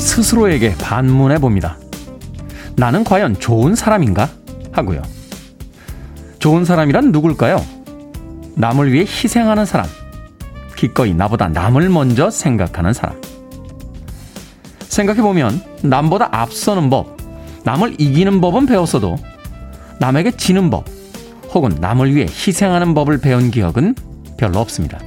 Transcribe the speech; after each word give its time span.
스스로에게 0.00 0.74
반문해 0.76 1.38
봅니다. 1.38 1.76
나는 2.76 3.04
과연 3.04 3.38
좋은 3.38 3.74
사람인가? 3.74 4.28
하고요. 4.72 5.02
좋은 6.38 6.64
사람이란 6.64 7.12
누굴까요? 7.12 7.64
남을 8.54 8.92
위해 8.92 9.04
희생하는 9.04 9.66
사람. 9.66 9.86
기꺼이 10.76 11.12
나보다 11.14 11.48
남을 11.48 11.90
먼저 11.90 12.30
생각하는 12.30 12.92
사람. 12.92 13.20
생각해보면 14.80 15.62
남보다 15.82 16.28
앞서는 16.32 16.90
법, 16.90 17.16
남을 17.64 17.96
이기는 17.98 18.40
법은 18.40 18.66
배웠어도 18.66 19.16
남에게 19.98 20.32
지는 20.32 20.70
법, 20.70 20.86
혹은 21.52 21.76
남을 21.80 22.14
위해 22.14 22.26
희생하는 22.26 22.94
법을 22.94 23.18
배운 23.18 23.50
기억은 23.50 23.94
별로 24.36 24.58
없습니다. 24.60 24.98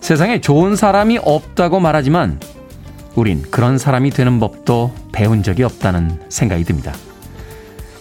세상에 0.00 0.40
좋은 0.40 0.76
사람이 0.76 1.18
없다고 1.22 1.80
말하지만 1.80 2.40
우린 3.16 3.42
그런 3.50 3.78
사람이 3.78 4.10
되는 4.10 4.38
법도 4.38 4.94
배운 5.12 5.42
적이 5.42 5.64
없다는 5.64 6.20
생각이 6.28 6.64
듭니다. 6.64 6.92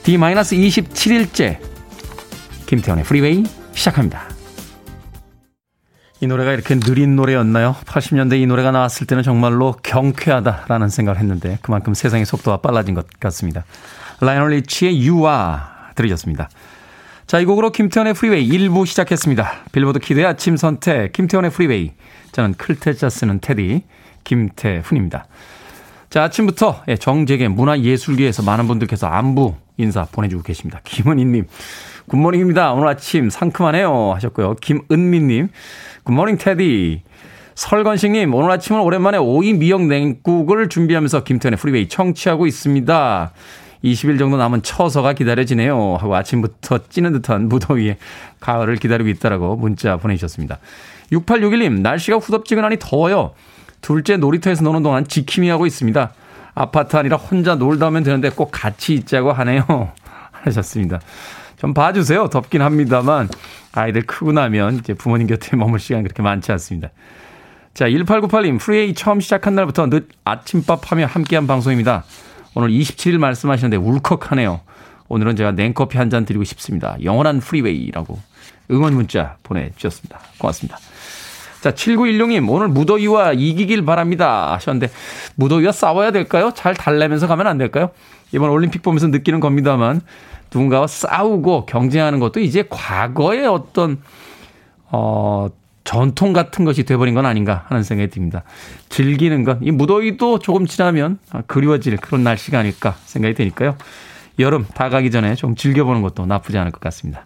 D-27일째 0.04 1.58
김태훈의 2.68 3.06
프리웨이 3.06 3.46
시작합니다. 3.74 4.30
이 6.22 6.28
노래가 6.28 6.54
이렇게 6.54 6.80
느린 6.80 7.16
노래였나요? 7.16 7.76
80년대 7.86 8.40
이 8.40 8.46
노래가 8.46 8.72
나왔을 8.72 9.08
때는 9.08 9.24
정말로 9.24 9.76
경쾌하다라는 9.84 10.90
생각을 10.90 11.20
했는데 11.20 11.60
그만큼 11.62 11.94
세상의 11.94 12.26
속도가 12.26 12.58
빨라진 12.58 12.94
것 12.94 13.08
같습니다. 13.20 13.64
라이오넬 14.22 14.52
리치의 14.52 14.94
Are 14.96 15.62
들으셨습니다. 15.96 16.50
자, 17.28 17.40
이 17.40 17.46
곡으로 17.46 17.72
김태훈의 17.72 18.14
프리웨이 18.14 18.48
1부 18.48 18.86
시작했습니다. 18.86 19.52
빌보드 19.72 20.00
키드의 20.00 20.26
아침 20.26 20.58
선택, 20.58 21.12
김태훈의 21.12 21.52
프리웨이. 21.52 21.94
저는 22.32 22.54
클 22.54 22.78
태자 22.78 23.10
쓰는 23.10 23.40
테디, 23.40 23.84
김태훈입니다. 24.26 25.28
자, 26.10 26.24
아침부터 26.24 26.84
예, 26.90 26.98
정재계 26.98 27.48
문화예술계에서 27.48 28.44
많은 28.44 28.68
분들께서 28.68 29.08
안부 29.08 29.56
인사 29.78 30.06
보내주고 30.06 30.44
계십니다. 30.44 30.82
김은희님, 30.84 31.48
굿모닝입니다. 32.08 32.74
오늘 32.74 32.88
아침 32.88 33.30
상큼하네요. 33.30 34.14
하셨고요. 34.16 34.56
김은미님, 34.56 35.50
굿모닝 36.04 36.38
테디. 36.38 37.02
설건식님, 37.56 38.34
오늘 38.34 38.52
아침은 38.52 38.82
오랜만에 38.82 39.18
오이 39.18 39.54
미역 39.54 39.84
냉국을 39.86 40.68
준비하면서 40.68 41.24
김태훈의 41.24 41.58
프리웨이 41.58 41.88
청취하고 41.88 42.48
있습니다. 42.48 43.32
20일 43.84 44.20
정도 44.20 44.36
남은 44.36 44.62
처서가 44.62 45.14
기다려지네요. 45.14 45.98
하고 46.00 46.16
아침부터 46.16 46.88
찌는 46.90 47.14
듯한 47.14 47.48
무더위에 47.48 47.98
가을을 48.40 48.76
기다리고 48.76 49.10
있다라고 49.10 49.56
문자 49.56 49.96
보내주셨습니다. 49.98 50.60
6861님, 51.12 51.82
날씨가 51.82 52.18
후덥지근하니 52.18 52.78
더워요. 52.80 53.34
둘째 53.86 54.18
놀이터에서 54.18 54.64
노는 54.64 54.82
동안 54.82 55.06
지킴이 55.08 55.48
하고 55.48 55.68
있습니다. 55.68 56.12
아파트 56.56 56.98
안이라 56.98 57.18
혼자 57.18 57.54
놀다 57.54 57.90
오면 57.90 58.02
되는데 58.02 58.32
꼭 58.32 58.50
같이 58.52 58.96
있자고 58.96 59.32
하네요. 59.32 59.92
하셨습니다. 60.32 61.00
좀 61.58 61.76
봐주세요. 61.76 62.30
덥긴 62.30 62.64
합니다만 62.64 63.30
아이들 63.74 64.02
크고 64.02 64.32
나면 64.32 64.78
이제 64.78 64.96
부모님 64.96 65.28
곁에 65.28 65.56
머물 65.56 65.80
시간이 65.80 66.02
그렇게 66.02 66.24
많지 66.24 66.52
않습니다. 66.54 66.90
자, 67.76 67.86
1898님, 67.86 68.60
프리웨이 68.60 68.96
처음 68.96 69.20
시작한 69.20 69.54
날부터 69.54 69.88
늦 69.92 70.08
아침밥 70.24 70.92
하며 70.92 71.06
함께한 71.06 71.46
방송입니다. 71.46 72.06
오늘 72.56 72.70
27일 72.70 73.20
말씀하셨는데 73.20 73.78
울컥하네요. 73.78 74.62
오늘은 75.10 75.36
제가 75.36 75.52
냉커피 75.52 76.00
한 76.00 76.10
잔 76.10 76.26
드리고 76.26 76.44
싶습니다. 76.44 76.98
영원한 77.04 77.40
프리웨이라고 77.40 78.20
응원 78.72 78.96
문자 78.96 79.38
보내주셨습니다. 79.44 80.22
고맙습니다. 80.40 80.80
자, 81.66 81.72
7916님, 81.72 82.48
오늘 82.48 82.68
무더위와 82.68 83.34
이기길 83.34 83.86
바랍니다. 83.86 84.54
하셨는데, 84.54 84.94
무더위와 85.34 85.72
싸워야 85.72 86.12
될까요? 86.12 86.52
잘 86.54 86.76
달래면서 86.76 87.26
가면 87.26 87.48
안 87.48 87.58
될까요? 87.58 87.90
이번 88.32 88.52
올림픽 88.52 88.84
보면서 88.84 89.08
느끼는 89.08 89.40
겁니다만, 89.40 90.02
누군가와 90.54 90.86
싸우고 90.86 91.66
경쟁하는 91.66 92.20
것도 92.20 92.40
이제 92.40 92.66
과거의 92.70 93.48
어떤, 93.48 94.00
어, 94.92 95.48
전통 95.84 96.34
같은 96.34 96.66
것이 96.66 96.84
돼버린 96.84 97.16
건 97.16 97.26
아닌가 97.26 97.66
하는 97.68 97.82
생각이 97.82 98.12
듭니다. 98.12 98.44
즐기는 98.90 99.44
건, 99.44 99.58
이 99.64 99.72
무더위도 99.72 100.38
조금 100.38 100.68
지나면 100.68 101.18
그리워질 101.48 101.98
그런 101.98 102.24
날씨가 102.24 102.60
아닐까 102.60 102.94
생각이 103.06 103.34
드니까요. 103.34 103.76
여름 104.38 104.68
다 104.76 104.90
가기 104.90 105.10
전에 105.10 105.34
좀 105.34 105.56
즐겨보는 105.56 106.04
것도 106.04 106.28
나쁘지 106.28 106.60
않을 106.60 106.72
것 106.72 106.80
같습니다. 106.80 107.26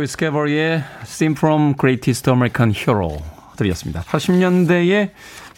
조이 0.00 0.06
스카버리의 0.06 0.82
Theme 1.02 1.34
from 1.36 1.74
Greatest 1.78 2.30
American 2.30 2.72
Hero 2.74 3.22
들이었습니다. 3.58 4.00
80년대의 4.04 5.10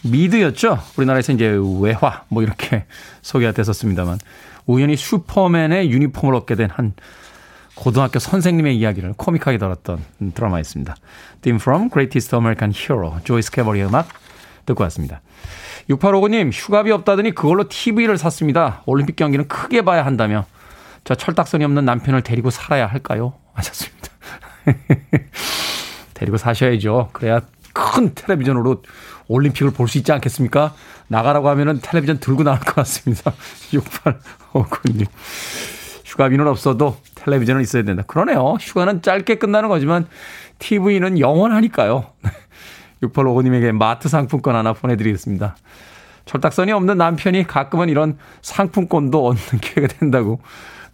미드였죠. 0.03 0.79
우리나라에서 0.97 1.31
이제 1.31 1.57
외화 1.79 2.23
뭐 2.27 2.43
이렇게 2.43 2.83
소개가 3.23 3.53
됐었습니다만 3.53 4.19
우연히 4.65 4.97
슈퍼맨의 4.97 5.89
유니폼을 5.91 6.35
얻게 6.35 6.55
된 6.55 6.67
한 6.73 6.91
고등학교 7.75 8.19
선생님의 8.19 8.75
이야기를 8.75 9.13
코믹하게 9.15 9.59
다뤘던 9.59 10.03
드라마였습니다. 10.35 10.97
Theme 11.41 11.61
from 11.61 11.89
Greatest 11.89 12.35
American 12.35 12.73
Hero 12.75 13.19
조이 13.23 13.41
스카버리의 13.41 13.87
음악 13.87 14.09
듣고 14.65 14.83
왔습니다. 14.83 15.21
6859님 15.89 16.51
휴가비 16.51 16.91
없다더니 16.91 17.31
그걸로 17.33 17.69
TV를 17.69 18.17
샀습니다. 18.17 18.83
올림픽 18.87 19.15
경기는 19.15 19.47
크게 19.47 19.83
봐야 19.83 20.05
한다며 20.05 20.45
저 21.05 21.15
철딱선이 21.15 21.63
없는 21.63 21.85
남편을 21.85 22.23
데리고 22.23 22.49
살아야 22.49 22.87
할까요? 22.87 23.35
하셨습니다. 23.53 24.12
데리고 26.13 26.37
사셔야죠. 26.37 27.09
그래야 27.13 27.41
큰 27.73 28.13
텔레비전으로 28.13 28.83
올림픽을 29.27 29.71
볼 29.71 29.87
수 29.87 29.97
있지 29.97 30.11
않겠습니까? 30.11 30.73
나가라고 31.07 31.49
하면은 31.49 31.79
텔레비전 31.81 32.19
들고 32.19 32.43
나올 32.43 32.59
것 32.59 32.75
같습니다. 32.75 33.33
6859님. 33.71 35.07
휴가비는 36.05 36.47
없어도 36.47 36.97
텔레비전은 37.15 37.61
있어야 37.61 37.83
된다. 37.83 38.03
그러네요. 38.05 38.57
휴가는 38.59 39.01
짧게 39.01 39.35
끝나는 39.35 39.69
거지만 39.69 40.07
TV는 40.59 41.19
영원하니까요. 41.19 42.05
6859님에게 43.01 43.71
마트 43.71 44.07
상품권 44.07 44.55
하나 44.55 44.73
보내드리겠습니다. 44.73 45.55
철딱선이 46.25 46.71
없는 46.71 46.97
남편이 46.97 47.47
가끔은 47.47 47.89
이런 47.89 48.17
상품권도 48.41 49.25
얻는 49.25 49.59
기회가 49.61 49.87
된다고 49.93 50.39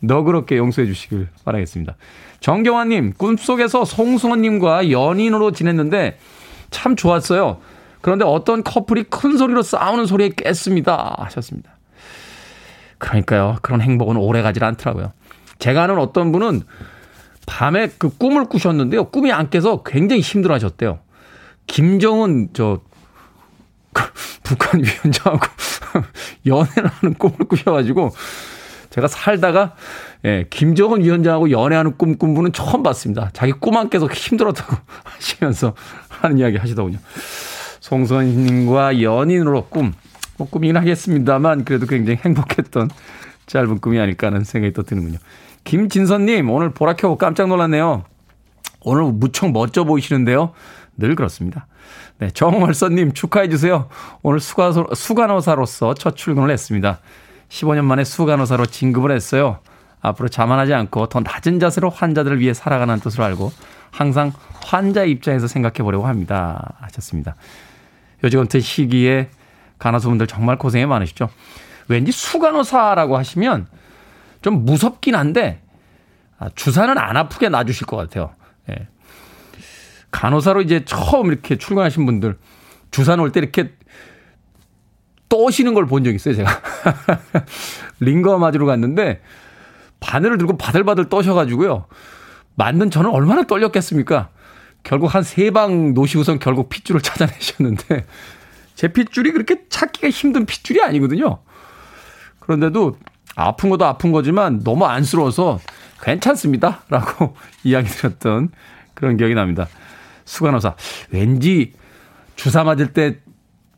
너그럽게 0.01 0.57
용서해 0.57 0.87
주시길 0.87 1.27
바라겠습니다. 1.45 1.95
정경환님, 2.39 3.13
꿈속에서 3.17 3.85
송수원님과 3.85 4.91
연인으로 4.91 5.51
지냈는데 5.51 6.17
참 6.71 6.95
좋았어요. 6.95 7.59
그런데 8.01 8.23
어떤 8.25 8.63
커플이 8.63 9.03
큰 9.03 9.37
소리로 9.37 9.61
싸우는 9.61 10.05
소리에 10.05 10.29
깼습니다. 10.29 11.15
하셨습니다. 11.19 11.71
그러니까요. 12.97 13.57
그런 13.61 13.81
행복은 13.81 14.15
오래 14.17 14.41
가질 14.41 14.63
않더라고요. 14.63 15.11
제가 15.57 15.83
아는 15.83 15.97
어떤 15.99 16.31
분은 16.31 16.61
밤에 17.45 17.89
그 17.97 18.09
꿈을 18.09 18.45
꾸셨는데요. 18.45 19.05
꿈이 19.05 19.31
안 19.31 19.49
깨서 19.49 19.83
굉장히 19.83 20.21
힘들어 20.21 20.53
하셨대요. 20.53 20.99
김정은 21.67 22.49
저 22.53 22.81
북한 24.43 24.83
위원장하고 24.83 25.47
연애를 26.45 26.89
하는 26.89 27.13
꿈을 27.15 27.37
꾸셔가지고 27.47 28.11
제가 28.89 29.07
살다가 29.07 29.75
예, 30.25 30.45
김정은 30.49 31.03
위원장하고 31.03 31.51
연애하는 31.51 31.97
꿈꾼 31.97 32.33
분은 32.33 32.53
처음 32.53 32.83
봤습니다. 32.83 33.29
자기 33.33 33.51
꿈안 33.51 33.89
깨서 33.89 34.07
힘들었다고 34.07 34.75
하시면서 35.03 35.73
하는 36.09 36.37
이야기 36.37 36.57
하시더군요. 36.57 36.97
송선님과 37.79 39.01
연인으로 39.01 39.65
꿈, 39.65 39.93
뭐 40.37 40.47
꿈이긴 40.49 40.77
하겠습니다만 40.77 41.65
그래도 41.65 41.85
굉장히 41.85 42.19
행복했던 42.23 42.89
짧은 43.45 43.79
꿈이 43.79 43.99
아닐까 43.99 44.27
하는 44.27 44.43
생각이 44.43 44.73
또 44.73 44.83
드는군요. 44.83 45.17
김진선님, 45.63 46.49
오늘 46.49 46.71
보라 46.71 46.93
켜고 46.93 47.17
깜짝 47.17 47.47
놀랐네요. 47.47 48.03
오늘 48.81 49.03
무척 49.11 49.51
멋져 49.51 49.83
보이시는데요. 49.83 50.53
늘 50.97 51.15
그렇습니다. 51.15 51.67
네, 52.19 52.29
정월선님 52.31 53.13
축하해주세요. 53.13 53.87
오늘 54.21 54.39
수간호사, 54.39 54.83
수간호사로서 54.93 55.93
첫 55.93 56.15
출근을 56.15 56.51
했습니다. 56.51 56.99
15년 57.49 57.83
만에 57.83 58.03
수간호사로 58.03 58.67
진급을 58.67 59.11
했어요. 59.11 59.59
앞으로 60.01 60.29
자만하지 60.29 60.73
않고 60.73 61.07
더 61.07 61.19
낮은 61.19 61.59
자세로 61.59 61.89
환자들을 61.89 62.39
위해 62.39 62.53
살아가는 62.53 62.99
뜻으로 62.99 63.25
알고 63.25 63.51
항상 63.91 64.31
환자 64.63 65.03
입장에서 65.03 65.47
생각해 65.47 65.79
보려고 65.79 66.07
합니다. 66.07 66.75
하셨습니다. 66.79 67.35
요즘 68.23 68.41
같은 68.41 68.59
시기에 68.59 69.29
간호사분들 69.79 70.27
정말 70.27 70.57
고생이 70.57 70.85
많으시죠. 70.85 71.29
왠지 71.87 72.11
수간호사라고 72.11 73.17
하시면 73.17 73.67
좀 74.41 74.65
무섭긴 74.65 75.15
한데 75.15 75.61
아, 76.37 76.49
주사는 76.55 76.97
안 76.97 77.17
아프게 77.17 77.49
놔주실 77.49 77.87
것 77.87 77.97
같아요. 77.97 78.33
예. 78.69 78.87
간호사로 80.11 80.61
이제 80.61 80.85
처음 80.85 81.27
이렇게 81.27 81.57
출근하신 81.57 82.05
분들 82.05 82.37
주사 82.91 83.15
놓을 83.15 83.31
때 83.31 83.39
이렇게 83.39 83.73
떠시는 85.29 85.73
걸 85.73 85.85
본 85.85 86.03
적 86.03 86.13
있어요, 86.13 86.35
제가. 86.35 86.49
링거 87.99 88.37
맞으러 88.39 88.65
갔는데 88.65 89.21
바늘을 89.99 90.37
들고 90.37 90.57
바들바들 90.57 91.09
떠셔가지고요. 91.09 91.85
맞는 92.55 92.89
저는 92.91 93.09
얼마나 93.11 93.43
떨렸겠습니까? 93.43 94.29
결국 94.83 95.13
한 95.13 95.23
세방 95.23 95.93
놓으시고선 95.93 96.39
결국 96.39 96.69
핏줄을 96.69 97.01
찾아내셨는데 97.03 98.05
제 98.75 98.87
핏줄이 98.87 99.31
그렇게 99.31 99.65
찾기가 99.69 100.09
힘든 100.09 100.45
핏줄이 100.45 100.81
아니거든요. 100.81 101.39
그런데도 102.39 102.97
아픈 103.35 103.69
것도 103.69 103.85
아픈 103.85 104.11
거지만 104.11 104.63
너무 104.63 104.85
안쓰러워서 104.85 105.59
괜찮습니다. 106.01 106.83
라고 106.89 107.35
이야기 107.63 107.89
드렸던 107.89 108.49
그런 108.93 109.17
기억이 109.17 109.33
납니다. 109.35 109.67
수간호사. 110.25 110.75
왠지 111.11 111.73
주사 112.35 112.63
맞을 112.63 112.93
때 112.93 113.19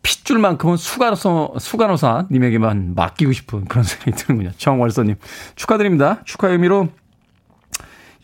핏줄만큼은 0.03 0.77
수간호사, 0.77 1.59
수간호사님에게만 1.59 2.93
맡기고 2.95 3.31
싶은 3.33 3.65
그런 3.65 3.83
생각이 3.85 4.11
드는군요. 4.11 4.51
정월서님. 4.57 5.15
축하드립니다. 5.55 6.21
축하의 6.25 6.53
의미로 6.53 6.89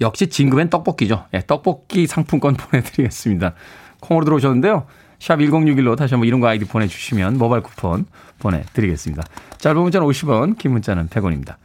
역시 0.02 0.28
진급엔 0.28 0.70
떡볶이죠. 0.70 1.26
예, 1.34 1.42
떡볶이 1.46 2.08
상품권 2.08 2.56
보내드리겠습니다. 2.58 3.54
콩으로 4.00 4.26
들어오셨는데요. 4.26 4.86
샵 5.20 5.38
1061로 5.38 5.98
다시 5.98 6.14
한번 6.14 6.28
이름과 6.28 6.50
아이디 6.50 6.66
보내주시면 6.66 7.38
모바일 7.38 7.64
쿠폰 7.64 8.06
보내드리겠습니다. 8.40 9.24
짧은 9.58 9.82
문자는 9.82 10.08
50원, 10.08 10.58
긴 10.58 10.72
문자는 10.74 11.10
100원입니다. 11.10 11.56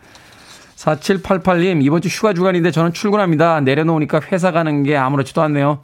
4788님, 0.76 1.84
이번 1.84 2.00
주 2.00 2.08
휴가 2.08 2.32
주간인데 2.32 2.70
저는 2.70 2.92
출근합니다. 2.92 3.60
내려놓으니까 3.60 4.20
회사 4.32 4.50
가는 4.50 4.82
게 4.82 4.96
아무렇지도 4.96 5.42
않네요. 5.42 5.82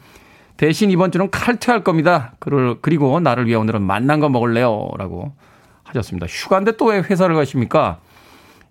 대신 0.58 0.90
이번 0.90 1.10
주는 1.12 1.30
칼퇴할 1.30 1.82
겁니다. 1.84 2.34
그리고 2.82 3.20
나를 3.20 3.46
위해 3.46 3.56
오늘은 3.56 3.80
만난 3.80 4.20
거 4.20 4.28
먹을래요. 4.28 4.90
라고 4.98 5.32
하셨습니다. 5.84 6.26
휴가인데 6.26 6.76
또 6.76 6.86
왜 6.86 6.98
회사를 6.98 7.34
가십니까? 7.36 8.00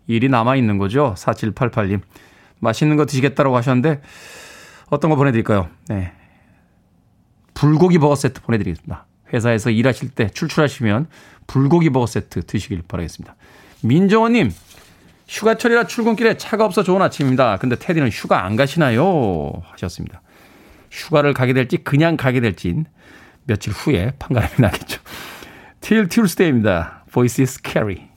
일이 0.06 0.30
남아있는 0.30 0.78
거죠. 0.78 1.16
4788님. 1.18 2.02
맛있는 2.60 2.98
거 2.98 3.06
드시겠다고 3.06 3.56
하셨는데 3.56 4.02
어떤 4.90 5.10
거 5.10 5.16
보내드릴까요? 5.16 5.70
네. 5.88 6.12
불고기 7.54 8.00
버거 8.00 8.16
세트 8.16 8.42
보내드리겠습니다. 8.42 9.06
회사에서 9.34 9.70
일하실 9.70 10.10
때 10.10 10.30
출출하시면 10.30 11.08
불고기 11.48 11.90
버거 11.90 12.06
세트 12.06 12.46
드시길 12.46 12.84
바라겠습니다. 12.88 13.36
민정원님, 13.82 14.52
휴가철이라 15.28 15.88
출근길에 15.88 16.38
차가 16.38 16.66
없어 16.66 16.84
좋은 16.84 17.02
아침입니다. 17.02 17.58
근데 17.58 17.76
테디는 17.78 18.10
휴가 18.10 18.44
안 18.46 18.56
가시나요? 18.56 19.54
하셨습니다. 19.72 20.22
휴가를 20.98 21.34
가게 21.34 21.54
될지 21.54 21.78
그냥 21.78 22.18
가게 22.18 22.40
될진 22.40 22.86
며칠 23.46 23.72
후에 23.72 24.12
판가름이 24.20 24.56
나겠죠. 24.58 25.00
Till 25.80 26.10
Tuesday입니다. 26.10 27.06
Voice 27.12 27.42
is 27.42 27.54
scary. 27.54 28.10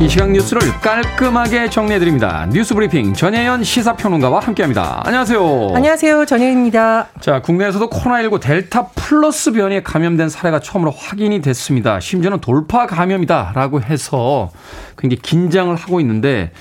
이 0.00 0.08
시각 0.08 0.30
뉴스를 0.30 0.60
깔끔하게 0.80 1.70
정리해드립니다. 1.70 2.46
뉴스 2.52 2.72
브리핑 2.72 3.14
전혜연 3.14 3.64
시사평론가와 3.64 4.38
함께합니다. 4.38 5.02
안녕하세요. 5.04 5.72
안녕하세요. 5.74 6.24
전혜연입니다. 6.24 7.08
자, 7.20 7.42
국내에서도 7.42 7.90
코로나19 7.90 8.40
델타 8.40 8.90
플러스 8.94 9.50
변이에 9.50 9.82
감염된 9.82 10.28
사례가 10.28 10.60
처음으로 10.60 10.92
확인이 10.92 11.42
됐습니다. 11.42 11.98
심지어는 11.98 12.40
돌파 12.40 12.86
감염이다라고 12.86 13.82
해서 13.82 14.50
굉장히 14.96 15.20
긴장을 15.20 15.74
하고 15.74 15.98
있는데 15.98 16.52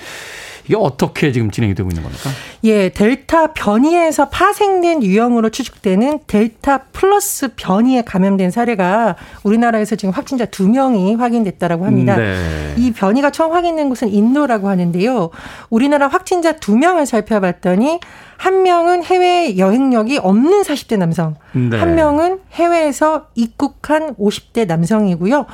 이게 0.68 0.75
어떻게 0.78 1.31
지금 1.31 1.50
진행이 1.50 1.75
되고 1.75 1.90
있는 1.90 2.04
겁니까? 2.04 2.30
예, 2.66 2.90
델타 2.90 3.54
변이에서 3.54 4.30
파생된 4.30 5.04
유형으로 5.04 5.50
추측되는 5.50 6.19
델타 6.28 6.86
플러스 6.92 7.50
변이에 7.56 8.02
감염된 8.04 8.52
사례가 8.52 9.16
우리나라에서 9.44 9.96
지금 9.96 10.14
확진자 10.14 10.46
두 10.46 10.68
명이 10.68 11.16
확인됐다라고 11.16 11.86
합니다. 11.86 12.16
네. 12.18 12.74
이 12.78 12.92
변이가 12.92 13.31
처음 13.31 13.54
확인된 13.54 13.90
곳은 13.90 14.10
인도라고 14.10 14.68
하는데요. 14.69 15.30
우리나라 15.69 16.08
확진자 16.08 16.54
두 16.54 16.78
명을 16.78 17.06
살펴봤더니 17.06 18.00
한 18.38 18.63
명은 18.63 19.04
해외 19.04 19.57
여행력이 19.57 20.19
없는 20.19 20.62
40대 20.62 20.97
남성, 20.97 21.35
네. 21.54 21.78
한 21.78 21.95
명은 21.95 22.40
해외에서 22.54 23.28
입국한 23.35 24.16
50대 24.16 24.68
남성이고요. 24.68 25.45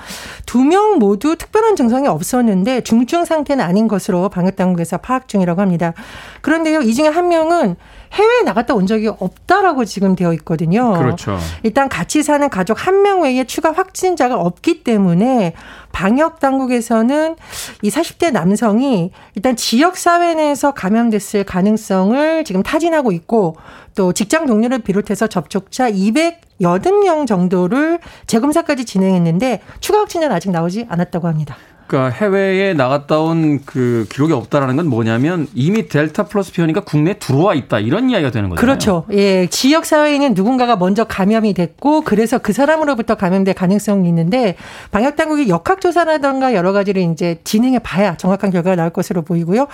두 0.46 0.64
명 0.64 1.00
모두 1.00 1.36
특별한 1.36 1.76
증상이 1.76 2.08
없었는데 2.08 2.82
중증 2.82 3.26
상태는 3.26 3.64
아닌 3.64 3.88
것으로 3.88 4.30
방역당국에서 4.30 4.98
파악 4.98 5.28
중이라고 5.28 5.62
합니다. 5.62 5.94
그런데요, 6.42 6.82
이 6.82 6.94
중에 6.94 7.08
한 7.08 7.30
명은 7.30 7.76
해외에 8.14 8.42
나갔다 8.44 8.76
온 8.76 8.86
적이 8.86 9.08
없다라고 9.08 9.86
지금 9.86 10.16
되어 10.16 10.34
있거든요. 10.34 10.94
그렇죠. 10.94 11.38
일단 11.64 11.90
같이 11.90 12.22
사는 12.24 12.48
가족 12.50 12.86
한 12.88 13.02
명 13.04 13.24
외에 13.24 13.44
추가 13.44 13.72
확진자가 13.74 14.40
없기 14.40 14.84
때문에 14.84 15.54
방역 15.92 16.40
당국에서는 16.40 17.36
이 17.82 17.90
40대 17.90 18.32
남성이 18.32 19.12
일단 19.36 19.56
지역 19.56 19.98
사회 19.98 20.36
내에서 20.36 20.74
감염됐을 20.74 21.44
가능성을 21.44 22.44
지금 22.46 22.64
타진하고 22.64 23.12
있고 23.12 23.58
또 23.96 24.14
직장 24.14 24.46
동료를 24.46 24.80
비롯해서 24.80 25.28
접촉자 25.28 25.92
280명 25.92 27.28
정도를 27.28 28.00
재검사까지 28.28 28.86
진행했는데 28.86 29.62
추가 29.80 30.00
확진자는 30.00 30.36
아직 30.36 30.52
나오지 30.52 30.86
않았다고 30.90 31.28
합니다. 31.28 31.56
그러니까 31.94 32.10
해외에 32.10 32.74
나갔다 32.74 33.20
온 33.20 33.60
그 33.66 34.08
기록이 34.10 34.34
없다라는 34.34 34.76
건 34.76 34.88
뭐냐면 34.88 35.48
이미 35.54 35.88
델타 35.88 36.24
플러스 36.24 36.52
변이가 36.52 36.82
국내에 36.82 37.16
들어와 37.16 37.54
있다 37.54 37.80
이런 37.80 38.10
이야기가 38.10 38.32
되는 38.32 38.50
거죠. 38.50 38.60
그렇죠. 38.60 39.06
예, 39.12 39.48
지역 39.48 39.86
사회에 39.86 40.16
있는 40.16 40.34
누군가가 40.34 40.76
먼저 40.76 41.04
감염이 41.04 41.54
됐고 41.54 42.02
그래서 42.02 42.40
그 42.40 42.52
사람으로부터 42.52 43.16
감염될 43.16 43.54
가능성이 43.54 44.10
있는데 44.10 44.56
방역 44.92 45.16
당국이 45.16 45.50
역학 45.50 45.82
조사라든가 45.82 46.56
여러 46.56 46.72
가지를 46.72 47.04
이제 47.04 47.40
진행해 47.44 47.80
봐야 47.80 48.18
정확한 48.18 48.50
결과가 48.50 48.76
나올 48.76 48.90
것으로 48.90 49.22
보이고요. 49.22 49.68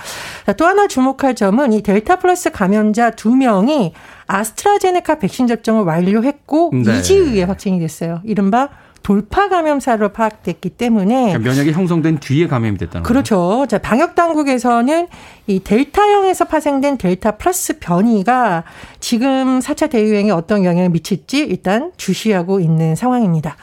또 0.58 0.66
하나 0.66 0.86
주목할 0.86 1.34
점은 1.34 1.72
이 1.72 1.82
델타 1.82 2.16
플러스 2.16 2.50
감염자 2.50 3.12
두 3.12 3.34
명이 3.34 3.94
아스트라제네카 4.26 5.16
백신 5.16 5.46
접종을 5.46 5.84
완료했고 5.84 6.70
네. 6.74 6.82
2주 6.82 7.26
후에 7.26 7.44
확진이 7.44 7.80
됐어요. 7.80 8.20
이른바 8.24 8.68
돌파 9.02 9.48
감염사로 9.48 10.10
파악됐기 10.10 10.70
때문에 10.70 11.32
그러니까 11.32 11.38
면역이 11.50 11.72
형성된 11.72 12.18
뒤에 12.20 12.46
감염이 12.46 12.78
됐다는 12.78 13.02
거죠. 13.02 13.08
그렇죠. 13.12 13.66
자, 13.66 13.78
방역 13.78 14.14
당국에서는 14.14 15.08
이 15.46 15.60
델타형에서 15.60 16.44
파생된 16.44 16.98
델타 16.98 17.32
플러스 17.32 17.78
변이가 17.78 18.64
지금 19.00 19.60
4차 19.60 19.90
대유행에 19.90 20.30
어떤 20.30 20.64
영향을 20.64 20.90
미칠지 20.90 21.38
일단 21.38 21.92
주시하고 21.96 22.60
있는 22.60 22.94
상황입니다. 22.94 23.56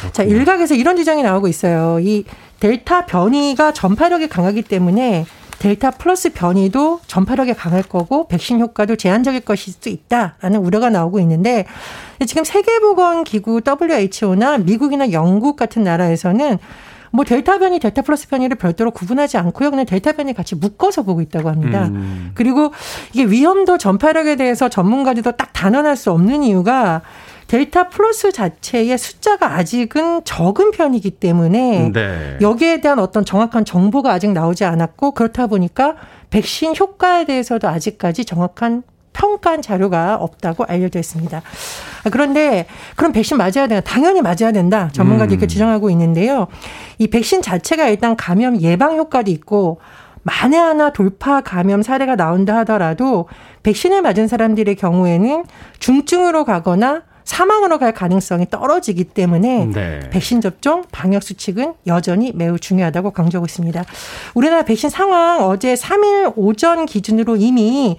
그렇군요. 0.00 0.12
자, 0.12 0.22
일각에서 0.22 0.74
이런 0.74 0.96
주장이 0.96 1.22
나오고 1.22 1.48
있어요. 1.48 1.98
이 2.00 2.24
델타 2.60 3.06
변이가 3.06 3.72
전파력이 3.72 4.28
강하기 4.28 4.62
때문에 4.62 5.26
델타 5.58 5.92
플러스 5.92 6.32
변이도 6.32 7.00
전파력이 7.06 7.54
강할 7.54 7.82
거고 7.82 8.28
백신 8.28 8.60
효과도 8.60 8.96
제한적일 8.96 9.40
것일 9.40 9.74
수 9.74 9.88
있다라는 9.88 10.60
우려가 10.60 10.90
나오고 10.90 11.20
있는데 11.20 11.66
지금 12.26 12.44
세계보건기구 12.44 13.62
WHO나 13.64 14.58
미국이나 14.58 15.12
영국 15.12 15.56
같은 15.56 15.84
나라에서는 15.84 16.58
뭐 17.14 17.24
델타 17.24 17.58
변이, 17.58 17.78
델타 17.78 18.02
플러스 18.02 18.28
변이를 18.28 18.56
별도로 18.56 18.90
구분하지 18.90 19.38
않고요. 19.38 19.70
그냥 19.70 19.86
델타 19.86 20.12
변이 20.12 20.34
같이 20.34 20.56
묶어서 20.56 21.04
보고 21.04 21.20
있다고 21.20 21.48
합니다. 21.48 21.86
음. 21.86 22.32
그리고 22.34 22.72
이게 23.12 23.24
위험도 23.24 23.78
전파력에 23.78 24.34
대해서 24.34 24.68
전문가들도 24.68 25.32
딱 25.32 25.52
단언할 25.52 25.96
수 25.96 26.10
없는 26.10 26.42
이유가 26.42 27.02
델타 27.48 27.88
플러스 27.90 28.32
자체의 28.32 28.96
숫자가 28.96 29.54
아직은 29.54 30.24
적은 30.24 30.70
편이기 30.70 31.12
때문에 31.12 31.90
네. 31.92 32.38
여기에 32.40 32.80
대한 32.80 32.98
어떤 32.98 33.24
정확한 33.24 33.64
정보가 33.64 34.12
아직 34.12 34.32
나오지 34.32 34.64
않았고 34.64 35.12
그렇다 35.12 35.46
보니까 35.46 35.96
백신 36.30 36.74
효과에 36.76 37.24
대해서도 37.26 37.68
아직까지 37.68 38.24
정확한 38.24 38.82
평가한 39.12 39.62
자료가 39.62 40.16
없다고 40.16 40.64
알려져 40.64 40.98
있습니다. 40.98 41.38
아, 42.04 42.10
그런데 42.10 42.66
그럼 42.96 43.12
백신 43.12 43.36
맞아야 43.36 43.68
되나? 43.68 43.80
당연히 43.80 44.20
맞아야 44.20 44.50
된다. 44.52 44.90
전문가들이 44.92 45.34
음. 45.34 45.38
이렇게 45.38 45.46
주장하고 45.46 45.88
있는데요. 45.90 46.48
이 46.98 47.06
백신 47.06 47.40
자체가 47.40 47.88
일단 47.88 48.16
감염 48.16 48.60
예방 48.60 48.96
효과도 48.96 49.30
있고 49.30 49.80
만에 50.24 50.56
하나 50.56 50.90
돌파 50.90 51.42
감염 51.42 51.82
사례가 51.82 52.16
나온다 52.16 52.56
하더라도 52.58 53.28
백신을 53.62 54.02
맞은 54.02 54.26
사람들의 54.26 54.74
경우에는 54.74 55.44
중증으로 55.78 56.44
가거나 56.44 57.02
사망으로 57.24 57.78
갈 57.78 57.92
가능성이 57.92 58.46
떨어지기 58.50 59.04
때문에 59.04 59.66
네. 59.66 60.00
백신 60.10 60.40
접종 60.40 60.84
방역 60.92 61.22
수칙은 61.22 61.74
여전히 61.86 62.32
매우 62.34 62.58
중요하다고 62.58 63.12
강조하고 63.12 63.46
있습니다. 63.46 63.84
우리나라 64.34 64.62
백신 64.62 64.90
상황 64.90 65.42
어제 65.42 65.74
3일 65.74 66.34
오전 66.36 66.86
기준으로 66.86 67.36
이미 67.36 67.96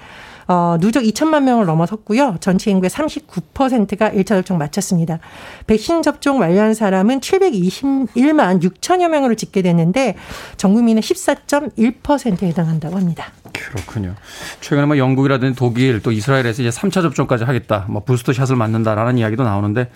어, 0.48 0.78
누적 0.80 1.02
2천만 1.02 1.44
명을 1.44 1.66
넘어섰고요. 1.66 2.38
전체 2.40 2.70
인구의 2.72 2.90
39%가 2.90 4.12
1차 4.12 4.28
접종 4.28 4.58
마쳤습니다. 4.58 5.20
백신 5.68 6.04
접종 6.04 6.40
완료한 6.40 6.74
사람은 6.74 7.20
721만 7.20 8.62
6천여 8.62 9.10
명으로 9.10 9.36
집계됐는데 9.36 10.16
전 10.58 10.74
국민의 10.74 11.02
14.1%에 11.02 12.48
해당한다고 12.48 12.98
합니다. 12.98 13.32
그렇군요. 13.54 14.16
최근에 14.62 14.86
뭐 14.86 14.98
영국이라든지 14.98 15.58
독일 15.58 16.02
또 16.02 16.12
이스라엘에서 16.12 16.62
이제 16.62 16.70
3차 16.70 17.02
접종까지 17.02 17.44
하겠다. 17.44 17.86
뭐 17.90 18.04
부스터 18.04 18.34
샷을 18.34 18.56
맞는다라는 18.56 19.18
이야기도 19.18 19.44
나오는데 19.44 19.90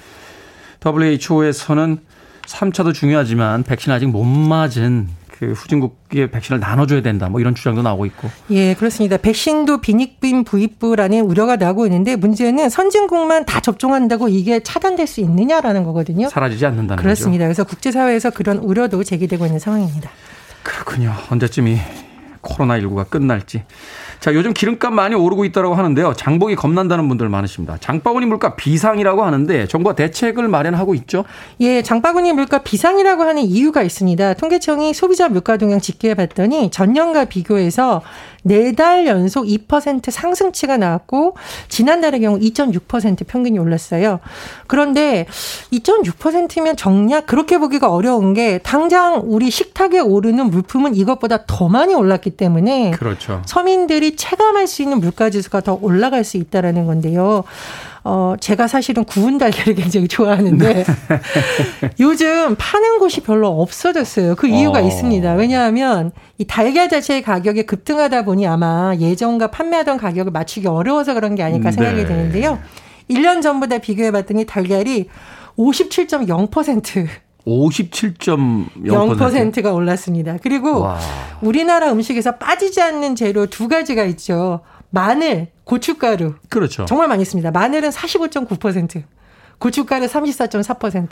WHO에서는 0.83 1.99
3차도 2.45 2.93
중요하지만 2.93 3.63
백신 3.63 3.91
아직 3.91 4.07
못 4.07 4.23
맞은 4.23 5.18
그 5.39 5.53
후진국의 5.53 6.31
백신을 6.31 6.59
나눠줘야 6.59 7.01
된다. 7.01 7.29
뭐 7.29 7.39
이런 7.39 7.55
주장도 7.55 7.81
나오고 7.81 8.05
있고. 8.07 8.29
예, 8.49 8.73
그렇습니다. 8.73 9.15
백신도 9.15 9.79
빈익빈 9.79 10.43
부익부라는 10.43 11.21
우려가 11.21 11.55
나오고 11.55 11.85
있는데 11.85 12.17
문제는 12.17 12.69
선진국만 12.69 13.45
다 13.45 13.61
접종한다고 13.61 14.27
이게 14.27 14.59
차단될 14.59 15.07
수 15.07 15.21
있느냐라는 15.21 15.85
거거든요. 15.85 16.27
사라지지 16.27 16.65
않는다는 16.65 17.01
그렇습니다. 17.01 17.45
거죠. 17.45 17.55
그래서 17.55 17.63
국제사회에서 17.63 18.31
그런 18.31 18.57
우려도 18.57 19.01
제기되고 19.05 19.45
있는 19.45 19.59
상황입니다. 19.59 20.09
그렇군요. 20.61 21.13
언제쯤이 21.29 21.77
코로나19가 22.41 23.09
끝날지. 23.09 23.63
자, 24.19 24.33
요즘 24.33 24.53
기름값 24.53 24.91
많이 24.93 25.15
오르고 25.15 25.45
있다고 25.45 25.75
하는데요. 25.75 26.13
장복이 26.13 26.55
겁난다는 26.55 27.07
분들 27.07 27.29
많으십니다. 27.29 27.77
장바구니 27.79 28.25
물가 28.25 28.55
비상이라고 28.55 29.23
하는데 29.23 29.65
정부가 29.67 29.95
대책을 29.95 30.49
마련하고 30.49 30.93
있죠? 30.95 31.23
예, 31.61 31.81
장바구니 31.81 32.33
물가 32.33 32.57
비상이라고 32.57 33.23
하는 33.23 33.43
이유가 33.43 33.81
있습니다. 33.81 34.33
통계청이 34.33 34.93
소비자 34.93 35.29
물가 35.29 35.55
동향 35.55 35.79
집계해 35.79 36.15
봤더니 36.15 36.69
전년과 36.69 37.25
비교해서 37.25 38.01
네 38.43 38.71
달 38.73 39.07
연속 39.07 39.45
2% 39.45 40.11
상승치가 40.11 40.77
나왔고 40.77 41.35
지난달의 41.67 42.21
경우 42.21 42.39
2.6% 42.39 43.27
평균이 43.27 43.59
올랐어요. 43.59 44.19
그런데 44.67 45.25
2.6%면 45.73 46.75
정작 46.77 47.25
그렇게 47.25 47.57
보기가 47.57 47.91
어려운 47.91 48.33
게 48.33 48.59
당장 48.59 49.21
우리 49.25 49.49
식탁에 49.49 49.99
오르는 49.99 50.47
물품은 50.49 50.95
이것보다 50.95 51.45
더 51.45 51.67
많이 51.67 51.93
올랐기 51.93 52.31
때문에 52.31 52.91
그렇죠. 52.91 53.41
서민들이 53.45 54.15
체감할 54.15 54.67
수 54.67 54.81
있는 54.81 54.99
물가 54.99 55.29
지수가 55.29 55.61
더 55.61 55.77
올라갈 55.81 56.23
수 56.23 56.37
있다라는 56.37 56.85
건데요. 56.85 57.43
어, 58.03 58.35
제가 58.39 58.67
사실은 58.67 59.03
구운 59.03 59.37
달걀을 59.37 59.75
굉장히 59.75 60.07
좋아하는데 60.07 60.73
네. 60.73 60.85
요즘 61.99 62.55
파는 62.57 62.99
곳이 62.99 63.21
별로 63.21 63.61
없어졌어요. 63.61 64.35
그 64.35 64.47
이유가 64.47 64.79
어. 64.79 64.81
있습니다. 64.81 65.33
왜냐하면 65.33 66.11
이 66.37 66.45
달걀 66.45 66.89
자체의 66.89 67.21
가격이 67.21 67.63
급등하다 67.63 68.23
보니 68.23 68.47
아마 68.47 68.95
예전과 68.97 69.51
판매하던 69.51 69.97
가격을 69.97 70.31
맞추기 70.31 70.67
어려워서 70.67 71.13
그런 71.13 71.35
게 71.35 71.43
아닐까 71.43 71.71
생각이 71.71 72.03
네. 72.03 72.05
드는데요. 72.05 72.59
1년 73.09 73.41
전보다 73.41 73.79
비교해 73.79 74.11
봤더니 74.11 74.45
달걀이 74.45 75.07
57.0% 75.57 77.07
57.0%가 77.45 79.73
올랐습니다. 79.73 80.37
그리고 80.41 80.81
와. 80.81 80.99
우리나라 81.41 81.91
음식에서 81.91 82.35
빠지지 82.35 82.81
않는 82.81 83.15
재료 83.15 83.47
두 83.47 83.67
가지가 83.67 84.03
있죠. 84.05 84.61
마늘, 84.89 85.47
고춧가루. 85.63 86.35
그렇죠. 86.49 86.85
정말 86.85 87.07
많이 87.07 87.25
씁니다. 87.25 87.51
마늘은 87.51 87.89
45.9%, 87.89 89.03
고춧가루 89.59 90.05
34.4%. 90.07 91.09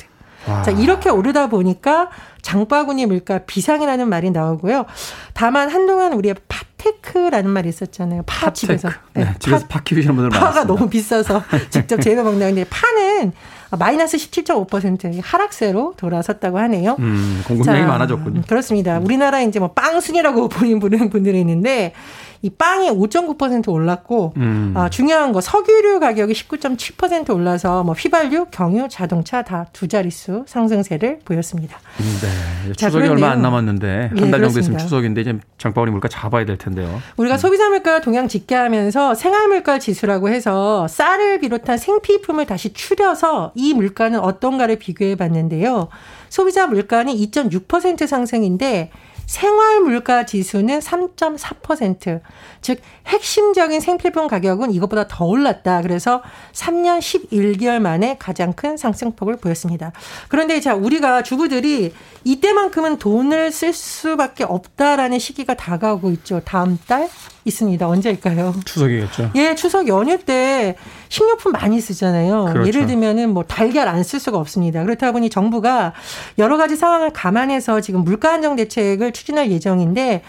와. 0.48 0.62
자, 0.62 0.72
이렇게 0.72 1.10
오르다 1.10 1.48
보니까 1.48 2.10
장바구니 2.42 3.06
물가 3.06 3.40
비상이라는 3.40 4.08
말이 4.08 4.32
나오고요. 4.32 4.86
다만 5.34 5.70
한동안 5.70 6.14
우리가 6.14 6.36
파테크라는 6.48 7.50
말이 7.50 7.68
있었잖아요. 7.70 8.24
파 8.26 8.46
파테크. 8.46 8.54
집에서. 8.56 8.90
네, 9.14 9.26
네, 9.26 9.34
집에서 9.40 9.68
파, 9.68 9.80
파 9.80 9.84
키우시는 9.84 10.16
분들 10.16 10.30
파가 10.30 10.46
많습니다. 10.46 10.74
너무 10.74 10.90
비싸서 10.90 11.44
직접 11.70 12.00
재배해 12.00 12.22
먹는데 12.24 12.66
파는 12.70 13.34
마이너스 13.78 14.16
17.5% 14.16 15.20
하락세로 15.22 15.96
돌아섰다고 15.98 16.58
하네요. 16.60 16.96
음, 17.00 17.44
공급량이 17.46 17.82
자, 17.82 17.88
많아졌군요. 17.88 18.44
그렇습니다. 18.48 19.00
우리나라 19.00 19.42
이제 19.42 19.60
뭐 19.60 19.74
빵순이라고 19.74 20.48
보는 20.80 21.10
분들이 21.10 21.42
있는데 21.42 21.94
이 22.42 22.50
빵이 22.50 22.90
5.9% 22.90 23.70
올랐고 23.70 24.34
음. 24.38 24.74
아, 24.76 24.90
중요한 24.90 25.32
거 25.32 25.42
석유류 25.42 26.00
가격이 26.00 26.34
19.7% 26.34 27.34
올라서 27.34 27.84
뭐 27.84 27.94
휘발유, 27.94 28.48
경유, 28.52 28.88
자동차 28.90 29.44
다 29.44 29.68
두 29.74 29.88
자릿수 29.88 30.44
상승세를 30.48 31.20
보였습니다. 31.24 31.78
네. 31.98 32.74
추석이 32.74 33.06
자, 33.06 33.12
얼마 33.12 33.30
안 33.32 33.42
남았는데 33.42 34.12
한달 34.18 34.40
예, 34.40 34.46
정도 34.46 34.60
있으면 34.60 34.80
추석인데 34.80 35.22
이제 35.22 35.38
장바구니 35.58 35.92
물가 35.92 36.08
잡아야 36.08 36.46
될 36.46 36.58
텐데요. 36.58 37.02
우리가 37.18 37.36
음. 37.36 37.38
소비자 37.38 37.70
물가 37.70 38.02
동향 38.02 38.28
집계하면서 38.28 39.16
생활 39.16 39.48
물가 39.48 39.78
지수라고 39.80 40.30
해서 40.30 40.88
쌀을 40.88 41.40
비롯한 41.40 41.78
생필품을 41.78 42.46
다시 42.46 42.74
추려서 42.74 43.52
이 43.56 43.74
물가는 43.74 44.20
어떤가를 44.20 44.78
비교해 44.78 45.16
봤는데요. 45.16 45.90
소비자 46.30 46.68
물가는 46.68 47.14
2.6% 47.14 48.08
상승인데 48.08 48.92
생활 49.28 49.82
물가 49.82 50.26
지수는 50.26 50.80
3.4%. 50.80 52.22
즉 52.62 52.80
핵심적인 53.06 53.80
생필품 53.80 54.28
가격은 54.28 54.72
이것보다 54.72 55.08
더 55.08 55.26
올랐다. 55.26 55.82
그래서 55.84 56.24
3년 56.54 57.00
11개월 57.00 57.80
만에 57.80 58.18
가장 58.18 58.54
큰 58.54 58.78
상승폭을 58.78 59.36
보였습니다. 59.38 59.92
그런데 60.30 60.60
자, 60.60 60.74
우리가 60.74 61.22
주부들이 61.22 61.94
이때만큼은 62.24 62.98
돈을 62.98 63.52
쓸 63.52 63.74
수밖에 63.74 64.46
없다라는 64.46 65.20
시기가 65.20 65.54
다가오고 65.54 66.10
있죠. 66.12 66.42
다음 66.44 66.80
달 66.88 67.10
있습니다. 67.48 67.88
언제일까요? 67.88 68.54
추석이겠죠. 68.66 69.32
예, 69.36 69.56
추석 69.56 69.88
연휴 69.88 70.18
때 70.18 70.76
식료품 71.10 71.54
많이 71.54 71.80
쓰잖아요. 71.82 72.46
그렇죠. 72.52 72.68
예를 72.68 72.86
들면은 72.88 73.34
뭐 73.34 73.44
달걀 73.44 73.88
안 73.88 74.04
쓸 74.04 74.20
수가 74.20 74.38
없습니다. 74.38 74.84
그렇다 74.84 75.12
보니 75.12 75.30
정부가 75.30 75.94
여러 76.38 76.58
가지 76.58 76.76
상황을 76.76 77.12
감안해서 77.12 77.82
지금 77.82 78.04
물가 78.04 78.34
안정 78.34 78.56
대책을 78.56 79.12
추진할 79.12 79.52
예정인데 79.52 80.22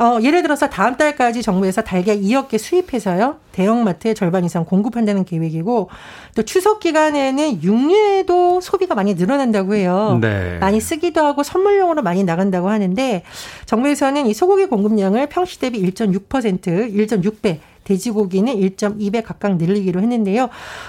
어, 0.00 0.18
예를 0.22 0.40
들어서 0.40 0.66
다음 0.70 0.96
달까지 0.96 1.42
정부에서 1.42 1.82
달걀 1.82 2.16
2억 2.16 2.48
개 2.48 2.56
수입해서요. 2.56 3.36
대형마트에 3.52 4.14
절반 4.14 4.46
이상 4.46 4.64
공급한다는 4.64 5.26
계획이고 5.26 5.90
또 6.34 6.42
추석 6.42 6.80
기간에는 6.80 7.62
육류에도 7.62 8.62
소비가 8.62 8.94
많이 8.94 9.12
늘어난다고 9.12 9.74
해요. 9.74 10.18
네. 10.18 10.56
많이 10.58 10.80
쓰기도 10.80 11.22
하고 11.22 11.42
선물용으로 11.42 12.00
많이 12.00 12.24
나간다고 12.24 12.70
하는데 12.70 13.22
정부에서는 13.66 14.26
이 14.26 14.32
소고기 14.32 14.66
공급량을 14.66 15.28
평시 15.28 15.60
대비 15.60 15.82
1.6% 15.82 16.62
1.6배 16.64 17.58
돼지고기는 17.84 18.54
1.2배 18.54 19.22
각각 19.24 19.56
늘리기로 19.56 20.00
했는데요. 20.00 20.48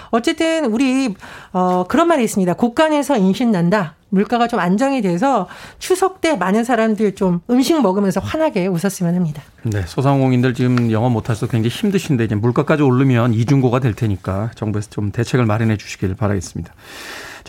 어쨌든 0.10 0.66
우리 0.66 1.16
어 1.54 1.86
그런 1.88 2.08
말이 2.08 2.24
있습니다. 2.24 2.54
곳간에서 2.54 3.18
임신 3.18 3.52
난다. 3.52 3.96
물가가 4.10 4.48
좀 4.48 4.60
안정이 4.60 5.02
돼서 5.02 5.48
추석 5.80 6.20
때 6.22 6.36
많은 6.36 6.64
사람들 6.64 7.16
좀 7.16 7.40
음식 7.50 7.82
먹으면서 7.82 8.20
환하게 8.20 8.68
웃었으면 8.68 9.16
합니다. 9.16 9.42
네, 9.64 9.84
소상공인들 9.88 10.54
지금 10.54 10.92
영업 10.92 11.12
못해서 11.12 11.48
굉장히 11.48 11.70
힘드신데 11.70 12.26
이제 12.26 12.36
물가까지 12.36 12.84
오르면 12.84 13.34
이중고가 13.34 13.80
될 13.80 13.94
테니까 13.94 14.52
정부에서 14.56 14.90
좀 14.90 15.12
대책을 15.12 15.46
마련해 15.46 15.78
주시길 15.78 16.16
바라겠습니다. 16.16 16.74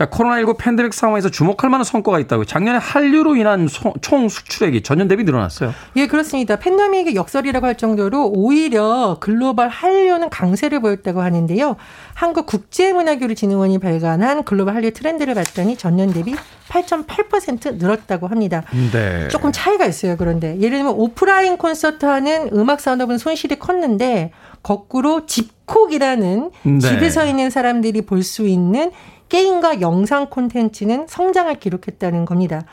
자, 0.02 0.10
코로나19 0.10 0.58
팬데믹 0.58 0.94
상황에서 0.94 1.28
주목할 1.28 1.70
만한 1.70 1.84
성과가 1.84 2.18
있다고 2.18 2.44
작년에 2.44 2.76
한류로 2.76 3.36
인한 3.36 3.68
총 4.00 4.28
수출액이 4.28 4.82
전년 4.82 5.06
대비 5.06 5.22
늘어났어요. 5.22 5.72
예, 5.94 6.08
그렇습니다. 6.08 6.56
팬데믹의 6.56 7.14
역설이라고 7.14 7.64
할 7.64 7.76
정도로 7.76 8.32
오히려 8.34 9.18
글로벌 9.20 9.68
한류는 9.68 10.28
강세를 10.28 10.80
보였다고 10.80 11.20
하는데요. 11.22 11.76
한국 12.14 12.46
국제문화교류진흥원이 12.46 13.78
발간한 13.78 14.42
글로벌 14.42 14.74
한류 14.74 14.90
트렌드를 14.90 15.34
봤더니 15.34 15.76
전년 15.76 16.12
대비 16.12 16.34
8.8% 16.68 17.76
늘었다고 17.76 18.26
합니다. 18.26 18.64
네. 18.90 19.28
조금 19.28 19.52
차이가 19.52 19.86
있어요. 19.86 20.16
그런데 20.16 20.56
예를 20.58 20.78
들면 20.78 20.94
오프라인 20.96 21.58
콘서트 21.58 22.06
하는 22.06 22.50
음악 22.52 22.80
산업은 22.80 23.18
손실이 23.18 23.60
컸는데 23.60 24.32
거꾸로 24.64 25.26
집콕이라는 25.26 26.50
네. 26.64 26.78
집에서 26.80 27.24
있는 27.24 27.50
사람들이 27.50 28.02
볼 28.02 28.22
수 28.22 28.48
있는 28.48 28.90
게임과 29.32 29.80
영상 29.80 30.26
콘텐츠는 30.26 31.06
성장을 31.08 31.54
기록했다는 31.58 32.26
겁니다. 32.26 32.66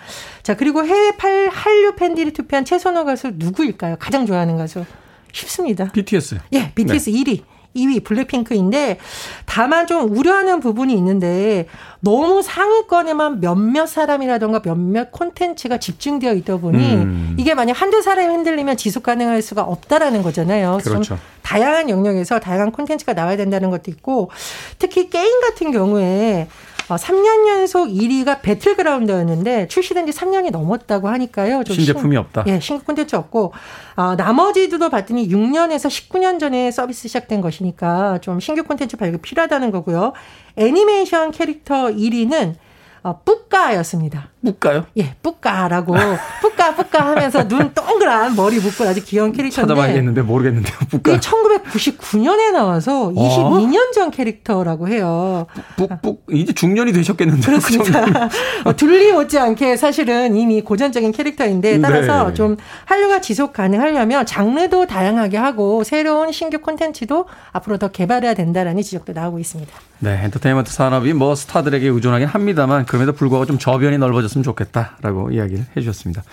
자, 0.44 0.58
그리고 0.58 0.86
해외 0.86 1.12
팔, 1.16 1.48
한류 1.48 1.96
팬들이 1.96 2.34
투표한 2.34 2.66
최선호 2.66 3.06
가수 3.06 3.32
누구일까요? 3.34 3.96
가장 3.98 4.26
좋아하는 4.26 4.58
가수. 4.58 4.84
쉽습니다. 5.32 5.90
BTS. 5.94 6.40
예, 6.52 6.74
BTS 6.76 7.12
네. 7.12 7.24
1위. 7.24 7.44
2위 7.76 8.04
블랙핑크인데 8.04 8.98
다만 9.46 9.88
좀 9.88 10.16
우려하는 10.16 10.60
부분이 10.60 10.94
있는데 10.94 11.68
너무 12.02 12.42
상위권에만 12.42 13.42
몇몇 13.42 13.86
사람이라던가 13.86 14.62
몇몇 14.62 15.12
콘텐츠가 15.12 15.78
집중되어 15.78 16.34
있다 16.34 16.58
보니 16.58 16.78
음. 16.78 17.36
이게 17.38 17.54
만약 17.54 17.82
한두 17.82 18.02
사람이 18.02 18.34
흔들리면 18.34 18.78
지속 18.78 19.04
가능할 19.04 19.42
수가 19.42 19.64
없다라는 19.64 20.24
거잖아요. 20.24 20.80
그렇죠. 20.84 21.18
다양한 21.42 21.90
영역에서 21.90 22.40
다양한 22.40 22.72
콘텐츠가 22.72 23.14
나와야 23.14 23.38
된다는 23.38 23.70
것도 23.70 23.92
있고 23.92 24.30
특히 24.78 25.10
게임 25.10 25.42
같은 25.42 25.72
경우에 25.72 26.48
3년 26.96 27.46
어, 27.46 27.50
연속 27.50 27.88
1위가 27.88 28.42
배틀그라운드였는데 28.42 29.68
출시된 29.68 30.06
지 30.06 30.12
3년이 30.12 30.52
넘었다고 30.52 31.08
하니까요. 31.08 31.64
좀 31.64 31.76
신제품이 31.76 32.14
신, 32.14 32.18
없다. 32.18 32.44
예, 32.48 32.60
신규 32.60 32.84
콘텐츠 32.84 33.16
없고 33.16 33.54
어, 33.96 34.16
나머지도 34.16 34.90
봤더니 34.90 35.28
6년에서 35.30 35.88
19년 35.88 36.40
전에 36.40 36.72
서비스 36.72 37.08
시작된 37.08 37.42
것이니까 37.42 38.20
좀 38.22 38.40
신규 38.40 38.64
콘텐츠 38.64 38.98
발굴 38.98 39.22
필요하다는 39.22 39.72
거고요. 39.72 40.14
애니메이션 40.56 41.32
캐릭터 41.32 41.88
1위는 41.88 42.56
어, 43.04 43.22
뿌까였습니다. 43.24 44.30
뿌까요? 44.44 44.86
예, 44.98 45.16
뿌까라고 45.22 45.94
뿌까 46.42 46.76
뿌까 46.76 47.08
하면서 47.08 47.46
눈 47.48 47.74
동그란 47.74 48.36
머리 48.36 48.60
묶고 48.60 48.86
아주 48.86 49.04
귀여운 49.04 49.32
캐릭터인데 49.32 49.74
찾아봐야겠는데 49.74 50.22
모르겠는데요. 50.22 50.78
뿌까. 50.90 51.12
이게 51.16 51.20
1999년에 51.20 52.52
나와서 52.52 53.10
22년 53.10 53.92
전 53.94 54.12
캐릭터라고 54.12 54.88
해요. 54.88 55.46
뿌뿌 55.76 56.20
이제 56.32 56.54
중년이 56.54 56.94
되셨겠는데. 56.94 57.46
그렇습니다. 57.46 58.30
어, 58.64 58.76
둘리 58.76 59.12
못지않게 59.12 59.76
사실은 59.76 60.36
이미 60.36 60.62
고전적인 60.62 61.12
캐릭터인데 61.12 61.82
따라서 61.82 62.30
네. 62.30 62.34
좀 62.34 62.58
한류가 62.86 63.22
지속 63.22 63.54
가능하려면 63.54 64.26
장르도 64.26 64.88
다양하게 64.88 65.38
하고 65.38 65.84
새로운 65.84 66.32
신규 66.32 66.60
콘텐츠도 66.60 67.26
앞으로 67.52 67.78
더 67.78 67.90
개발해야 67.90 68.34
된다라는 68.34 68.82
지적도 68.84 69.14
나오고 69.14 69.40
있습니다. 69.40 69.72
네, 70.02 70.22
엔터테인먼트 70.24 70.72
산업이 70.72 71.12
뭐 71.14 71.36
스타들에게 71.36 71.88
의존하긴 71.88 72.28
합니다만 72.28 72.86
그럼에도 72.90 73.14
불구하고 73.14 73.46
좀 73.46 73.60
저변이 73.60 74.00
넓어졌으면 74.00 74.44
좋겠다라고 74.44 75.30
이야기를 75.30 75.64
해 75.78 75.82
주셨습니다. 75.82 76.24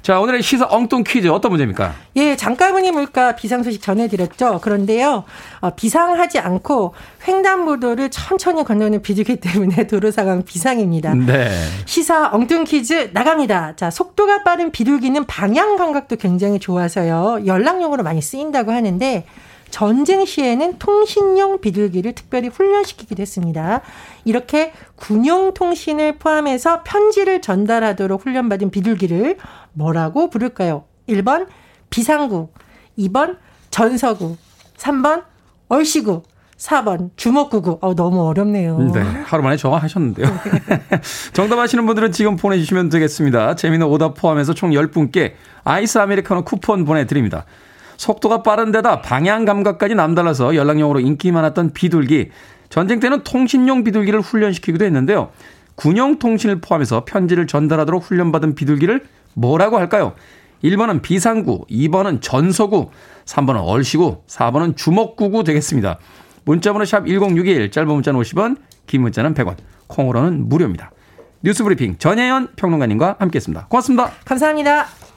자, 0.00 0.20
오늘의 0.20 0.42
시사 0.42 0.68
엉뚱 0.70 1.02
퀴즈 1.02 1.26
어떤 1.26 1.50
문제입니까? 1.50 1.92
예, 2.14 2.36
장가분이 2.36 2.92
물가 2.92 3.34
비상 3.34 3.64
소식 3.64 3.82
전해드렸죠. 3.82 4.60
그런데요, 4.60 5.24
어, 5.58 5.70
비상하지 5.70 6.38
않고 6.38 6.94
횡단보도를 7.26 8.10
천천히 8.10 8.62
건너는 8.62 9.02
비주기 9.02 9.40
때문에 9.40 9.88
도로 9.90 10.12
상황 10.12 10.44
비상입니다. 10.44 11.14
네. 11.14 11.50
시사 11.84 12.30
엉뚱 12.32 12.62
퀴즈 12.62 13.10
나갑니다. 13.12 13.74
자, 13.74 13.90
속도가 13.90 14.44
빠른 14.44 14.70
비둘기는 14.70 15.24
방향 15.24 15.76
감각도 15.76 16.14
굉장히 16.14 16.60
좋아서요. 16.60 17.40
연락용으로 17.44 18.04
많이 18.04 18.22
쓰인다고 18.22 18.70
하는데 18.70 19.26
전쟁 19.70 20.24
시에는 20.24 20.78
통신용 20.78 21.60
비둘기를 21.60 22.12
특별히 22.14 22.48
훈련시키기도 22.48 23.20
했습니다. 23.20 23.82
이렇게 24.24 24.72
군용 24.96 25.54
통신을 25.54 26.18
포함해서 26.18 26.82
편지를 26.82 27.40
전달하도록 27.40 28.24
훈련받은 28.24 28.70
비둘기를 28.70 29.36
뭐라고 29.72 30.30
부를까요? 30.30 30.84
1번 31.08 31.46
비상구, 31.90 32.48
2번 32.98 33.36
전서구, 33.70 34.36
3번 34.76 35.24
얼씨구, 35.68 36.22
4번 36.58 37.10
주먹구구. 37.16 37.78
어, 37.80 37.94
너무 37.94 38.26
어렵네요. 38.26 38.78
네. 38.92 39.00
하루 39.00 39.42
만에 39.42 39.56
정화하셨는데요. 39.56 40.26
정답 41.32 41.58
아시는 41.60 41.86
분들은 41.86 42.12
지금 42.12 42.36
보내주시면 42.36 42.88
되겠습니다. 42.88 43.54
재미는 43.54 43.86
오답 43.86 44.14
포함해서 44.14 44.54
총 44.54 44.70
10분께 44.70 45.34
아이스 45.64 45.98
아메리카노 45.98 46.44
쿠폰 46.44 46.84
보내드립니다. 46.84 47.44
속도가 47.98 48.42
빠른 48.42 48.72
데다 48.72 49.02
방향 49.02 49.44
감각까지 49.44 49.94
남달라서 49.94 50.54
연락용으로 50.54 51.00
인기 51.00 51.30
많았던 51.30 51.72
비둘기. 51.74 52.30
전쟁 52.70 53.00
때는 53.00 53.22
통신용 53.24 53.84
비둘기를 53.84 54.20
훈련시키기도 54.20 54.84
했는데요. 54.84 55.30
군용 55.74 56.18
통신을 56.18 56.60
포함해서 56.60 57.04
편지를 57.04 57.46
전달하도록 57.46 58.02
훈련받은 58.02 58.54
비둘기를 58.54 59.04
뭐라고 59.34 59.78
할까요? 59.78 60.14
1번은 60.64 61.02
비상구, 61.02 61.66
2번은 61.70 62.20
전서구, 62.20 62.90
3번은 63.24 63.64
얼씨구, 63.64 64.22
4번은 64.26 64.76
주먹구구 64.76 65.44
되겠습니다. 65.44 65.98
문자번호 66.44 66.84
샵 66.84 67.06
1061, 67.06 67.70
짧은 67.70 67.88
문자는 67.92 68.20
50원, 68.20 68.56
긴 68.86 69.02
문자는 69.02 69.34
100원, 69.34 69.56
콩으로는 69.86 70.48
무료입니다. 70.48 70.90
뉴스 71.42 71.62
브리핑 71.62 71.96
전혜연 71.98 72.54
평론가님과 72.56 73.16
함께했습니다. 73.20 73.66
고맙습니다. 73.68 74.10
감사합니다. 74.24 75.07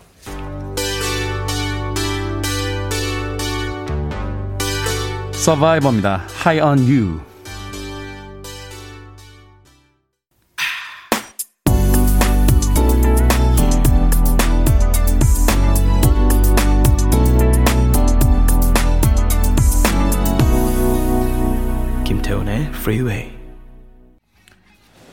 서바이버입니다. 5.41 6.21
High 6.45 6.61
on 6.61 6.79
You. 6.81 7.19
김태훈의 22.05 22.67
Freeway. 22.67 23.31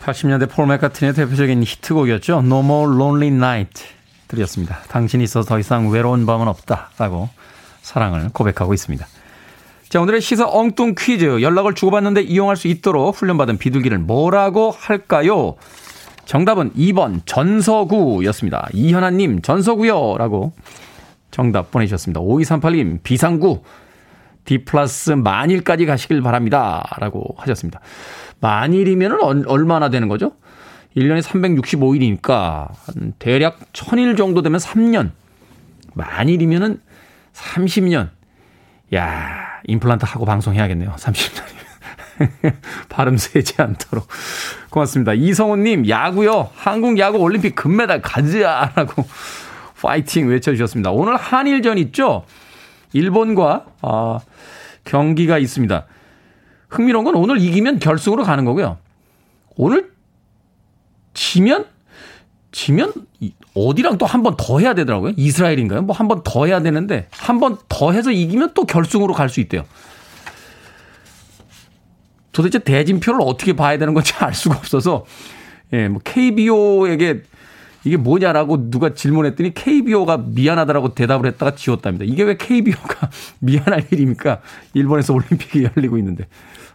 80년대 0.03 0.51
폴 0.51 0.67
맥카트니의 0.67 1.15
대표적인 1.15 1.63
히트곡이었죠. 1.63 2.41
No 2.45 2.59
More 2.59 2.95
Lonely 2.95 3.35
Night 3.35 3.83
들이었습니다. 4.29 4.81
당신이 4.89 5.25
있어서 5.25 5.49
더 5.49 5.59
이상 5.59 5.91
외로운 5.91 6.27
밤은 6.27 6.49
없다라고 6.49 7.31
사랑을 7.81 8.29
고백하고 8.29 8.75
있습니다. 8.75 9.07
자, 9.89 10.03
오늘의 10.03 10.21
시사 10.21 10.47
엉뚱 10.47 10.95
퀴즈. 10.99 11.41
연락을 11.41 11.75
주고받는데 11.75 12.21
이용할 12.21 12.57
수 12.57 12.69
있도록 12.69 13.17
훈련받은 13.17 13.57
비둘기를 13.57 13.97
뭐라고 13.97 14.71
할까요? 14.71 15.55
정답은 16.27 16.75
2번 16.75 17.23
전서구였습니다. 17.25 18.69
이현아님 18.75 19.41
전서구요 19.41 20.19
라고 20.19 20.53
정답 21.31 21.71
보내주셨습니다. 21.71 22.21
5238님 22.21 23.03
비상구 23.03 23.63
D 24.45 24.65
플러스 24.67 25.13
만일까지 25.13 25.87
가시길 25.87 26.21
바랍니다. 26.21 26.87
라고 26.99 27.35
하셨습니다. 27.39 27.81
만일이면 28.41 29.47
얼마나 29.47 29.89
되는 29.89 30.09
거죠? 30.09 30.33
1년에 30.99 31.23
365일이니까 31.23 32.69
대략 33.19 33.59
1000일 33.73 34.19
정도 34.19 34.43
되면 34.43 34.61
3년. 34.61 35.13
만일이면은 35.95 36.83
30년. 37.33 38.11
야 38.95 39.61
임플란트 39.67 40.05
하고 40.07 40.25
방송해야겠네요. 40.25 40.93
30년이면. 40.93 41.69
발음 42.89 43.17
세지 43.17 43.61
않도록. 43.63 44.09
고맙습니다. 44.71 45.13
이성훈님, 45.15 45.89
야구요. 45.89 46.51
한국 46.55 46.99
야구 46.99 47.19
올림픽 47.19 47.55
금메달 47.55 48.03
가즈야. 48.03 48.73
라고 48.75 49.05
파이팅 49.81 50.29
외쳐주셨습니다. 50.29 50.91
오늘 50.91 51.17
한일전 51.17 51.79
있죠? 51.79 52.25
일본과, 52.93 53.67
아, 53.83 54.19
경기가 54.85 55.39
있습니다. 55.39 55.87
흥미로운 56.69 57.05
건 57.05 57.15
오늘 57.15 57.39
이기면 57.39 57.79
결승으로 57.79 58.25
가는 58.25 58.45
거고요. 58.45 58.79
오늘 59.57 59.93
지면 61.15 61.67
지면 62.53 62.93
어디랑 63.67 63.99
또 63.99 64.07
한 64.07 64.23
번 64.23 64.37
더 64.37 64.59
해야 64.61 64.75
되더라고요. 64.75 65.13
이스라엘인가요? 65.17 65.83
뭐 65.83 65.95
한 65.97 66.07
번 66.09 66.23
더 66.25 66.47
해야 66.47 66.61
되는데 66.63 67.09
한 67.11 67.41
번 67.41 67.57
더 67.69 67.93
해서 67.93 68.11
이기면 68.11 68.53
또 68.55 68.65
결승으로 68.65 69.15
갈 69.15 69.29
수 69.29 69.41
있대요. 69.41 69.65
도대체 72.33 72.59
대진표를 72.61 73.21
어떻게 73.23 73.55
봐야 73.55 73.79
되는 73.79 73.95
건지 73.95 74.13
알 74.19 74.33
수가 74.35 74.57
없어서 74.57 75.05
예, 75.73 75.89
뭐 75.89 76.01
KBO에게 76.05 77.23
이게 77.85 77.97
뭐냐라고 77.97 78.71
누가 78.71 78.95
질문했더니 78.95 79.55
KBO가 79.55 80.19
미안하다라고 80.27 80.95
대답을 80.95 81.27
했다가 81.31 81.55
지웠답니다. 81.55 82.05
이게 82.05 82.23
왜 82.23 82.37
KBO가 82.37 83.11
미안할 83.41 83.87
일입니까? 83.91 84.41
일본에서 84.75 85.15
올림픽이 85.15 85.69
열리고 85.77 85.99
있는데. 85.99 86.27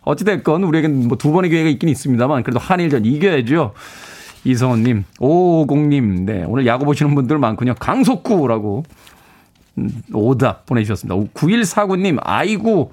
어찌됐건 0.01 0.63
우리에겐 0.63 1.07
뭐 1.07 1.17
두 1.17 1.31
번의 1.31 1.49
기회가 1.49 1.69
있긴 1.69 1.87
있습니다만 1.89 2.43
그래도 2.43 2.59
한일전 2.59 3.05
이겨야죠. 3.05 3.73
이성원님, 4.45 5.05
550님, 5.19 6.25
네, 6.25 6.43
오늘 6.45 6.65
야구 6.65 6.85
보시는 6.85 7.15
분들 7.15 7.37
많군요. 7.37 7.75
강속구라고 7.79 8.83
음, 9.77 10.01
오답 10.13 10.65
보내주셨습니다. 10.65 11.15
9149님, 11.33 12.19
아이고, 12.21 12.91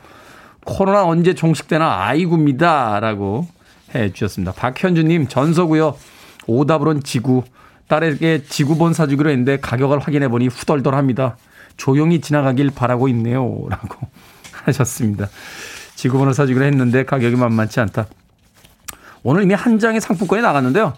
코로나 0.64 1.04
언제 1.04 1.34
종식되나 1.34 2.04
아이구입니다. 2.04 3.00
라고 3.00 3.46
해 3.94 4.12
주셨습니다. 4.12 4.52
박현주님, 4.52 5.28
전서구요. 5.28 5.96
오답으론 6.46 7.02
지구. 7.02 7.42
딸에게 7.88 8.44
지구본 8.44 8.94
사주기로 8.94 9.30
했는데 9.30 9.58
가격을 9.58 9.98
확인해 9.98 10.28
보니 10.28 10.46
후덜덜합니다. 10.46 11.36
조용히 11.76 12.20
지나가길 12.20 12.70
바라고 12.70 13.08
있네요. 13.08 13.66
라고 13.68 13.96
하셨습니다. 14.64 15.28
지구본을 15.96 16.34
사주기로 16.34 16.64
했는데 16.64 17.04
가격이 17.04 17.34
만만치 17.34 17.80
않다. 17.80 18.06
오늘 19.22 19.42
이미 19.42 19.54
한 19.54 19.78
장의 19.78 20.00
상품권이 20.00 20.40
나갔는데요. 20.40 20.94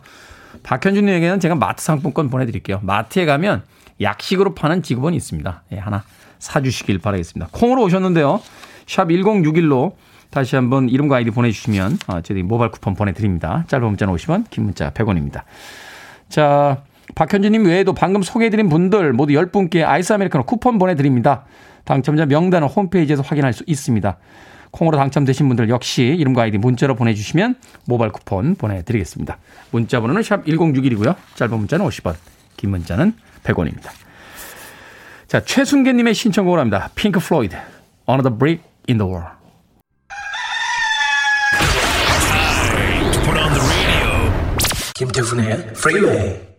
박현준님에게는 0.62 1.41
제가 1.41 1.55
마트 1.55 1.83
상품권 1.83 2.31
보내드릴게요. 2.31 2.81
마트에 2.83 3.25
가면 3.25 3.62
약식으로 4.01 4.55
파는 4.55 4.83
지구본이 4.83 5.17
있습니다. 5.17 5.62
예, 5.73 5.79
하나 5.79 6.05
사주시길 6.38 6.99
바라겠습니다. 6.99 7.51
콩으로 7.53 7.83
오셨는데요. 7.85 8.41
샵 8.87 9.09
1061로 9.09 9.95
다시 10.31 10.57
한번 10.57 10.88
이름과 10.88 11.17
아이디 11.17 11.31
보내주시면 11.31 11.99
어, 12.09 12.21
저희 12.23 12.43
모바일 12.43 12.71
쿠폰 12.71 12.95
보내드립니다. 12.95 13.65
짧은 13.69 13.87
문자는 13.87 14.15
50원, 14.15 14.49
긴 14.51 14.65
문자 14.65 14.91
100원입니다. 14.91 15.43
자, 16.29 16.83
박현주님 17.15 17.67
외에도 17.67 17.93
방금 17.93 18.23
소개해드린 18.23 18.69
분들 18.69 19.12
모두 19.12 19.35
10분께 19.35 19.87
아이스 19.87 20.12
아메리카노 20.15 20.45
쿠폰 20.45 20.79
보내드립니다. 20.79 21.45
당첨자 21.85 22.27
명단은 22.27 22.69
홈페이지에서 22.69 23.23
확인할 23.23 23.53
수 23.53 23.65
있습니다. 23.67 24.17
콩으로 24.73 24.97
당첨되신 24.97 25.47
분들 25.49 25.69
역시 25.69 26.03
이름과 26.03 26.43
아이디 26.43 26.59
문자로 26.59 26.97
보내주시면 26.97 27.57
모바일 27.85 28.11
쿠폰 28.11 28.57
보내드리겠습니다. 28.57 29.39
문자 29.71 30.01
번호는 30.01 30.23
샵 30.23 30.45
1061이고요. 30.45 31.15
짧은 31.37 31.57
문자는 31.57 31.87
50원, 31.87 32.17
긴 32.57 32.71
문자는 32.71 33.15
100원입니다. 33.45 33.91
자, 35.29 35.41
최순계님의 35.41 36.15
신청곡을 36.15 36.59
합니다. 36.59 36.91
핑크 36.95 37.21
플로이드, 37.21 37.57
Another 38.09 38.37
Brick 38.37 38.65
in 38.89 38.99
the 38.99 39.11
Wall. 39.11 39.31
김태훈의 44.95 45.73
프리웨이 45.75 46.52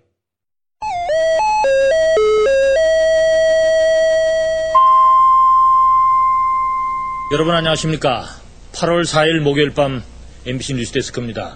여러분 7.34 7.56
안녕하십니까. 7.56 8.28
8월 8.74 9.06
4일 9.06 9.40
목요일 9.40 9.72
밤 9.72 10.04
MBC 10.46 10.76
뉴스데스크입니다. 10.76 11.56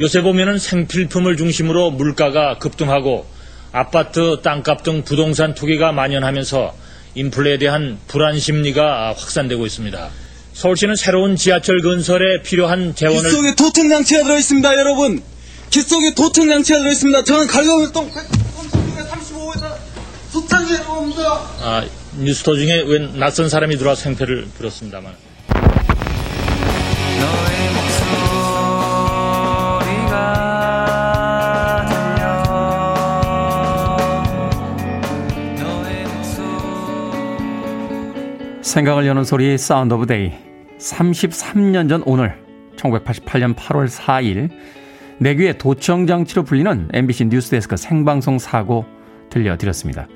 요새 0.00 0.22
보면은 0.22 0.56
생필품을 0.56 1.36
중심으로 1.36 1.90
물가가 1.90 2.58
급등하고 2.58 3.26
아파트, 3.72 4.40
땅값 4.40 4.84
등 4.84 5.02
부동산 5.02 5.54
투기가 5.54 5.90
만연하면서 5.90 6.76
인플레에 7.16 7.58
대한 7.58 7.98
불안 8.06 8.38
심리가 8.38 9.08
확산되고 9.08 9.66
있습니다. 9.66 10.10
서울시는 10.52 10.94
새로운 10.94 11.34
지하철 11.34 11.82
건설에 11.82 12.42
필요한 12.44 12.94
재원을 12.94 13.20
귓 13.20 13.30
속에 13.30 13.54
도청 13.56 13.88
장치가 13.88 14.22
들어 14.22 14.38
있습니다, 14.38 14.76
여러분. 14.78 15.20
귓 15.70 15.82
속에 15.82 16.14
도청 16.14 16.48
장치가 16.48 16.78
들어 16.78 16.92
있습니다. 16.92 17.24
저는 17.24 17.48
갈로울동 17.48 18.12
35에서 18.12 19.76
소창에 20.30 20.68
들어옵니다. 20.68 21.22
아, 21.62 21.84
뉴스 22.18 22.42
도중에 22.42 22.82
웬 22.82 23.18
낯선 23.18 23.48
사람이 23.48 23.76
들어와 23.76 23.94
생패를 23.94 24.48
들었습니다만. 24.56 25.12
생각을 38.62 39.04
여는 39.06 39.24
소리 39.24 39.58
Sound 39.58 39.94
of 39.94 40.06
Day 40.06 40.32
33년 40.78 41.88
전 41.88 42.02
오늘 42.06 42.38
1988년 42.76 43.56
8월 43.56 43.88
4일 43.88 44.48
내귀의 45.18 45.58
도청 45.58 46.06
장치로 46.06 46.44
불리는 46.44 46.88
MBC 46.92 47.26
뉴스데스크 47.26 47.76
생방송 47.76 48.38
사고 48.38 48.84
들려드렸습니다. 49.28 50.06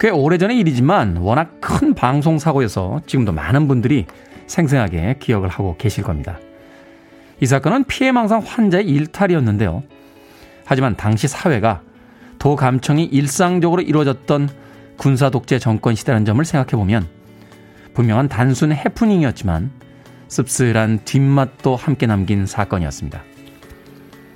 꽤 0.00 0.10
오래전의 0.10 0.58
일이지만 0.58 1.16
워낙 1.16 1.60
큰 1.60 1.92
방송 1.94 2.38
사고여서 2.38 3.02
지금도 3.06 3.32
많은 3.32 3.66
분들이 3.66 4.06
생생하게 4.46 5.16
기억을 5.18 5.48
하고 5.48 5.76
계실 5.76 6.04
겁니다. 6.04 6.38
이 7.40 7.46
사건은 7.46 7.84
피해망상 7.84 8.42
환자의 8.44 8.86
일탈이었는데요. 8.86 9.82
하지만 10.64 10.96
당시 10.96 11.26
사회가 11.26 11.82
도감청이 12.38 13.04
일상적으로 13.04 13.82
이루어졌던 13.82 14.48
군사 14.96 15.30
독재 15.30 15.58
정권 15.58 15.94
시대라는 15.94 16.24
점을 16.24 16.44
생각해 16.44 16.70
보면 16.70 17.08
분명한 17.94 18.28
단순 18.28 18.72
해프닝이었지만 18.72 19.70
씁쓸한 20.28 21.00
뒷맛도 21.04 21.74
함께 21.74 22.06
남긴 22.06 22.46
사건이었습니다. 22.46 23.22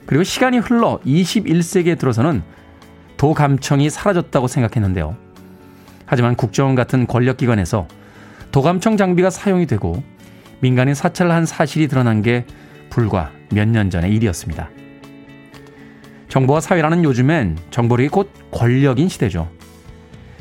그리고 0.07 0.25
시간이 0.25 0.59
흘러 0.59 0.99
21세기에 1.07 1.99
들어서는 1.99 2.43
도감청이 3.17 3.89
사라졌다고 3.91 4.49
생각했는데요. 4.49 5.32
하지만 6.13 6.37
국정원 6.37 6.75
같은 6.75 7.07
권력기관에서 7.07 7.89
도감청 8.51 8.99
장비가 8.99 9.31
사용이 9.31 9.65
되고 9.65 10.03
민간인 10.61 10.95
사찰을 10.95 11.33
한 11.33 11.47
사실이 11.47 11.89
드러난 11.89 12.21
게 12.21 12.45
불과 12.91 13.31
몇 13.51 13.67
년 13.67 13.89
전의 13.89 14.15
일이었습니다. 14.15 14.69
정보와 16.29 16.61
사회라는 16.61 17.05
요즘엔 17.05 17.57
정보력이 17.71 18.11
곧 18.11 18.31
권력인 18.51 19.09
시대죠. 19.09 19.49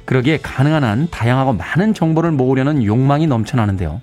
그러기에 0.04 0.40
가능한 0.44 0.84
한 0.84 1.08
다양하고 1.10 1.54
많은 1.54 1.94
정보를 1.94 2.32
모으려는 2.32 2.84
욕망이 2.84 3.26
넘쳐나는데요. 3.28 4.02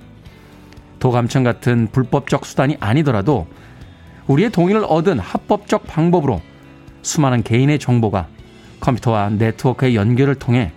도감청 1.00 1.44
같은 1.44 1.88
불법적 1.92 2.46
수단이 2.46 2.78
아니더라도 2.80 3.46
우리의 4.26 4.48
동의를 4.48 4.86
얻은 4.88 5.18
합법적 5.18 5.86
방법으로 5.86 6.40
수많은 7.02 7.42
개인의 7.42 7.78
정보가 7.78 8.26
컴퓨터와 8.80 9.28
네트워크의 9.28 9.96
연결을 9.96 10.34
통해 10.36 10.72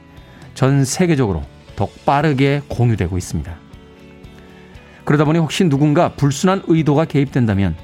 전 0.62 0.86
세계적으로 0.86 1.41
더 1.76 1.88
빠르게 2.06 2.62
공유되고 2.67 3.17
있습니다. 3.17 3.52
그러다 5.06 5.26
보니 5.26 5.39
혹시 5.39 5.63
누군가 5.63 6.10
불순한 6.10 6.65
의도가 6.67 7.06
개입된다면 7.06 7.76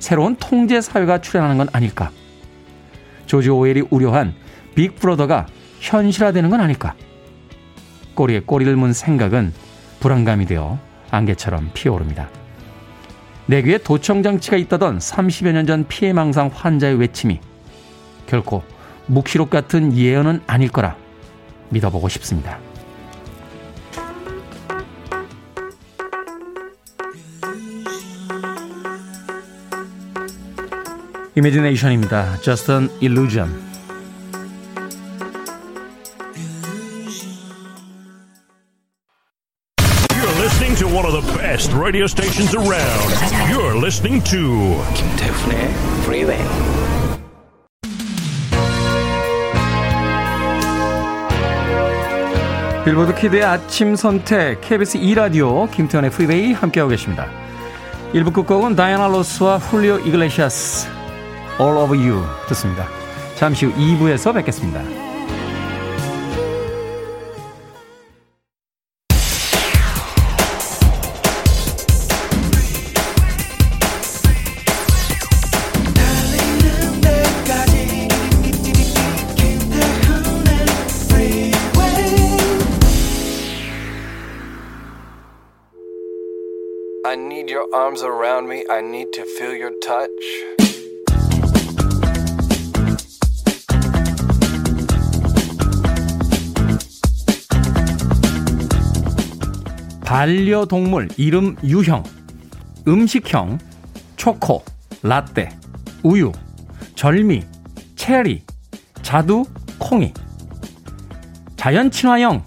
새로운 0.00 0.36
통제 0.38 0.82
사회가 0.82 1.22
출현하는 1.22 1.56
건 1.56 1.68
아닐까? 1.72 2.10
조지 3.24 3.48
오웰이 3.48 3.84
우려한 3.88 4.34
빅브러더가 4.74 5.46
현실화되는 5.78 6.50
건 6.50 6.60
아닐까? 6.60 6.94
꼬리에 8.14 8.40
꼬리를 8.40 8.76
문 8.76 8.92
생각은 8.92 9.54
불안감이 10.00 10.44
되어 10.44 10.78
안개처럼 11.10 11.70
피어오릅니다. 11.72 12.28
내 13.46 13.62
귀에 13.62 13.78
도청장치가 13.78 14.58
있다던 14.58 14.98
30여 14.98 15.52
년 15.52 15.64
전 15.64 15.88
피해망상 15.88 16.50
환자의 16.52 16.96
외침이 16.96 17.40
결코 18.26 18.62
묵시록 19.06 19.48
같은 19.48 19.96
예언은 19.96 20.42
아닐 20.46 20.68
거라 20.68 20.96
믿어보고 21.69 22.09
싶습니다. 22.09 22.59
이미지네이션입니다. 31.37 32.39
Just 32.41 32.71
an 32.71 32.89
illusion. 33.01 33.51
You're 40.15 40.39
listening 40.39 40.75
to 40.77 40.87
one 40.87 41.05
of 41.05 41.11
the 41.11 41.37
best 41.37 41.73
radio 41.73 42.07
stations 42.07 42.55
around. 42.55 43.11
You're 43.51 43.75
listening 43.75 44.23
to 44.31 44.81
김태훈의 44.95 45.73
프 46.05 47.18
빌보드 52.90 53.14
키드의 53.14 53.44
아침 53.44 53.94
선택 53.94 54.60
KBS 54.62 54.98
2라디오 54.98 55.70
김태현의 55.70 56.10
프리웨이 56.10 56.52
함께하고 56.52 56.90
계십니다. 56.90 57.28
1부 58.12 58.32
끝곡은 58.32 58.74
다이아나 58.74 59.06
로스와 59.06 59.58
훌리오 59.58 59.98
이글레시아스 59.98 60.88
All 61.60 61.76
Over 61.76 61.96
You 61.96 62.20
듣습니다. 62.48 62.88
잠시 63.36 63.66
후 63.66 63.72
2부에서 63.74 64.34
뵙겠습니다. 64.34 65.09
I 87.02 87.16
need 87.16 87.48
your 87.48 87.66
arms 87.74 88.02
around 88.02 88.46
me. 88.46 88.62
I 88.68 88.82
need 88.82 89.14
to 89.14 89.24
feel 89.24 89.54
your 89.54 89.72
touch. 89.80 90.10
반려동물 100.04 101.08
이름 101.16 101.56
유형, 101.64 102.02
음식형, 102.86 103.58
초코, 104.16 104.62
라떼, 105.02 105.48
우유, 106.02 106.32
절미, 106.96 107.44
체리, 107.96 108.42
자두, 109.00 109.44
콩이, 109.78 110.12
자연 111.56 111.90
친화형, 111.90 112.44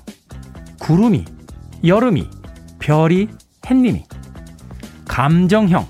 구름이, 0.80 1.26
여름이, 1.84 2.30
별이, 2.78 3.30
햇님이, 3.66 4.04
감정형, 5.08 5.88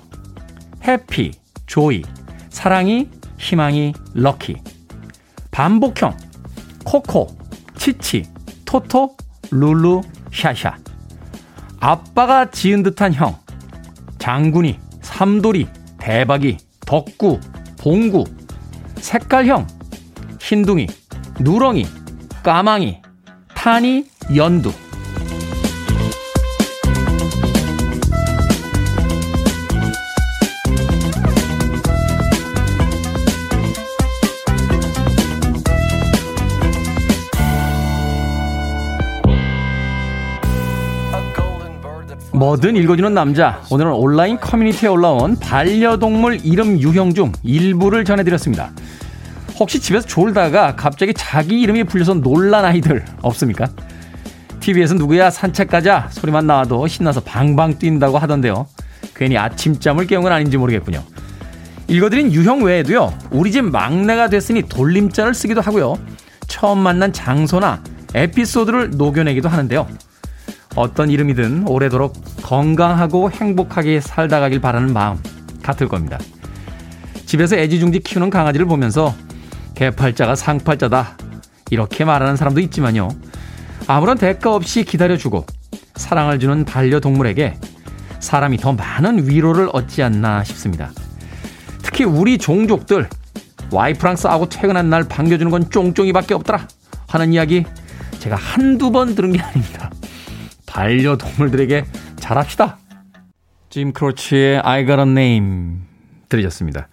해피, 0.86 1.32
조이, 1.66 2.02
사랑이, 2.50 3.08
희망이, 3.38 3.94
럭키, 4.14 4.56
반복형, 5.50 6.16
코코, 6.84 7.36
치치, 7.76 8.24
토토, 8.64 9.16
룰루, 9.50 10.02
샤샤. 10.32 10.76
아빠가 11.80 12.50
지은 12.50 12.82
듯한 12.82 13.12
형, 13.14 13.36
장군이, 14.18 14.78
삼돌이, 15.02 15.68
대박이, 15.98 16.58
덕구, 16.86 17.40
봉구, 17.78 18.24
색깔형, 18.96 19.66
흰둥이, 20.40 20.86
누렁이, 21.40 21.86
까망이, 22.42 23.02
탄이, 23.54 24.06
연두. 24.34 24.72
뭐든 42.44 42.76
읽어주는 42.76 43.14
남자. 43.14 43.62
오늘은 43.70 43.92
온라인 43.92 44.38
커뮤니티에 44.38 44.90
올라온 44.90 45.34
반려동물 45.36 46.40
이름 46.44 46.78
유형 46.78 47.14
중 47.14 47.32
일부를 47.42 48.04
전해드렸습니다. 48.04 48.70
혹시 49.58 49.80
집에서 49.80 50.06
졸다가 50.06 50.76
갑자기 50.76 51.14
자기 51.16 51.62
이름이 51.62 51.84
불려서 51.84 52.12
놀란 52.12 52.66
아이들 52.66 53.02
없습니까? 53.22 53.68
TV에서 54.60 54.92
누구야 54.92 55.30
산책 55.30 55.68
가자 55.68 56.08
소리만 56.10 56.46
나와도 56.46 56.86
신나서 56.86 57.20
방방 57.20 57.78
뛴다고 57.78 58.18
하던데요. 58.18 58.66
괜히 59.16 59.38
아침잠을 59.38 60.06
깨운 60.06 60.22
건 60.22 60.32
아닌지 60.32 60.58
모르겠군요. 60.58 61.02
읽어드린 61.88 62.30
유형 62.30 62.62
외에도요. 62.62 63.14
우리 63.30 63.52
집 63.52 63.62
막내가 63.62 64.28
됐으니 64.28 64.64
돌림자를 64.68 65.32
쓰기도 65.32 65.62
하고요. 65.62 65.96
처음 66.46 66.80
만난 66.80 67.10
장소나 67.10 67.82
에피소드를 68.14 68.90
녹여내기도 68.98 69.48
하는데요. 69.48 69.88
어떤 70.76 71.10
이름이든 71.10 71.68
오래도록 71.68 72.14
건강하고 72.42 73.30
행복하게 73.30 74.00
살다 74.00 74.40
가길 74.40 74.60
바라는 74.60 74.92
마음 74.92 75.18
같을 75.62 75.88
겁니다. 75.88 76.18
집에서 77.26 77.56
애지중지 77.56 78.00
키우는 78.00 78.30
강아지를 78.30 78.66
보면서 78.66 79.14
개팔자가 79.74 80.34
상팔자다 80.34 81.16
이렇게 81.70 82.04
말하는 82.04 82.36
사람도 82.36 82.60
있지만요. 82.60 83.08
아무런 83.86 84.18
대가 84.18 84.54
없이 84.54 84.84
기다려주고 84.84 85.44
사랑을 85.96 86.38
주는 86.38 86.64
반려동물에게 86.64 87.58
사람이 88.20 88.56
더 88.58 88.72
많은 88.72 89.28
위로를 89.28 89.68
얻지 89.72 90.02
않나 90.02 90.44
싶습니다. 90.44 90.90
특히 91.82 92.04
우리 92.04 92.38
종족들 92.38 93.08
와이프랑 93.70 94.16
싸우고 94.16 94.48
퇴근한 94.48 94.90
날 94.90 95.04
반겨주는 95.04 95.50
건 95.50 95.70
쫑쫑이밖에 95.70 96.34
없더라 96.34 96.66
하는 97.08 97.32
이야기 97.32 97.64
제가 98.18 98.36
한두 98.36 98.90
번 98.90 99.14
들은 99.14 99.32
게 99.32 99.40
아닙니다. 99.40 99.90
반려동물들에게 100.74 101.84
잘합시다. 102.16 102.78
짐 103.70 103.92
크로치의 103.92 104.58
I 104.58 104.84
Got 104.84 105.00
a 105.00 105.08
Name 105.08 105.78
들으셨습니다. 106.28 106.88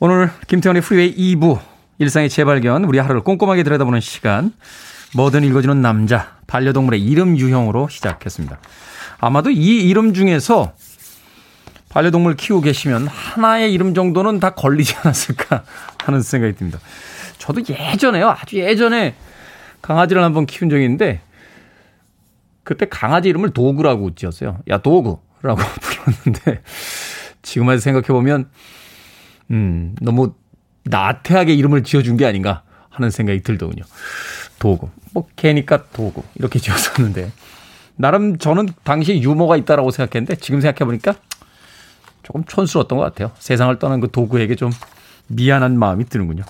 오늘 0.00 0.30
김태현의 0.48 0.82
프리웨이 0.82 1.14
2부 1.16 1.60
일상의 1.98 2.28
재발견 2.28 2.84
우리 2.84 2.98
하루를 2.98 3.22
꼼꼼하게 3.22 3.62
들여다보는 3.62 4.00
시간 4.00 4.52
뭐든 5.14 5.44
읽어주는 5.44 5.80
남자 5.80 6.36
반려동물의 6.46 7.02
이름 7.02 7.38
유형으로 7.38 7.88
시작했습니다. 7.88 8.58
아마도 9.20 9.50
이 9.50 9.88
이름 9.88 10.12
중에서 10.12 10.72
반려동물 11.88 12.36
키우고 12.36 12.62
계시면 12.62 13.06
하나의 13.06 13.72
이름 13.72 13.94
정도는 13.94 14.40
다 14.40 14.50
걸리지 14.50 14.94
않았을까 15.02 15.62
하는 16.04 16.20
생각이 16.20 16.54
듭니다. 16.54 16.78
저도 17.38 17.62
예전에요. 17.68 18.28
아주 18.28 18.58
예전에 18.58 19.14
강아지를 19.82 20.22
한번 20.22 20.46
키운 20.46 20.68
적이 20.68 20.84
있는데 20.84 21.20
그때 22.68 22.84
강아지 22.84 23.30
이름을 23.30 23.54
도구라고 23.54 24.14
지었어요. 24.14 24.58
야, 24.68 24.76
도구라고 24.76 25.56
불렀는데 25.80 26.60
지금 27.40 27.66
와서 27.68 27.80
생각해 27.80 28.08
보면 28.08 28.50
음, 29.50 29.96
너무 30.02 30.34
나태하게 30.84 31.54
이름을 31.54 31.82
지어준 31.82 32.18
게 32.18 32.26
아닌가 32.26 32.64
하는 32.90 33.10
생각이 33.10 33.42
들더군요. 33.42 33.84
도구. 34.58 34.90
뭐, 35.14 35.26
개니까 35.34 35.86
도구. 35.94 36.22
이렇게 36.34 36.58
지었었는데. 36.60 37.32
나름 37.96 38.36
저는 38.36 38.68
당시 38.84 39.18
유머가 39.18 39.56
있다라고 39.56 39.90
생각했는데 39.90 40.36
지금 40.36 40.60
생각해 40.60 40.84
보니까 40.84 41.14
조금 42.22 42.44
촌스러웠던 42.44 42.98
것 42.98 43.02
같아요. 43.02 43.30
세상을 43.38 43.78
떠난 43.78 44.00
그 44.00 44.10
도구에게 44.10 44.56
좀 44.56 44.70
미안한 45.28 45.78
마음이 45.78 46.04
드는군요. 46.04 46.42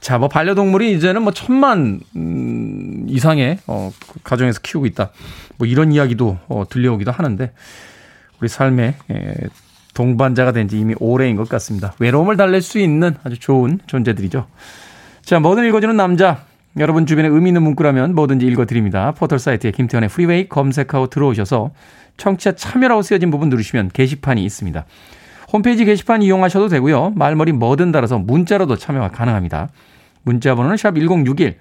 자, 0.00 0.18
뭐 0.18 0.28
반려동물이 0.28 0.92
이제는 0.92 1.22
뭐 1.22 1.32
천만 1.32 2.00
음, 2.14 3.06
이상의 3.08 3.58
어, 3.66 3.92
그 4.08 4.20
가정에서 4.22 4.60
키우고 4.62 4.86
있다. 4.86 5.10
뭐 5.58 5.66
이런 5.66 5.92
이야기도 5.92 6.38
어, 6.48 6.64
들려오기도 6.68 7.10
하는데 7.10 7.52
우리 8.40 8.48
삶의 8.48 8.94
에, 9.10 9.34
동반자가 9.94 10.52
된 10.52 10.68
지 10.68 10.78
이미 10.78 10.94
오래인 11.00 11.36
것 11.36 11.48
같습니다. 11.48 11.94
외로움을 11.98 12.36
달랠 12.36 12.60
수 12.62 12.78
있는 12.78 13.14
아주 13.24 13.38
좋은 13.38 13.80
존재들이죠. 13.86 14.46
자, 15.22 15.40
뭐든 15.40 15.64
읽어주는 15.66 15.96
남자. 15.96 16.44
여러분 16.78 17.06
주변에 17.06 17.28
의미 17.28 17.48
있는 17.48 17.62
문구라면 17.62 18.14
뭐든지 18.14 18.46
읽어드립니다. 18.46 19.12
포털 19.12 19.38
사이트에 19.38 19.70
김태훈의 19.70 20.10
프리웨이 20.10 20.48
검색하고 20.48 21.08
들어오셔서 21.08 21.70
청취자 22.18 22.52
참여라고 22.56 23.00
쓰여진 23.00 23.30
부분 23.30 23.48
누르시면 23.48 23.90
게시판이 23.94 24.44
있습니다. 24.44 24.84
홈페이지 25.52 25.84
게시판 25.84 26.22
이용하셔도 26.22 26.68
되고요. 26.68 27.12
말머리 27.14 27.52
뭐든 27.52 27.92
달아서 27.92 28.18
문자로도 28.18 28.76
참여가 28.76 29.08
가능합니다. 29.10 29.68
문자 30.22 30.54
번호는 30.54 30.76
샵 30.76 30.94
1061. 30.96 31.56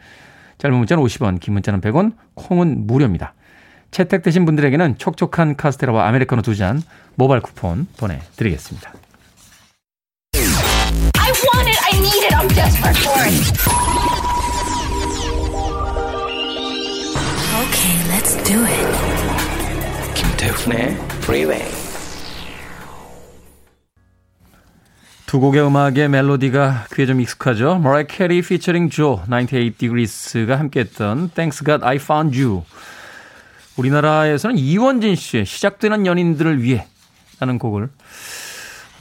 짧은 0.58 0.78
문자는 0.78 1.04
50원, 1.04 1.40
긴 1.40 1.54
문자는 1.54 1.82
100원, 1.82 2.14
콩은 2.36 2.88
무료입니다. 2.88 3.34
채택되신 3.92 4.46
분들에게는 4.46 4.98
촉촉한 4.98 5.56
카스테라와 5.56 6.08
아메리카노 6.08 6.42
두 6.42 6.56
잔 6.56 6.82
모바일 7.16 7.42
쿠폰 7.42 7.88
보내드리겠습니다. 7.98 8.94
I 11.18 11.32
want 11.32 11.70
it. 11.70 11.80
I 11.84 11.98
need 12.00 12.26
it. 12.26 12.36
I'm 12.36 12.48
desperate 12.50 12.98
for 12.98 13.22
it. 13.24 13.36
Okay, 17.62 17.96
let's 18.10 18.36
do 18.44 18.64
it. 18.66 20.16
김태훈의 20.16 20.98
Freeway. 21.24 21.85
두 25.26 25.40
곡의 25.40 25.66
음악의 25.66 26.08
멜로디가 26.10 26.86
귀에 26.94 27.08
좀 27.08 27.20
익숙하죠. 27.20 27.78
Mariah 27.80 28.08
Carey 28.10 28.40
featuring 28.40 28.96
Joe, 28.96 29.18
98 29.28 29.72
Degrees가 29.76 30.60
함께했던 30.60 31.32
Thanks 31.32 31.64
God 31.64 31.84
I 31.84 31.96
Found 31.96 32.40
You. 32.40 32.64
우리나라에서는 33.76 34.58
이원진 34.58 35.16
씨의 35.16 35.46
시작되는 35.46 36.06
연인들을 36.06 36.62
위해 36.62 36.88
라는 37.40 37.58
곡을 37.58 37.90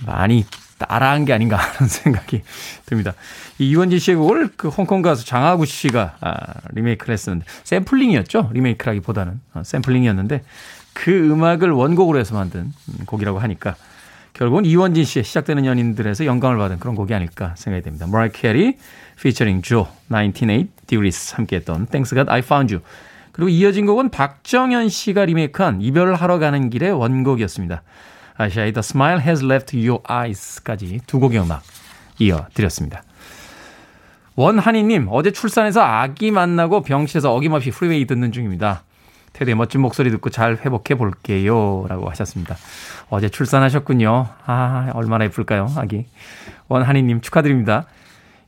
많이 0.07 0.47
따라한 0.79 1.27
게 1.27 1.35
아닌가 1.35 1.57
하는 1.57 1.89
생각이 1.93 2.43
듭니다. 2.87 3.13
이 3.59 3.69
이원진 3.69 3.99
씨의 3.99 4.17
곡을 4.17 4.53
그 4.57 4.69
홍콩 4.69 5.03
가수 5.03 5.27
장하구 5.27 5.67
씨가 5.67 6.17
아, 6.23 6.35
리메이크를 6.73 7.13
했었는데 7.13 7.47
샘플링이었죠. 7.65 8.51
리메이크라기보다는 8.55 9.41
어, 9.53 9.63
샘플링이었는데 9.63 10.43
그 10.95 11.11
음악을 11.31 11.71
원곡으로 11.71 12.19
해서 12.19 12.35
만든 12.35 12.73
곡이라고 13.07 13.39
하니까 13.41 13.77
결국은 14.35 14.65
이원진 14.65 15.05
씨의 15.05 15.25
시작되는 15.25 15.65
연인들에서 15.65 16.27
영감을 16.27 16.59
받은 16.59 16.81
그런 16.81 16.97
곡이 16.97 17.15
아닐까 17.15 17.55
생각이 17.57 17.85
됩니다. 17.85 18.07
Mariah 18.07 18.37
Carey 18.37 18.77
featuring 19.17 19.67
Joe 19.67 19.87
198 20.09 20.69
Degrees 20.89 21.37
함께했던 21.37 21.87
Thanks 21.87 22.15
God 22.15 22.31
I 22.31 22.41
Found 22.41 22.75
You 22.75 22.85
그리고 23.31 23.49
이어진 23.49 23.87
곡은 23.87 24.11
박정현 24.11 24.89
씨가 24.89 25.25
리메이크한 25.25 25.83
이별을 25.83 26.17
하러 26.17 26.39
가는 26.39 26.69
길의 26.69 26.93
원곡이었습니다. 26.93 27.83
아시아의 28.37 28.73
The 28.73 28.81
Smile 28.81 29.23
Has 29.23 29.45
Left 29.45 29.77
Your 29.77 30.03
Eyes까지 30.11 31.01
두 31.07 31.21
곡의 31.21 31.41
음악 31.41 31.63
이어드렸습니다. 32.19 33.05
원한이님, 34.37 35.07
어제 35.11 35.31
출산해서 35.31 35.81
아기 35.81 36.33
만나고 36.33 36.83
병실에서 36.83 37.33
어김없이 37.33 37.71
프리웨이 37.71 38.05
듣는 38.07 38.33
중입니다. 38.33 38.83
테드의 39.35 39.57
멋진 39.57 39.81
목소리 39.81 40.11
듣고 40.11 40.31
잘 40.31 40.57
회복해 40.57 40.95
볼게요. 40.95 41.85
라고 41.89 42.09
하셨습니다. 42.09 42.57
어제 43.11 43.29
출산하셨군요. 43.29 44.29
아, 44.47 44.91
얼마나 44.95 45.25
예쁠까요, 45.27 45.71
아기. 45.77 46.07
원한이님 46.69 47.21
축하드립니다. 47.21 47.87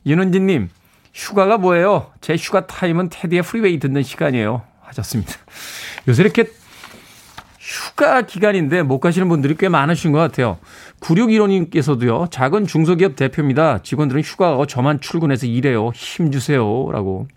윤은진님, 0.05 0.69
휴가가 1.13 1.57
뭐예요? 1.57 2.11
제 2.21 2.35
휴가 2.35 2.65
타임은 2.65 3.09
테디의 3.09 3.43
프리웨이 3.43 3.79
듣는 3.79 4.01
시간이에요. 4.01 4.61
하셨습니다. 4.81 5.33
요새 6.07 6.23
이렇게 6.23 6.49
휴가 7.59 8.21
기간인데 8.21 8.81
못 8.83 8.99
가시는 9.01 9.27
분들이 9.27 9.55
꽤 9.57 9.67
많으신 9.67 10.13
것 10.13 10.19
같아요. 10.19 10.57
9615님께서도요, 11.01 12.31
작은 12.31 12.65
중소기업 12.65 13.17
대표입니다. 13.17 13.79
직원들은 13.83 14.21
휴가 14.21 14.51
가고 14.51 14.65
저만 14.65 15.01
출근해서 15.01 15.47
일해요. 15.47 15.91
힘주세요. 15.93 16.89
라고 16.93 17.27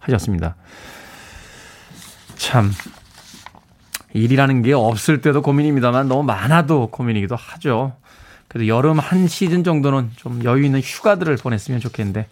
하셨습니다. 0.00 0.56
참, 2.36 2.70
일이라는 4.12 4.62
게 4.62 4.72
없을 4.72 5.20
때도 5.20 5.42
고민입니다만 5.42 6.08
너무 6.08 6.22
많아도 6.22 6.88
고민이기도 6.88 7.36
하죠. 7.36 7.96
그래도 8.48 8.68
여름 8.68 8.98
한 8.98 9.26
시즌 9.26 9.64
정도는 9.64 10.10
좀 10.16 10.44
여유 10.44 10.64
있는 10.64 10.80
휴가들을 10.80 11.36
보냈으면 11.36 11.80
좋겠는데, 11.80 12.28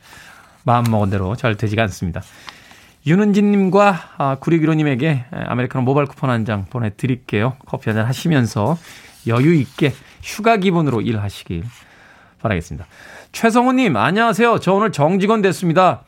마음 0.65 0.85
먹은 0.91 1.11
대로 1.11 1.35
잘 1.35 1.57
되지가 1.57 1.83
않습니다. 1.83 2.23
윤은진님과 3.05 4.11
아, 4.17 4.37
9615님에게 4.41 5.25
아메리카노 5.33 5.85
모바일 5.85 6.07
쿠폰 6.07 6.31
한 6.31 6.45
장 6.45 6.67
보내드릴게요. 6.67 7.57
커피 7.67 7.91
한 7.91 7.97
잔 7.97 8.07
하시면서 8.07 8.79
여유 9.27 9.55
있게 9.55 9.93
휴가 10.23 10.57
기분으로 10.57 11.01
일하시길 11.01 11.65
바라겠습니다. 12.41 12.87
최성우님, 13.33 13.97
안녕하세요. 13.97 14.61
저 14.61 14.75
오늘 14.75 14.93
정직원 14.93 15.43
됐습니다. 15.43 16.03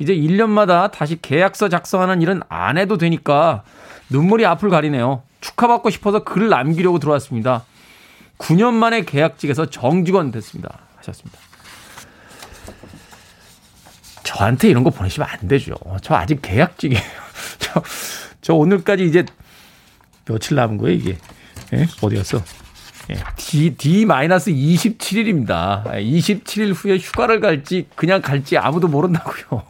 이제 0.00 0.14
1년마다 0.14 0.90
다시 0.90 1.20
계약서 1.20 1.68
작성하는 1.68 2.22
일은 2.22 2.40
안 2.48 2.78
해도 2.78 2.96
되니까 2.96 3.62
눈물이 4.08 4.46
앞을 4.46 4.70
가리네요. 4.70 5.22
축하받고 5.40 5.90
싶어서 5.90 6.24
글을 6.24 6.48
남기려고 6.48 6.98
들어왔습니다. 6.98 7.64
9년 8.38 8.72
만에 8.72 9.02
계약직에서 9.02 9.66
정직원 9.66 10.30
됐습니다. 10.32 10.78
하셨습니다. 10.96 11.38
저한테 14.24 14.70
이런 14.70 14.84
거 14.84 14.90
보내시면 14.90 15.28
안 15.30 15.46
되죠. 15.46 15.74
저 16.02 16.14
아직 16.14 16.40
계약직이에요. 16.40 17.02
저, 17.60 17.82
저 18.40 18.54
오늘까지 18.54 19.04
이제 19.04 19.26
며칠 20.24 20.56
남은 20.56 20.78
거예요, 20.78 20.96
이게. 20.96 21.18
예? 21.74 21.86
어디 22.00 22.16
갔어? 22.16 22.42
예. 23.10 23.16
D, 23.36 23.74
D-27일입니다. 23.76 25.84
27일 25.84 26.72
후에 26.74 26.96
휴가를 26.98 27.40
갈지 27.40 27.86
그냥 27.96 28.22
갈지 28.22 28.56
아무도 28.56 28.88
모른다고요. 28.88 29.62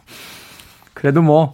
그래도 0.93 1.21
뭐 1.21 1.51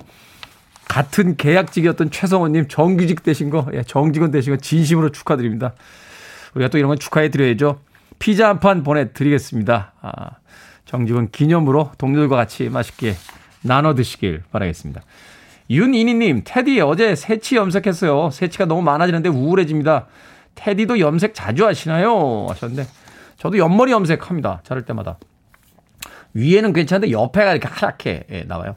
같은 0.88 1.36
계약직이었던 1.38 2.12
최성원님 2.12 2.68
정규직 2.68 3.24
되신 3.24 3.50
거, 3.50 3.68
예, 3.74 3.82
정직원 3.84 4.32
되신 4.32 4.56
거 4.56 4.62
진심으로 4.62 5.12
축하드립니다. 5.12 5.74
우리가 6.56 6.70
또 6.70 6.78
이런 6.78 6.90
건 6.90 7.00
축하해 7.00 7.30
드려야죠. 7.30 7.80
피자 8.20 8.50
한 8.50 8.60
판 8.60 8.84
보내드리겠습니다. 8.84 9.94
아, 10.02 10.30
정직원 10.86 11.30
기념으로 11.30 11.92
동료들과 11.98 12.36
같이 12.36 12.68
맛있게 12.70 13.16
나눠 13.62 13.94
드시길 13.94 14.44
바라겠습니다. 14.52 15.02
윤이니님, 15.70 16.42
테디 16.46 16.80
어제 16.82 17.16
새치 17.16 17.58
염색했어요. 17.58 18.32
새치가 18.32 18.66
너무 18.66 18.82
많아지는데 18.82 19.30
우울해집니다. 19.30 20.08
테디도 20.58 21.00
염색 21.00 21.34
자주 21.34 21.66
하시나요? 21.66 22.48
하셨는데, 22.50 22.90
저도 23.38 23.58
옆머리 23.58 23.92
염색합니다. 23.92 24.62
자를 24.64 24.84
때마다. 24.84 25.18
위에는 26.34 26.74
괜찮은데 26.74 27.12
옆에가 27.12 27.52
이렇게 27.52 27.68
하얗게 27.68 28.24
예, 28.30 28.44
나와요. 28.44 28.76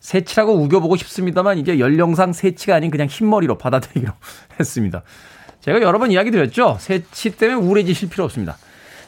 새치라고 0.00 0.54
우겨보고 0.54 0.96
싶습니다만 0.96 1.58
이제 1.58 1.78
연령상 1.78 2.32
새치가 2.32 2.74
아닌 2.74 2.90
그냥 2.90 3.06
흰머리로 3.08 3.58
받아들이기로 3.58 4.12
했습니다. 4.58 5.02
제가 5.60 5.80
여러 5.80 5.98
번 5.98 6.10
이야기 6.10 6.30
드렸죠. 6.30 6.76
새치 6.80 7.36
때문에 7.36 7.58
우울해지실 7.66 8.08
필요 8.08 8.24
없습니다. 8.24 8.56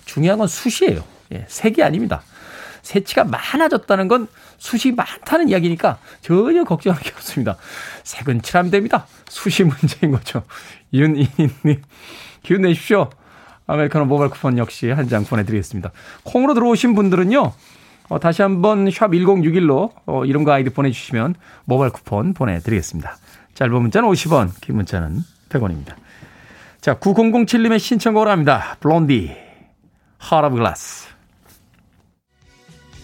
중요한 0.05 0.39
건 0.39 0.49
숱이에요. 0.49 1.03
예, 1.33 1.47
색이 1.49 1.83
아닙니다. 1.83 2.23
새치가 2.85 3.25
많아졌다는 3.25 4.07
건 4.09 4.29
숱이 4.59 4.95
많다는 4.95 5.49
이야기니까 5.49 5.99
전혀 6.21 6.63
걱정할 6.65 7.03
게 7.03 7.11
없습니다. 7.17 7.57
색은 8.05 8.43
칠하면 8.43 8.71
됩니다. 8.71 9.07
숱이 9.29 9.69
문제인 9.69 10.13
거죠. 10.13 10.45
윤이님, 10.93 11.83
기운 12.43 12.63
내십시오. 12.63 13.11
아메리카노 13.67 14.05
모바일 14.05 14.31
쿠폰 14.31 14.59
역시 14.59 14.91
한 14.91 15.09
장 15.09 15.25
보내드리겠습니다. 15.25 15.91
콩으로 16.25 16.53
들어오신 16.55 16.95
분들은요, 16.95 17.53
어, 18.11 18.21
다시 18.21 18.43
한번 18.43 18.91
샵 18.91 19.09
1061로 19.11 19.91
어, 20.05 20.25
이름과 20.27 20.55
아이디 20.55 20.69
보내주시면 20.71 21.35
모바일 21.65 21.91
쿠폰 21.91 22.35
보내드리겠습니다. 22.35 23.17
짧은 23.55 23.73
문자는 23.81 24.09
50원, 24.11 24.51
긴 24.61 24.77
문자는 24.77 25.21
100원입니다. 25.49 25.95
자, 26.83 26.99
9007님의 26.99 27.79
신청곡을 27.79 28.29
합니다. 28.29 28.77
블론디, 28.81 29.35
Heart 30.23 30.47
of 30.49 30.57
Glass. 30.57 31.14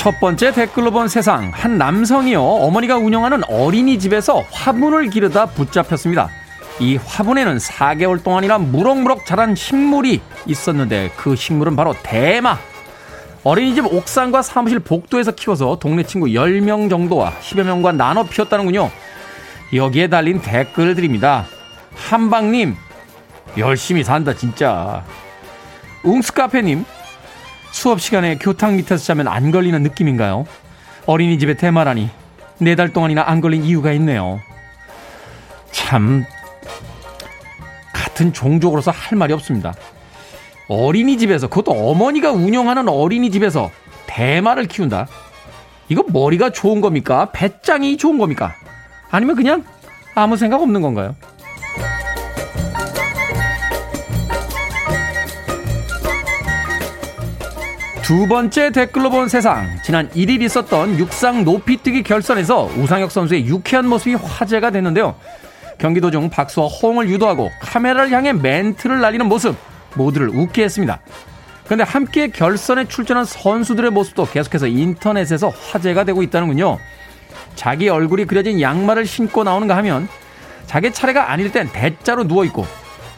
첫 0.00 0.18
번째 0.18 0.52
댓글로 0.52 0.92
본 0.92 1.08
세상. 1.08 1.50
한 1.52 1.76
남성이요. 1.76 2.42
어머니가 2.42 2.96
운영하는 2.96 3.42
어린이집에서 3.44 4.46
화분을 4.50 5.10
기르다 5.10 5.44
붙잡혔습니다. 5.44 6.30
이 6.78 6.96
화분에는 6.96 7.58
4개월 7.58 8.24
동안이나 8.24 8.56
무럭무럭 8.56 9.26
자란 9.26 9.54
식물이 9.54 10.22
있었는데 10.46 11.12
그 11.18 11.36
식물은 11.36 11.76
바로 11.76 11.94
대마. 12.02 12.56
어린이집 13.44 13.84
옥상과 13.84 14.40
사무실 14.40 14.78
복도에서 14.78 15.32
키워서 15.32 15.78
동네 15.78 16.02
친구 16.02 16.28
10명 16.28 16.88
정도와 16.88 17.34
10여 17.42 17.64
명과 17.64 17.92
나눠 17.92 18.22
피웠다는군요. 18.22 18.90
여기에 19.74 20.08
달린 20.08 20.40
댓글들입니다. 20.40 21.44
한방님, 21.94 22.74
열심히 23.58 24.02
산다, 24.02 24.32
진짜. 24.34 25.04
웅스카페님, 26.04 26.86
수업 27.72 28.00
시간에 28.00 28.36
교탁 28.36 28.74
밑에서 28.74 29.02
자면 29.02 29.28
안 29.28 29.50
걸리는 29.50 29.82
느낌인가요? 29.82 30.44
어린이집에 31.06 31.54
대마라니, 31.54 32.10
네 32.58 32.74
달 32.74 32.92
동안이나 32.92 33.24
안 33.26 33.40
걸린 33.40 33.64
이유가 33.64 33.92
있네요. 33.92 34.40
참, 35.72 36.24
같은 37.92 38.32
종족으로서 38.32 38.90
할 38.90 39.16
말이 39.16 39.32
없습니다. 39.32 39.74
어린이집에서 40.68 41.48
그것도 41.48 41.72
어머니가 41.72 42.32
운영하는 42.32 42.88
어린이집에서 42.88 43.70
대마를 44.06 44.66
키운다. 44.66 45.06
이거 45.88 46.04
머리가 46.06 46.50
좋은 46.50 46.80
겁니까? 46.80 47.30
배짱이 47.32 47.96
좋은 47.96 48.18
겁니까? 48.18 48.54
아니면 49.10 49.36
그냥 49.36 49.64
아무 50.14 50.36
생각 50.36 50.60
없는 50.62 50.82
건가요? 50.82 51.16
두 58.10 58.26
번째 58.26 58.72
댓글로 58.72 59.08
본 59.08 59.28
세상. 59.28 59.78
지난 59.84 60.08
1일 60.08 60.42
있었던 60.42 60.98
육상 60.98 61.44
높이뛰기 61.44 62.02
결선에서 62.02 62.68
우상혁 62.76 63.08
선수의 63.08 63.46
유쾌한 63.46 63.86
모습이 63.86 64.16
화제가 64.16 64.72
됐는데요. 64.72 65.14
경기 65.78 66.00
도중 66.00 66.28
박수와 66.28 66.66
호응을 66.66 67.08
유도하고 67.08 67.52
카메라를 67.60 68.10
향해 68.10 68.32
멘트를 68.32 69.00
날리는 69.00 69.26
모습 69.26 69.54
모두를 69.94 70.28
웃게 70.30 70.64
했습니다. 70.64 70.98
그런데 71.66 71.84
함께 71.84 72.26
결선에 72.26 72.88
출전한 72.88 73.24
선수들의 73.24 73.92
모습도 73.92 74.26
계속해서 74.26 74.66
인터넷에서 74.66 75.48
화제가 75.48 76.02
되고 76.02 76.24
있다는군요. 76.24 76.78
자기 77.54 77.88
얼굴이 77.88 78.24
그려진 78.24 78.60
양말을 78.60 79.06
신고 79.06 79.44
나오는가 79.44 79.76
하면 79.76 80.08
자기 80.66 80.92
차례가 80.92 81.30
아닐 81.30 81.52
땐 81.52 81.68
대자로 81.72 82.24
누워있고 82.24 82.66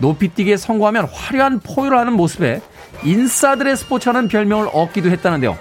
높이뛰기에 0.00 0.58
성공하면 0.58 1.08
화려한 1.10 1.60
포유를 1.60 1.96
하는 1.96 2.12
모습에 2.12 2.60
인싸들의 3.04 3.76
스포츠라는 3.76 4.28
별명을 4.28 4.68
얻기도 4.72 5.10
했다는데요. 5.10 5.58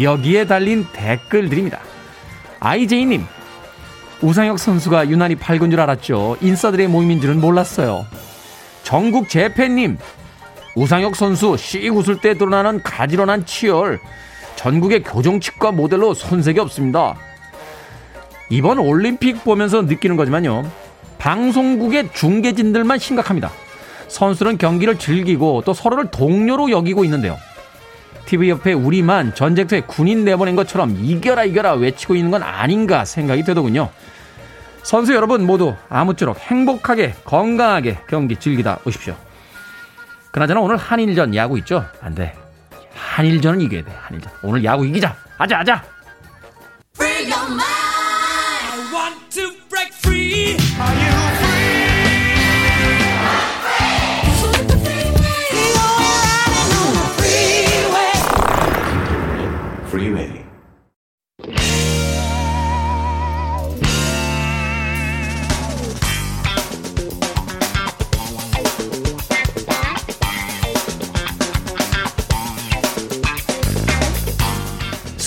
여기에 0.00 0.46
달린 0.46 0.86
댓글들입니다. 0.92 1.80
IJ님, 2.60 3.24
우상혁 4.22 4.58
선수가 4.58 5.08
유난히 5.08 5.34
밝은 5.34 5.70
줄 5.70 5.80
알았죠. 5.80 6.36
인싸들의 6.40 6.88
모임인 6.88 7.20
줄은 7.20 7.40
몰랐어요. 7.40 8.06
정국 8.82 9.28
재팬님, 9.28 9.98
우상혁 10.74 11.16
선수 11.16 11.56
씩 11.56 11.94
웃을 11.94 12.18
때 12.18 12.34
드러나는 12.34 12.82
가지런한 12.82 13.46
치열. 13.46 14.00
전국의 14.56 15.02
교정치과 15.02 15.72
모델로 15.72 16.14
손색이 16.14 16.60
없습니다. 16.60 17.16
이번 18.48 18.78
올림픽 18.78 19.44
보면서 19.44 19.82
느끼는 19.82 20.16
거지만요. 20.16 20.70
방송국의 21.18 22.10
중계진들만 22.12 22.98
심각합니다. 22.98 23.50
선수는 24.12 24.58
경기를 24.58 24.98
즐기고 24.98 25.62
또 25.64 25.72
서로를 25.72 26.10
동료로 26.10 26.70
여기고 26.70 27.04
있는데요. 27.04 27.38
TV 28.26 28.50
옆에 28.50 28.72
우리만 28.74 29.34
전쟁터에 29.34 29.80
군인 29.80 30.24
내보낸 30.24 30.54
것처럼 30.54 30.96
이겨라 31.00 31.44
이겨라 31.44 31.74
외치고 31.74 32.14
있는 32.14 32.30
건 32.30 32.42
아닌가 32.42 33.04
생각이 33.04 33.42
되더군요. 33.42 33.88
선수 34.82 35.14
여러분 35.14 35.46
모두 35.46 35.74
아무쪼록 35.88 36.38
행복하게 36.40 37.14
건강하게 37.24 37.98
경기 38.06 38.36
즐기다 38.36 38.80
오십시오. 38.84 39.16
그나저나 40.30 40.60
오늘 40.60 40.76
한일전 40.76 41.34
야구 41.34 41.58
있죠? 41.58 41.84
안 42.02 42.14
돼. 42.14 42.34
한일전은 42.94 43.60
이겨야 43.62 43.84
돼. 43.84 43.92
한일전. 44.02 44.30
오늘 44.42 44.62
야구 44.64 44.86
이기자. 44.86 45.16
아자 45.38 45.58
아자. 45.58 45.82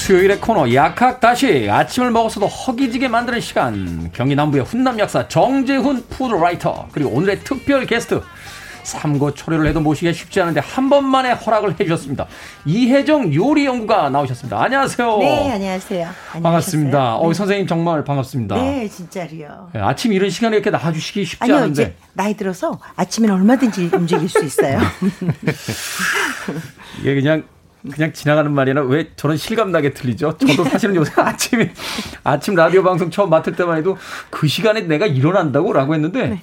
수요일의 0.06 0.40
코너 0.40 0.72
약학다시 0.72 1.68
아침을 1.68 2.12
먹었어도 2.12 2.46
허기지게 2.46 3.08
만드는 3.08 3.42
시간 3.42 4.12
경기 4.14 4.36
남부의 4.36 4.64
훈남 4.64 5.00
약사 5.00 5.28
정재훈 5.28 6.06
푸드라이터 6.10 6.90
그리고 6.92 7.10
오늘의 7.10 7.40
특별 7.40 7.88
게스트 7.88 8.22
삼고 8.84 9.34
초려를 9.34 9.66
해도 9.66 9.80
모시기가 9.80 10.14
쉽지 10.14 10.40
않은데 10.42 10.60
한 10.60 10.92
번만에 10.92 11.32
허락을 11.32 11.80
해주셨습니다. 11.80 12.28
이혜정 12.66 13.34
요리 13.34 13.66
연구가 13.66 14.12
나오셨습니다. 14.12 14.62
안녕하세요. 14.62 15.18
네, 15.18 15.52
안녕하세요. 15.54 16.08
반갑습니다. 16.34 16.98
안녕하셨어요? 17.00 17.28
어, 17.28 17.34
선생님 17.34 17.66
정말 17.66 18.04
반갑습니다. 18.04 18.58
네, 18.58 18.88
진짜로요. 18.88 19.72
네, 19.74 19.80
아침 19.80 20.14
이런 20.14 20.30
시간에 20.30 20.58
이렇게 20.58 20.70
나와주시기 20.70 21.26
쉽지 21.26 21.44
아니요, 21.46 21.58
않은데 21.58 21.96
나이 22.14 22.36
들어서 22.36 22.80
아침엔 22.96 23.32
얼마든지 23.32 23.90
움직일 23.92 24.30
수 24.30 24.46
있어요. 24.46 24.80
이게 27.02 27.16
그냥 27.16 27.44
그냥 27.92 28.14
지나가는 28.14 28.52
말이나 28.52 28.82
왜 28.82 29.10
저런 29.16 29.38
실감나게 29.38 29.94
들리죠? 29.94 30.38
저도 30.38 30.64
사실은 30.66 30.96
요새 30.96 31.14
아침에 31.22 31.74
아침 32.24 32.56
라디오 32.56 32.84
방송 32.84 33.10
처음 33.12 33.30
맡을 33.30 33.56
때만 33.56 33.78
해도 33.78 33.98
그 34.30 34.48
시간에 34.48 34.82
내가 34.82 35.06
일어난다고라고 35.06 35.94
했는데 35.94 36.42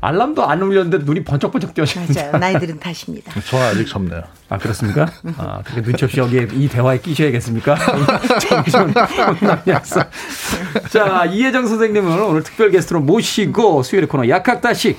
알람도 0.00 0.46
안 0.46 0.62
울렸는데 0.62 1.04
눈이 1.04 1.24
번쩍번쩍 1.24 1.74
뜨여집니다. 1.74 2.20
맞아요. 2.22 2.38
나이들은 2.38 2.78
탓입니다. 2.78 3.32
저는 3.42 3.66
아직 3.66 3.86
젊네요. 3.86 4.22
아 4.48 4.56
그렇습니까? 4.56 5.06
아 5.36 5.60
그렇게 5.64 5.82
눈치 5.82 6.04
없이 6.04 6.20
여기에 6.20 6.48
이 6.52 6.68
대화에 6.68 7.00
끼셔야겠습니까? 7.00 7.76
자 10.90 11.24
이혜정 11.24 11.66
선생님을 11.66 12.20
오늘 12.20 12.42
특별 12.44 12.70
게스트로 12.70 13.00
모시고 13.00 13.82
수요일 13.82 14.06
코너 14.06 14.28
약학다식 14.28 14.96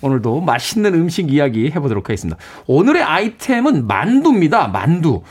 오늘도 0.00 0.40
맛있는 0.42 0.92
음식 0.94 1.32
이야기 1.32 1.70
해보도록 1.70 2.04
하겠습니다. 2.08 2.38
오늘의 2.66 3.02
아이템은 3.02 3.86
만두입니다. 3.86 4.68
만두. 4.68 5.22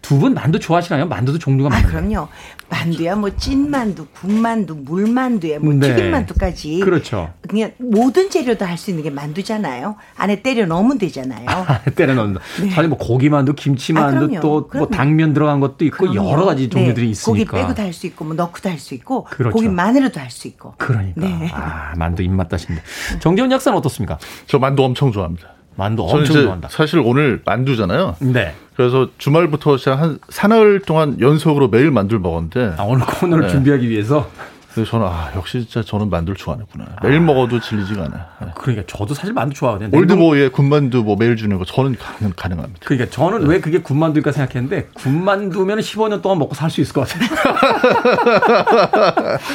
두 0.00 0.18
분 0.18 0.34
만두 0.34 0.58
좋아하시나요? 0.58 1.06
만두도 1.06 1.38
종류가 1.38 1.68
아, 1.68 1.70
많아요. 1.78 1.88
그럼요. 1.90 2.28
만두야 2.68 3.16
뭐 3.16 3.28
찐만두, 3.36 4.06
군만두, 4.14 4.76
물만두에 4.76 5.58
뭐 5.58 5.74
네. 5.74 5.94
튀김만두까지. 5.94 6.80
그렇죠. 6.80 7.32
그냥 7.46 7.72
모든 7.78 8.30
재료도 8.30 8.64
할 8.64 8.78
수 8.78 8.90
있는 8.90 9.04
게 9.04 9.10
만두잖아요. 9.10 9.96
안에 10.16 10.42
때려 10.42 10.64
넣으면 10.66 10.96
되잖아요. 10.98 11.46
때려 11.94 12.14
넣는다. 12.14 12.40
사실 12.74 12.88
뭐 12.88 12.96
고기만두, 12.98 13.54
김치만두 13.54 14.16
아, 14.16 14.20
그럼요. 14.20 14.40
또뭐 14.40 14.66
그럼요. 14.68 14.88
당면 14.88 15.34
들어간 15.34 15.60
것도 15.60 15.84
있고 15.84 16.08
그럼요. 16.08 16.30
여러 16.30 16.44
가지 16.46 16.68
종류들이 16.70 17.06
네. 17.06 17.10
있으니까. 17.10 17.50
고기 17.52 17.62
빼고도 17.62 17.82
할 17.82 17.92
수 17.92 18.06
있고 18.06 18.24
뭐 18.24 18.34
넣고도 18.34 18.70
할 18.70 18.78
수 18.78 18.94
있고 18.94 19.24
그렇죠. 19.24 19.54
고기만으로도 19.54 20.18
할 20.18 20.30
수 20.30 20.48
있고. 20.48 20.74
그러니까. 20.78 21.20
네. 21.20 21.50
아, 21.52 21.92
만두 21.98 22.22
입맛 22.22 22.48
다신데. 22.48 22.80
정재훈 23.20 23.52
약사는 23.52 23.76
어떻습니까? 23.76 24.18
저 24.46 24.58
만두 24.58 24.84
엄청 24.84 25.12
좋아합니다. 25.12 25.48
만두 25.76 26.02
엄청 26.02 26.42
좋아한다. 26.42 26.68
사실 26.70 27.00
오늘 27.02 27.40
만두잖아요. 27.44 28.16
네. 28.20 28.54
그래서 28.76 29.08
주말부터 29.18 29.76
시작 29.76 30.00
한 30.00 30.18
사나흘 30.28 30.80
동안 30.80 31.18
연속으로 31.20 31.68
매일 31.68 31.90
만두를 31.90 32.20
먹었는데 32.20 32.74
아, 32.78 32.82
오늘 32.84 33.06
코너를 33.06 33.46
네. 33.46 33.50
준비하기 33.52 33.88
위해서 33.88 34.28
그래서 34.74 34.90
저는 34.90 35.06
아 35.06 35.30
역시 35.36 35.66
진짜 35.66 35.82
저는 35.86 36.08
만두를 36.08 36.36
좋아하는구나. 36.36 36.86
매일 37.02 37.20
먹어도 37.20 37.60
질리지가 37.60 38.04
않아요. 38.04 38.24
네. 38.40 38.46
그러니까 38.56 38.84
저도 38.86 39.12
사실 39.14 39.34
만두 39.34 39.54
좋아하거든요. 39.54 39.96
올드보이의 39.98 40.50
군만두 40.50 41.02
뭐 41.02 41.16
매일 41.16 41.36
주는 41.36 41.58
거 41.58 41.64
저는 41.64 41.96
가능, 41.98 42.32
가능합니다. 42.34 42.80
그러니까 42.84 43.10
저는 43.10 43.46
왜 43.46 43.60
그게 43.60 43.78
군만두일까 43.78 44.32
생각했는데 44.32 44.88
군만두면 44.94 45.78
15년 45.80 46.22
동안 46.22 46.38
먹고 46.38 46.54
살 46.54 46.70
수 46.70 46.80
있을 46.80 46.94
것 46.94 47.06
같아요. 47.06 47.28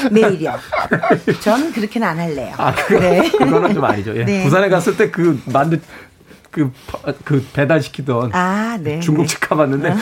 매일이요. 0.12 0.54
저는 1.42 1.72
그렇게는 1.72 2.08
안 2.08 2.20
할래요. 2.20 2.54
아, 2.58 2.74
그, 2.76 2.94
네. 2.94 3.28
그거는 3.32 3.74
좀 3.74 3.84
아니죠. 3.84 4.16
예. 4.16 4.24
네. 4.24 4.44
부산에 4.44 4.70
갔을 4.70 4.96
때 4.98 5.08
그 5.10 5.42
만두 5.46 5.78
그, 6.52 6.72
파- 6.88 7.14
그 7.24 7.46
배달시키던 7.54 8.32
아, 8.34 8.78
네. 8.82 9.00
중국집 9.00 9.40
네. 9.42 9.48
가봤는데 9.48 9.94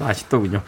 아쉽더군요. 0.00 0.62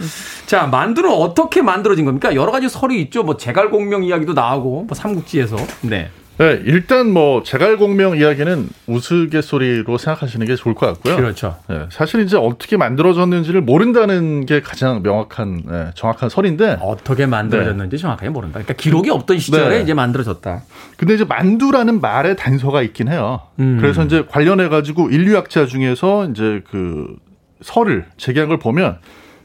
자, 0.47 0.66
만두는 0.66 1.11
어떻게 1.11 1.62
만들어진 1.62 2.05
겁니까? 2.05 2.35
여러 2.35 2.53
가지 2.53 2.68
설이 2.68 3.01
있죠. 3.03 3.22
뭐 3.22 3.37
제갈공명 3.37 4.05
이야기도 4.05 4.32
나오고 4.32 4.85
뭐 4.85 4.95
삼국지에서. 4.95 5.57
네. 5.82 6.11
네, 6.37 6.61
일단 6.64 7.11
뭐 7.12 7.45
제갈공명 7.45 8.16
이야기는 8.16 8.68
우스갯소리로 8.89 9.99
생각하시는 9.99 10.45
게 10.47 10.57
좋을 10.57 10.74
것 10.74 10.87
같고요. 10.87 11.16
그렇죠. 11.16 11.57
네, 11.68 11.87
사실 11.91 12.22
이제 12.22 12.37
어떻게 12.37 12.76
만들어졌는지를 12.76 13.61
모른다는 13.61 14.45
게 14.45 14.61
가장 14.61 15.03
명확한 15.03 15.62
네, 15.64 15.91
정확한 15.95 16.28
설인데 16.28 16.78
어떻게 16.80 17.26
만들어졌는지 17.26 17.99
정확하게 17.99 18.30
모른다. 18.30 18.55
그러니까 18.55 18.74
기록이 18.74 19.11
없던 19.11 19.39
시절에 19.39 19.76
네. 19.76 19.82
이제 19.82 19.95
만들어졌다. 19.95 20.62
근데 20.97 21.14
이제 21.14 21.24
만두라는 21.24 22.01
말에 22.01 22.35
단서가 22.35 22.82
있긴 22.82 23.09
해요. 23.09 23.41
음. 23.61 23.78
그래서 23.80 24.05
이제 24.05 24.24
관련해 24.28 24.68
가지고 24.68 25.11
인류학자 25.11 25.66
중에서 25.66 26.28
이제 26.30 26.62
그 26.68 27.14
설을 27.62 28.07
제기한 28.16 28.49
걸 28.49 28.59
보면 28.59 28.99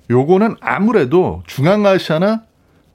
요거는 0.10 0.56
아무래도 0.60 1.44
중앙아시아나 1.46 2.42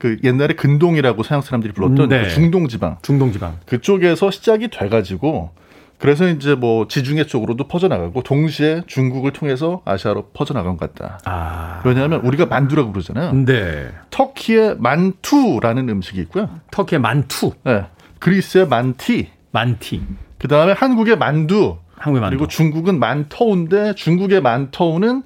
그 0.05 0.19
옛날에 0.23 0.53
근동이라고 0.53 1.23
서양 1.23 1.41
사람들이 1.41 1.73
불렀던 1.73 1.99
음, 1.99 2.09
네. 2.11 2.25
그 2.25 2.29
중동 2.29 2.69
지방 2.69 2.99
중동 3.01 3.33
지방. 3.33 3.57
그쪽에서 3.65 4.31
시작이 4.31 4.69
돼 4.69 4.91
가지고 4.91 5.53
그래서 5.99 6.29
이제 6.29 6.55
뭐 6.55 6.87
지중해 6.87 7.25
쪽으로도 7.25 7.69
퍼져나가고 7.69 8.23
동시에 8.23 8.83
중국을 8.87 9.33
통해서 9.33 9.81
아시아로 9.87 10.29
퍼져나간 10.35 10.77
것 10.77 10.93
같다. 10.93 11.21
아. 11.25 11.81
왜냐하면 11.87 12.21
우리가 12.21 12.45
만두라고 12.45 12.93
그러잖아요. 12.93 13.33
네. 13.47 13.89
터키의 14.11 14.77
만투라는 14.79 15.89
음식이 15.89 16.21
있고요. 16.21 16.51
터키의 16.71 17.01
만투, 17.01 17.53
네. 17.65 17.87
그리스의 18.19 18.69
만티, 18.69 19.29
만티. 19.53 20.03
그 20.37 20.49
다음에 20.49 20.73
한국의 20.73 21.17
만두, 21.17 21.79
한국의 21.97 22.21
만두. 22.21 22.37
그리고 22.37 22.47
중국은 22.47 22.99
만터우인데 22.99 23.95
중국의 23.95 24.43
만터우는 24.43 25.23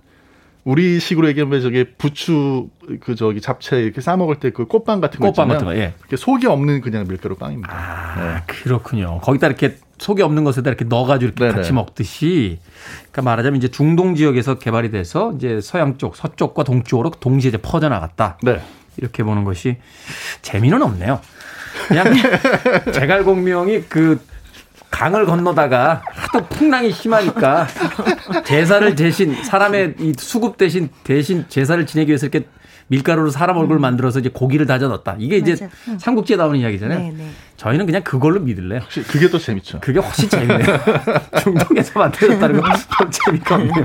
우리 0.68 1.00
식으로 1.00 1.28
얘기하면 1.28 1.62
저기 1.62 1.84
부추 1.96 2.68
그 3.00 3.14
저기 3.14 3.40
잡채 3.40 3.80
이렇게 3.80 4.02
싸 4.02 4.18
먹을 4.18 4.34
때 4.38 4.50
그 4.50 4.66
꽃빵 4.66 5.00
같은 5.00 5.18
거 5.18 5.28
꽃빵 5.28 5.46
있잖아요. 5.46 5.58
같은 5.58 5.66
거, 5.66 5.76
예. 5.82 5.94
그게 5.98 6.16
속이 6.16 6.46
없는 6.46 6.82
그냥 6.82 7.06
밀가루 7.08 7.36
빵입니다. 7.36 7.72
아, 7.72 8.42
그렇군요. 8.46 9.18
거기다 9.22 9.46
이렇게 9.46 9.76
속이 9.96 10.20
없는 10.20 10.44
것에다 10.44 10.68
이렇게 10.68 10.84
넣어가지고 10.84 11.24
이렇게 11.28 11.44
네네. 11.44 11.54
같이 11.54 11.72
먹듯이. 11.72 12.58
그러니까 13.00 13.22
말하자면 13.22 13.56
이제 13.56 13.68
중동 13.68 14.14
지역에서 14.14 14.58
개발이 14.58 14.90
돼서 14.90 15.32
이제 15.36 15.60
서양 15.62 15.96
쪽, 15.96 16.16
서쪽과 16.16 16.64
동쪽으로 16.64 17.12
동시에 17.12 17.48
이제 17.48 17.56
퍼져나갔다. 17.56 18.36
네. 18.42 18.60
이렇게 18.98 19.22
보는 19.22 19.44
것이 19.44 19.78
재미는 20.42 20.82
없네요. 20.82 21.20
그냥 21.88 22.12
제갈공명이 22.92 23.84
그 23.88 24.20
강을 24.90 25.26
건너다가 25.26 26.02
하도 26.06 26.46
풍랑이 26.46 26.92
심하니까 26.92 27.66
제사를 28.44 28.94
대신 28.94 29.42
사람의 29.44 29.94
이 30.00 30.12
수급 30.18 30.56
대신 30.56 30.88
대신 31.04 31.44
제사를 31.48 31.84
지내기 31.86 32.08
위해서 32.10 32.26
이렇게 32.26 32.46
밀가루로 32.88 33.30
사람 33.30 33.56
얼굴 33.58 33.78
만들어서 33.78 34.18
이제 34.18 34.30
고기를 34.30 34.66
다져 34.66 34.88
넣었다. 34.88 35.14
이게 35.18 35.36
이제 35.36 35.52
맞아. 35.52 35.68
응. 35.88 35.98
삼국지에 35.98 36.36
나오는 36.36 36.58
이야기잖아요. 36.58 36.98
네, 36.98 37.12
네. 37.16 37.28
저희는 37.56 37.86
그냥 37.86 38.02
그걸로 38.02 38.40
믿을래요. 38.40 38.80
혹시 38.80 39.02
그게 39.02 39.28
더 39.28 39.38
재밌죠. 39.38 39.80
그게 39.80 39.98
훨씬 40.00 40.28
재밌네요. 40.28 40.60
중동에서 41.42 41.98
만들어졌다는 41.98 42.60
건더 42.60 43.10
재미가 43.10 43.54
없네요. 43.56 43.84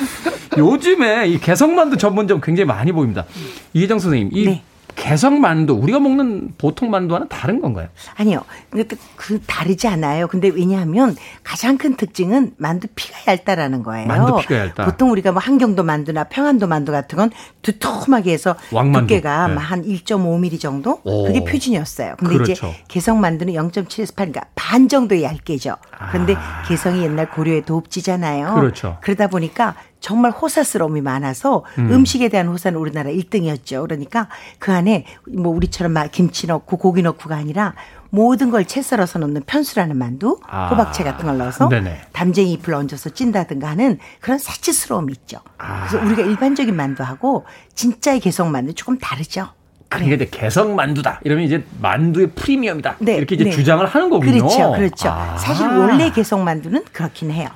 요즘에 0.56 1.28
이 1.28 1.38
개성만두 1.38 1.98
전문점 1.98 2.40
굉장히 2.40 2.66
많이 2.66 2.92
보입니다. 2.92 3.26
이혜정 3.74 3.98
선생님, 3.98 4.30
이 4.32 4.44
네. 4.46 4.62
개성 5.00 5.40
만두 5.40 5.72
우리가 5.72 5.98
먹는 5.98 6.54
보통 6.58 6.90
만두와는 6.90 7.28
다른 7.28 7.62
건가요? 7.62 7.88
아니요. 8.16 8.42
근데 8.68 8.96
그 9.16 9.40
다르지 9.46 9.88
않아요. 9.88 10.28
근데 10.28 10.48
왜냐하면 10.48 11.16
가장 11.42 11.78
큰 11.78 11.96
특징은 11.96 12.52
만두 12.58 12.86
피가 12.94 13.32
얇다라는 13.32 13.82
거예요. 13.82 14.06
만두 14.06 14.36
피가 14.36 14.58
얇다. 14.58 14.84
보통 14.84 15.10
우리가 15.10 15.32
뭐 15.32 15.40
한경도 15.40 15.84
만두나 15.84 16.24
평안도 16.24 16.66
만두 16.66 16.92
같은 16.92 17.16
건 17.16 17.30
두툼하게 17.62 18.30
해서 18.30 18.56
왕만두. 18.72 19.08
두께가 19.08 19.48
네. 19.48 19.54
막한 19.54 19.84
1.5mm 19.84 20.60
정도? 20.60 21.00
오. 21.04 21.24
그게 21.24 21.44
표준이었어요. 21.44 22.16
근데 22.18 22.34
그렇죠. 22.34 22.52
이제 22.52 22.84
개성 22.88 23.20
만두는 23.20 23.54
0.7에서 23.54 24.14
8, 24.14 24.30
그러니까 24.30 24.50
반 24.54 24.88
정도 24.88 25.20
얇게죠. 25.22 25.76
그런데 26.10 26.36
개성이 26.68 27.02
옛날 27.04 27.30
고려의 27.30 27.64
도읍지잖아요. 27.64 28.48
아. 28.48 28.54
그렇죠. 28.54 28.98
그러다 29.00 29.28
보니까 29.28 29.76
정말 30.00 30.30
호사스러움이 30.32 31.00
많아서 31.02 31.64
음. 31.78 32.04
식에 32.04 32.28
대한 32.28 32.48
호사는 32.48 32.78
우리나라 32.78 33.10
1등이었죠. 33.10 33.82
그러니까 33.82 34.28
그 34.58 34.72
안에 34.72 35.04
뭐 35.30 35.54
우리처럼 35.54 35.92
막 35.92 36.10
김치 36.10 36.46
넣고 36.46 36.78
고기 36.78 37.02
넣고가 37.02 37.36
아니라 37.36 37.74
모든 38.08 38.50
걸 38.50 38.64
채 38.64 38.82
썰어서 38.82 39.18
넣는 39.20 39.42
편수라는 39.46 39.96
만두, 39.96 40.38
아. 40.48 40.68
호박채 40.68 41.04
같은 41.04 41.26
걸 41.26 41.38
넣어서 41.38 41.68
네네. 41.68 42.00
담쟁이 42.12 42.52
잎을 42.54 42.74
얹어서 42.74 43.10
찐다든가 43.10 43.68
하는 43.68 43.98
그런 44.20 44.38
사치스러움이 44.38 45.12
있죠. 45.12 45.38
그래서 45.56 46.04
우리가 46.04 46.22
일반적인 46.22 46.74
만두하고 46.74 47.44
진짜의 47.74 48.20
개성 48.20 48.50
만두 48.50 48.74
조금 48.74 48.98
다르죠. 48.98 49.48
그러니까 49.88 50.14
이제 50.16 50.28
개성 50.30 50.74
만두다. 50.76 51.20
이러면 51.24 51.44
이제 51.44 51.64
만두의 51.80 52.30
프리미엄이다. 52.34 52.96
네, 53.00 53.16
이렇게 53.16 53.34
이제 53.34 53.44
네. 53.44 53.50
주장을 53.50 53.84
하는 53.84 54.08
거군요. 54.10 54.32
그렇죠, 54.46 54.72
그렇죠. 54.72 55.08
아. 55.08 55.36
사실 55.36 55.66
원래 55.66 56.10
개성 56.10 56.44
만두는 56.44 56.84
그렇긴 56.92 57.30
해요. 57.32 57.48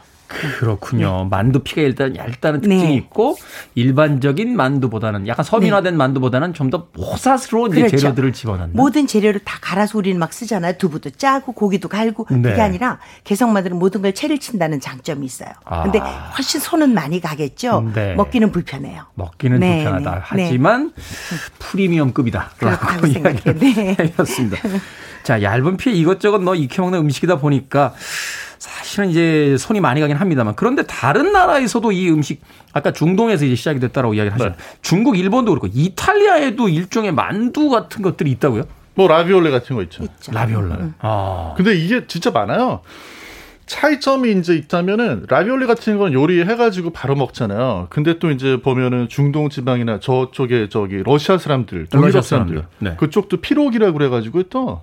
그렇군요. 0.59 1.27
만두 1.31 1.61
피가 1.61 1.83
일단 1.83 2.17
얇다는 2.17 2.61
특징이 2.61 2.87
네. 2.87 2.95
있고 2.95 3.37
일반적인 3.75 4.57
만두보다는 4.57 5.29
약간 5.29 5.45
서민화된 5.45 5.97
만두보다는 5.97 6.55
좀더 6.55 6.89
호사스러운 6.97 7.71
이제 7.73 7.81
그렇죠. 7.81 7.97
재료들을 7.99 8.33
집어넣는. 8.33 8.75
모든 8.75 9.07
재료를 9.07 9.41
다 9.45 9.59
갈아서 9.61 9.99
우리는 9.99 10.19
막 10.19 10.33
쓰잖아요. 10.33 10.75
두부도 10.79 11.11
짜고 11.11 11.53
고기도 11.53 11.89
갈고 11.89 12.27
네. 12.31 12.51
그게 12.51 12.61
아니라 12.61 12.99
개성마들은 13.25 13.79
모든 13.79 14.03
걸 14.03 14.13
채를 14.15 14.39
친다는 14.39 14.81
장점이 14.81 15.25
있어요. 15.25 15.51
아. 15.65 15.83
근데 15.83 15.99
훨씬 15.99 16.61
손은 16.61 16.95
많이 16.95 17.21
가겠죠. 17.21 17.91
네. 17.95 18.15
먹기는 18.15 18.51
불편해요. 18.53 19.05
먹기는 19.15 19.61
네, 19.61 19.85
불편하다. 19.85 20.11
네, 20.11 20.17
네. 20.37 20.45
하지만 20.45 20.93
프리미엄급이다. 21.59 22.51
그렇다고 22.59 22.93
라고 22.93 23.07
생각해요. 23.07 23.59
네. 23.59 23.97
자, 25.25 25.43
얇은 25.43 25.79
피에 25.79 25.93
이것저것 25.93 26.39
넣어 26.43 26.55
익혀 26.55 26.83
먹는 26.83 27.01
음식이다 27.01 27.39
보니까 27.39 27.95
사실은 28.59 29.11
이제 29.11 29.57
손이 29.59 29.81
많이 29.81 30.01
가긴 30.01 30.17
합니다만 30.17 30.55
그런데 30.55 30.85
다른 30.87 31.33
나라에서도 31.33 31.93
이 31.93 32.11
음식 32.11 32.43
아까 32.73 32.93
중동에서 32.93 33.45
이제 33.45 33.55
시작이 33.55 33.81
됐다라고 33.81 34.15
이야기를 34.15 34.35
하셨는데 34.35 34.59
네. 34.59 34.79
중국, 34.83 35.19
일본도 35.19 35.51
그렇고 35.51 35.67
이탈리아에도 35.73 36.69
일종의 36.69 37.13
만두 37.13 37.71
같은 37.71 38.03
것들이 38.03 38.31
있다고요? 38.33 38.65
뭐 38.95 39.09
라비올레 39.09 39.51
같은 39.51 39.75
거 39.75 39.83
있죠. 39.83 40.05
라비올라. 40.31 40.77
음. 40.77 40.95
아. 41.01 41.55
근데 41.57 41.75
이게 41.75 42.07
진짜 42.07 42.31
많아요. 42.31 42.83
차이점이 43.67 44.31
이제 44.33 44.55
있다면은 44.55 45.25
라비올리 45.29 45.67
같은 45.67 45.99
건 45.99 46.13
요리해가지고 46.13 46.91
바로 46.91 47.17
먹잖아요. 47.17 47.87
근데 47.89 48.19
또 48.19 48.31
이제 48.31 48.61
보면은 48.61 49.09
중동 49.09 49.49
지방이나 49.49 50.01
저쪽에 50.01 50.69
저기 50.69 51.03
러시아 51.03 51.39
사람들, 51.39 51.87
러시아 51.91 51.99
동유럽 51.99 52.25
사람들, 52.25 52.57
사람들. 52.57 52.65
네. 52.79 52.97
그쪽도 52.97 53.39
피로기라고 53.39 53.95
그래가지고 53.95 54.45
또 54.45 54.83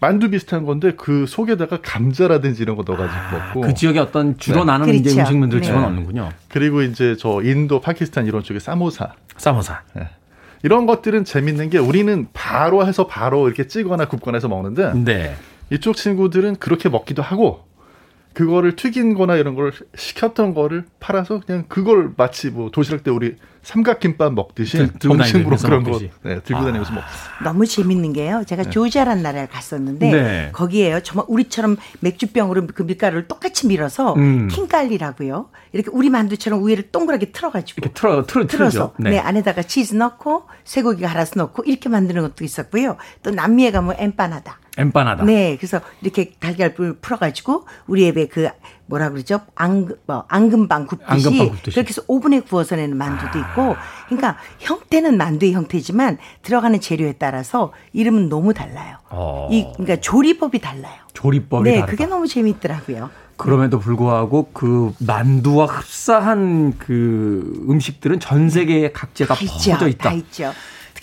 만두 0.00 0.30
비슷한 0.30 0.64
건데 0.64 0.92
그 0.96 1.26
속에다가 1.26 1.78
감자라든지 1.82 2.62
이런 2.62 2.76
거 2.76 2.84
넣어가지고 2.86 3.36
먹고 3.36 3.60
그 3.62 3.74
지역의 3.74 4.00
어떤 4.02 4.38
주로 4.38 4.60
네. 4.60 4.66
나는 4.66 4.88
이제 4.88 5.10
그렇죠. 5.10 5.20
음식물들을 5.20 5.60
네. 5.60 5.66
집어넣는군요. 5.66 6.30
그리고 6.48 6.82
이제 6.82 7.16
저 7.18 7.40
인도, 7.42 7.80
파키스탄 7.80 8.26
이런 8.26 8.42
쪽에 8.42 8.58
사모사 8.58 9.14
사모사. 9.36 9.82
예. 9.98 10.08
이런 10.62 10.86
것들은 10.86 11.24
재밌는 11.24 11.70
게 11.70 11.78
우리는 11.78 12.26
바로 12.32 12.86
해서 12.86 13.06
바로 13.06 13.46
이렇게 13.46 13.66
찌거나 13.66 14.08
굽거나 14.08 14.36
해서 14.36 14.48
먹는데 14.48 14.92
네. 14.94 15.36
이쪽 15.70 15.96
친구들은 15.96 16.56
그렇게 16.56 16.88
먹기도 16.88 17.22
하고 17.22 17.64
그거를 18.32 18.76
튀긴 18.76 19.14
거나 19.14 19.36
이런 19.36 19.54
걸 19.54 19.72
시켰던 19.94 20.52
거를 20.52 20.84
팔아서 21.00 21.40
그냥 21.40 21.64
그걸 21.68 22.12
마치 22.16 22.50
뭐 22.50 22.70
도시락 22.70 23.02
때 23.02 23.10
우리 23.10 23.36
삼각김밥 23.66 24.32
먹듯이 24.34 24.88
정식으로 25.00 25.56
그런 25.56 25.82
거. 25.82 25.98
네, 26.22 26.40
들고 26.40 26.60
아. 26.60 26.64
다니면서 26.64 26.92
먹 26.92 27.02
너무 27.42 27.66
재밌는 27.66 28.12
게요. 28.12 28.44
제가 28.46 28.70
조지아라는 28.70 29.24
나라를 29.24 29.48
갔었는데 29.48 30.10
네. 30.10 30.50
거기에요. 30.52 31.00
정말 31.00 31.26
우리처럼 31.28 31.76
맥주병으로 31.98 32.68
그 32.68 32.82
밀가루를 32.82 33.26
똑같이 33.26 33.66
밀어서 33.66 34.14
음. 34.14 34.46
킹갈리라고요. 34.48 35.50
이렇게 35.72 35.90
우리 35.92 36.10
만두처럼 36.10 36.64
위를 36.64 36.90
동그랗게 36.92 37.32
틀어가지고 37.32 37.80
이렇게 37.82 37.92
틀어, 37.92 38.24
틀어, 38.24 38.46
틀어서 38.46 38.94
틀어죠. 38.96 39.10
네. 39.10 39.18
안에다가 39.18 39.62
치즈 39.62 39.96
넣고 39.96 40.44
쇠고기 40.62 41.02
갈아서 41.02 41.32
넣고 41.36 41.64
이렇게 41.64 41.88
만드는 41.88 42.22
것도 42.22 42.44
있었고요. 42.44 42.96
또 43.24 43.32
남미에 43.32 43.72
가면 43.72 43.96
엠파나다. 43.98 44.60
엠파나다. 44.78 45.24
네, 45.24 45.56
그래서 45.56 45.80
이렇게 46.02 46.32
달걀불 46.38 46.98
풀어가지고 47.00 47.66
우리 47.86 48.06
앱에 48.06 48.28
그 48.28 48.48
뭐라 48.86 49.10
그러죠? 49.10 49.40
앙, 49.54 49.88
뭐, 50.06 50.24
앙금빵 50.28 50.86
굽듯이, 50.86 51.10
앙금빵 51.28 51.48
굽듯이. 51.50 51.74
그렇게 51.74 51.88
해서 51.88 52.02
오븐에 52.06 52.40
구워서 52.40 52.76
내는 52.76 52.96
만두도 52.96 53.38
있고, 53.38 53.76
그러니까 54.06 54.36
형태는 54.58 55.16
만두의 55.16 55.52
형태지만 55.52 56.18
들어가는 56.42 56.80
재료에 56.80 57.14
따라서 57.14 57.72
이름은 57.92 58.28
너무 58.28 58.54
달라요. 58.54 58.98
어. 59.10 59.48
이 59.50 59.66
그러니까 59.74 59.96
조리법이 60.00 60.60
달라요. 60.60 60.94
조리법이 61.12 61.68
네, 61.68 61.76
다르다. 61.80 61.90
그게 61.90 62.06
너무 62.06 62.26
재밌더라고요. 62.26 63.10
그럼에도 63.36 63.78
불구하고 63.78 64.50
그 64.52 64.92
만두와 64.98 65.66
흡사한 65.66 66.78
그 66.78 67.66
음식들은 67.68 68.20
전 68.20 68.48
세계에 68.48 68.92
각지가 68.92 69.34
다 69.34 69.40
있죠. 69.42 69.72
퍼져 69.72 69.88
있다. 69.88 70.08
다 70.10 70.14
있죠. 70.14 70.52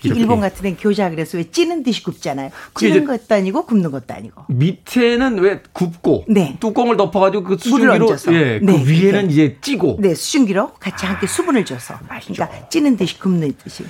이렇게. 0.04 0.20
일본 0.22 0.40
같은 0.42 0.64
데는 0.64 0.78
교자 0.78 1.10
그래서 1.10 1.38
왜 1.38 1.50
찌는 1.50 1.84
듯이 1.84 2.04
굽잖아요. 2.04 2.52
찌는 2.78 3.06
것도 3.06 3.36
아니고 3.36 3.66
굽는 3.66 3.92
것도 3.92 4.14
아니고. 4.14 4.44
밑에는 4.48 5.40
왜 5.40 5.62
굽고 5.72 6.26
네. 6.28 6.58
뚜껑을 6.60 6.98
덮어가지고 6.98 7.44
그 7.44 7.58
수증기로. 7.58 8.18
예, 8.32 8.60
그 8.60 8.66
네, 8.66 8.84
위에는. 8.86 9.32
이제 9.32 9.58
찌고 9.62 9.98
네, 10.00 10.14
수증기로 10.14 10.74
같이 10.80 11.06
함께 11.06 11.28
수분을 11.28 11.66
줘서. 11.66 11.96
그러니까 12.08 12.70
찌는 12.70 12.98
듯이 12.98 13.20
굽는 13.20 13.54
듯이. 13.64 13.84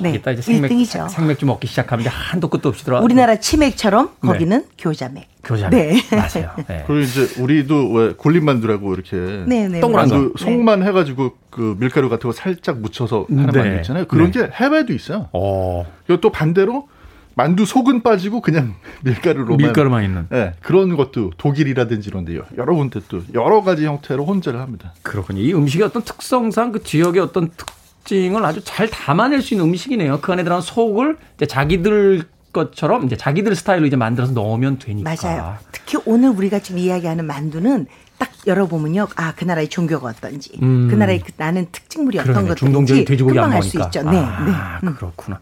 네, 0.00 0.10
거기다 0.12 0.30
이제 0.32 0.42
생맥, 0.42 0.70
1등이죠. 0.70 1.08
생맥주 1.08 1.46
먹기 1.46 1.66
시작하면 1.66 2.02
이제 2.02 2.10
한도 2.10 2.48
끝도 2.48 2.68
없이 2.68 2.84
들어가. 2.84 3.02
우리나라 3.02 3.36
치맥처럼 3.36 4.10
네. 4.22 4.28
거기는 4.28 4.64
교자맥. 4.78 5.28
교자맥 5.42 5.70
네. 5.70 6.16
맞아요. 6.16 6.50
네. 6.68 6.84
그리고 6.86 7.00
이제 7.00 7.40
우리도 7.40 7.92
왜 7.92 8.12
골림만두라고 8.12 8.94
이렇게 8.94 9.16
네, 9.46 9.68
네. 9.68 9.80
동그란 9.80 10.08
맞아요. 10.08 10.22
만두 10.22 10.34
속만 10.38 10.86
해가지고 10.86 11.32
그 11.50 11.76
밀가루 11.78 12.08
같은 12.08 12.28
거 12.28 12.32
살짝 12.32 12.78
묻혀서 12.78 13.26
하는 13.28 13.46
네. 13.46 13.58
만두 13.58 13.76
있잖아요. 13.78 14.06
그런 14.06 14.30
네. 14.30 14.40
게 14.46 14.50
해외도 14.52 14.92
있어요. 14.92 15.28
어, 15.32 15.86
그리고 16.06 16.20
또 16.20 16.30
반대로 16.30 16.88
만두 17.34 17.64
속은 17.64 18.02
빠지고 18.02 18.40
그냥 18.40 18.74
밀가루로만 19.02 19.56
밀가루만 19.56 20.04
있는. 20.04 20.26
네, 20.30 20.52
그런 20.60 20.96
것도 20.96 21.30
독일이라든지 21.38 22.08
이런데요. 22.10 22.42
여러 22.56 22.74
군데 22.74 23.00
또 23.08 23.22
여러 23.34 23.62
가지 23.62 23.86
형태로 23.86 24.24
혼재를 24.26 24.60
합니다. 24.60 24.92
그렇군요. 25.02 25.40
이 25.40 25.52
음식의 25.54 25.86
어떤 25.86 26.02
특성상 26.02 26.72
그 26.72 26.82
지역의 26.82 27.22
어떤 27.22 27.50
특 27.56 27.66
징을 28.10 28.44
아주 28.44 28.60
잘 28.64 28.88
담아낼 28.88 29.40
수 29.40 29.54
있는 29.54 29.66
음식이네요. 29.66 30.20
그 30.20 30.32
안에 30.32 30.42
들어간 30.42 30.60
속을 30.62 31.16
이제 31.36 31.46
자기들 31.46 32.24
것처럼 32.52 33.04
이제 33.06 33.16
자기들 33.16 33.54
스타일로 33.54 33.86
이제 33.86 33.94
만들어서 33.94 34.32
넣으면 34.32 34.80
되니까. 34.80 35.14
맞아요. 35.22 35.56
특히 35.70 35.96
오늘 36.04 36.30
우리가 36.30 36.58
지금 36.58 36.80
이야기하는 36.80 37.24
만두는 37.24 37.86
딱 38.18 38.30
열어보면요. 38.48 39.06
아, 39.14 39.32
그 39.36 39.44
나라의 39.44 39.68
종교가 39.68 40.08
어떤지, 40.08 40.50
음. 40.60 40.88
그 40.90 40.96
나라의 40.96 41.20
그 41.20 41.30
나는 41.36 41.68
특징물이 41.70 42.18
어떤. 42.18 42.34
것들인지 42.34 42.56
중동적인 42.56 43.04
돼지고기 43.04 43.38
안 43.38 43.44
금방 43.44 43.56
알수 43.58 43.78
먹으니까. 43.78 44.00
있죠. 44.00 44.10
네, 44.10 44.18
아, 44.18 44.80
네. 44.82 44.90
그렇구나. 44.90 45.40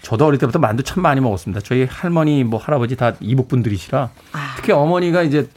저도 0.00 0.24
어릴 0.24 0.38
때부터 0.38 0.58
만두 0.58 0.82
참 0.82 1.02
많이 1.02 1.20
먹었습니다. 1.20 1.60
저희 1.60 1.84
할머니, 1.84 2.42
뭐 2.42 2.58
할아버지 2.58 2.96
다 2.96 3.12
이북 3.20 3.48
분들이시라 3.48 4.10
아. 4.32 4.54
특히 4.56 4.72
어머니가 4.72 5.22
이제 5.22 5.48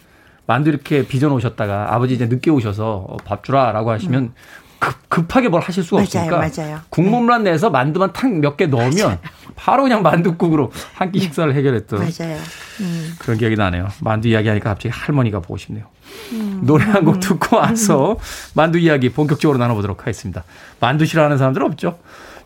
만두 0.45 0.69
이렇게 0.69 1.07
빚어 1.07 1.29
놓으셨다가 1.29 1.95
아버지 1.95 2.13
이제 2.13 2.25
늦게 2.25 2.51
오셔서 2.51 3.05
어, 3.07 3.17
밥 3.23 3.43
주라라고 3.43 3.89
하시면 3.89 4.33
급, 4.79 5.09
급하게 5.09 5.49
뭘 5.49 5.61
하실 5.61 5.83
수가 5.83 5.97
맞아요, 5.97 6.05
없으니까 6.05 6.37
맞아요. 6.63 6.81
국물만 6.89 7.43
내서 7.43 7.69
만두만 7.69 8.13
탁 8.13 8.29
몇 8.31 8.57
개 8.57 8.65
넣으면 8.67 9.19
바로 9.55 9.83
그냥 9.83 10.01
만두국으로 10.03 10.71
한 10.93 11.11
끼 11.11 11.19
식사를 11.21 11.53
해결했던 11.53 11.99
맞아요. 11.99 12.37
음. 12.81 13.15
그런 13.19 13.37
기억이 13.37 13.55
나네요. 13.55 13.87
만두 14.01 14.27
이야기하니까 14.27 14.71
갑자기 14.71 14.89
할머니가 14.93 15.39
보고 15.39 15.57
싶네요. 15.57 15.85
음. 16.33 16.61
노래 16.65 16.83
한 16.85 17.05
곡 17.05 17.19
듣고 17.19 17.57
와서 17.57 18.17
만두 18.53 18.77
이야기 18.79 19.09
본격적으로 19.09 19.57
나눠보도록 19.57 20.01
하겠습니다. 20.01 20.43
만두 20.79 21.05
싫어하는 21.05 21.37
사람들 21.37 21.63
없죠? 21.63 21.97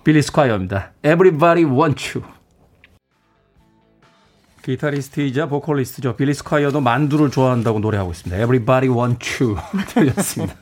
빌리 0.04 0.22
스콰이어입니다. 0.22 0.92
Everybody 1.04 1.66
want 1.66 2.18
you. 2.18 2.28
기타리스트이자 4.64 5.48
보컬리스트죠. 5.48 6.16
빌리 6.16 6.34
스콰이어도 6.34 6.82
만두를 6.82 7.32
좋아한다고 7.32 7.80
노래하고 7.80 8.12
있습니다. 8.12 8.38
Everybody 8.44 8.90
want 8.96 9.44
you. 9.44 9.58
들렸습니다. 9.88 10.54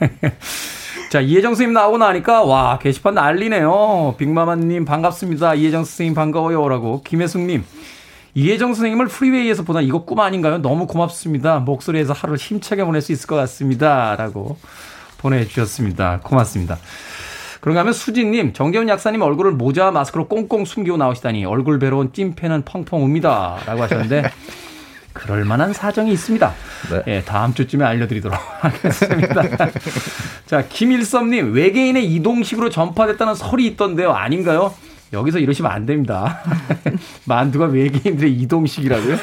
자, 1.10 1.20
이혜정 1.20 1.52
선생님 1.52 1.74
나오고 1.74 1.98
나니까, 1.98 2.44
와, 2.44 2.78
게시판 2.78 3.14
난리네요. 3.14 4.16
빅마마님 4.18 4.84
반갑습니다. 4.84 5.54
이혜정 5.54 5.84
선생님 5.84 6.14
반가워요. 6.14 6.68
라고. 6.68 7.02
김혜숙님. 7.02 7.64
이혜정 8.34 8.74
선생님을 8.74 9.06
프리웨이에서 9.06 9.62
보다 9.62 9.80
이거 9.80 10.04
꿈 10.04 10.18
아닌가요? 10.18 10.58
너무 10.58 10.86
고맙습니다. 10.88 11.60
목소리에서 11.60 12.12
하루를 12.12 12.36
힘차게 12.38 12.84
보낼 12.84 13.00
수 13.00 13.12
있을 13.12 13.28
것 13.28 13.36
같습니다. 13.36 14.16
라고 14.16 14.56
보내주셨습니다. 15.18 16.20
고맙습니다. 16.24 16.78
그런가 17.60 17.80
하면 17.80 17.92
수진님, 17.92 18.52
정재훈 18.52 18.88
약사님 18.88 19.22
얼굴을 19.22 19.52
모자 19.52 19.90
마스크로 19.90 20.26
꽁꽁 20.26 20.64
숨기고 20.64 20.96
나오시다니 20.96 21.44
얼굴 21.44 21.78
배로 21.78 21.98
온 21.98 22.12
찐팬은 22.12 22.62
펑펑 22.64 23.02
웁니다. 23.02 23.58
라고 23.66 23.82
하셨는데, 23.84 24.30
그럴 25.14 25.44
만한 25.44 25.72
사정이 25.72 26.12
있습니다. 26.12 26.52
네. 26.90 27.02
예, 27.06 27.22
다음 27.22 27.54
주쯤에 27.54 27.84
알려드리도록 27.84 28.38
하겠습니다. 28.60 29.42
자, 30.44 30.64
김일섭님, 30.68 31.54
외계인의 31.54 32.12
이동식으로 32.14 32.68
전파됐다는 32.68 33.34
설이 33.34 33.64
있던데요. 33.68 34.12
아닌가요? 34.12 34.74
여기서 35.12 35.38
이러시면 35.38 35.70
안 35.70 35.86
됩니다. 35.86 36.42
만두가 37.24 37.66
외계인들의 37.66 38.32
이동식이라고요? 38.32 39.16